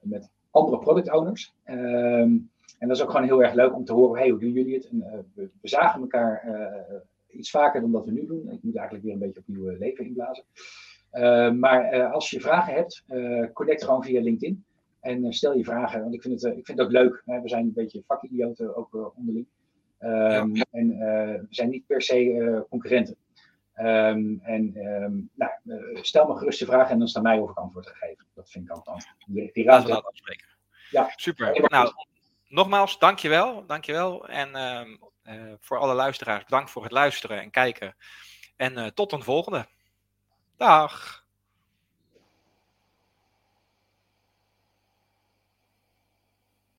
met 0.00 0.30
andere 0.52 0.78
product 0.78 1.12
owners. 1.12 1.54
Ehm, 1.64 2.36
en 2.78 2.88
dat 2.88 2.96
is 2.96 3.02
ook 3.02 3.10
gewoon 3.10 3.26
heel 3.26 3.42
erg 3.42 3.54
leuk 3.54 3.74
om 3.74 3.84
te 3.84 3.92
horen, 3.92 4.20
hey, 4.20 4.30
hoe 4.30 4.40
doen 4.40 4.52
jullie 4.52 4.74
het? 4.74 4.88
En, 4.88 4.96
uh, 4.96 5.12
we, 5.34 5.50
we, 5.60 5.68
zagen 5.68 6.00
elkaar 6.00 6.44
uh, 6.46 6.96
iets 7.28 7.50
vaker 7.50 7.80
dan 7.80 7.92
dat 7.92 8.04
we 8.04 8.10
nu 8.10 8.26
doen. 8.26 8.50
Ik 8.50 8.62
moet 8.62 8.76
eigenlijk 8.76 9.04
weer 9.04 9.14
een 9.14 9.20
beetje 9.20 9.40
opnieuw 9.40 9.78
leven 9.78 10.04
inblazen. 10.04 10.44
Uh, 11.12 11.50
maar 11.50 12.04
als 12.04 12.30
je 12.30 12.40
vragen 12.40 12.74
hebt, 12.74 13.04
connect 13.52 13.84
gewoon 13.84 14.04
via 14.04 14.20
LinkedIn. 14.20 14.64
En 15.00 15.32
stel 15.32 15.56
je 15.56 15.64
vragen, 15.64 16.00
want 16.02 16.14
ik 16.14 16.22
vind 16.22 16.42
het, 16.42 16.56
ik 16.56 16.66
vind 16.66 16.78
het 16.78 16.86
ook 16.86 16.92
leuk. 16.92 17.22
Hè? 17.26 17.40
We 17.40 17.48
zijn 17.48 17.64
een 17.64 17.72
beetje 17.72 18.02
vakidioten 18.06 18.76
ook 18.76 19.12
onderling. 19.16 19.46
Um, 20.00 20.54
ja. 20.56 20.64
En 20.70 20.88
we 20.88 21.46
zijn 21.48 21.70
niet 21.70 21.86
per 21.86 22.02
se 22.02 22.64
concurrenten. 22.68 23.16
Um, 23.76 24.40
en 24.42 24.76
um, 24.76 25.30
nou, 25.34 25.52
uh, 25.64 26.02
stel 26.02 26.26
me 26.26 26.36
gerust 26.36 26.58
de 26.58 26.66
vraag 26.66 26.90
en 26.90 26.98
dan 26.98 27.06
is 27.06 27.18
mij 27.18 27.40
over 27.40 27.54
antwoord 27.54 27.86
gegeven. 27.86 28.26
Dat 28.34 28.50
vind 28.50 28.64
ik 28.64 28.70
althans. 28.70 29.06
Die, 29.26 29.50
die 29.52 29.64
raad 29.64 29.86
dat 29.86 30.04
afspreken. 30.04 30.46
Ja. 30.90 31.12
Super. 31.16 31.70
Nou, 31.70 31.92
nogmaals, 32.48 32.98
dankjewel. 32.98 33.66
Dankjewel. 33.66 34.28
En 34.28 34.48
uh, 35.24 35.52
voor 35.60 35.78
alle 35.78 35.94
luisteraars, 35.94 36.44
bedankt 36.44 36.70
voor 36.70 36.82
het 36.82 36.92
luisteren 36.92 37.40
en 37.40 37.50
kijken. 37.50 37.96
En 38.56 38.78
uh, 38.78 38.86
tot 38.86 39.12
een 39.12 39.22
volgende. 39.22 39.66
Dag. 40.56 41.21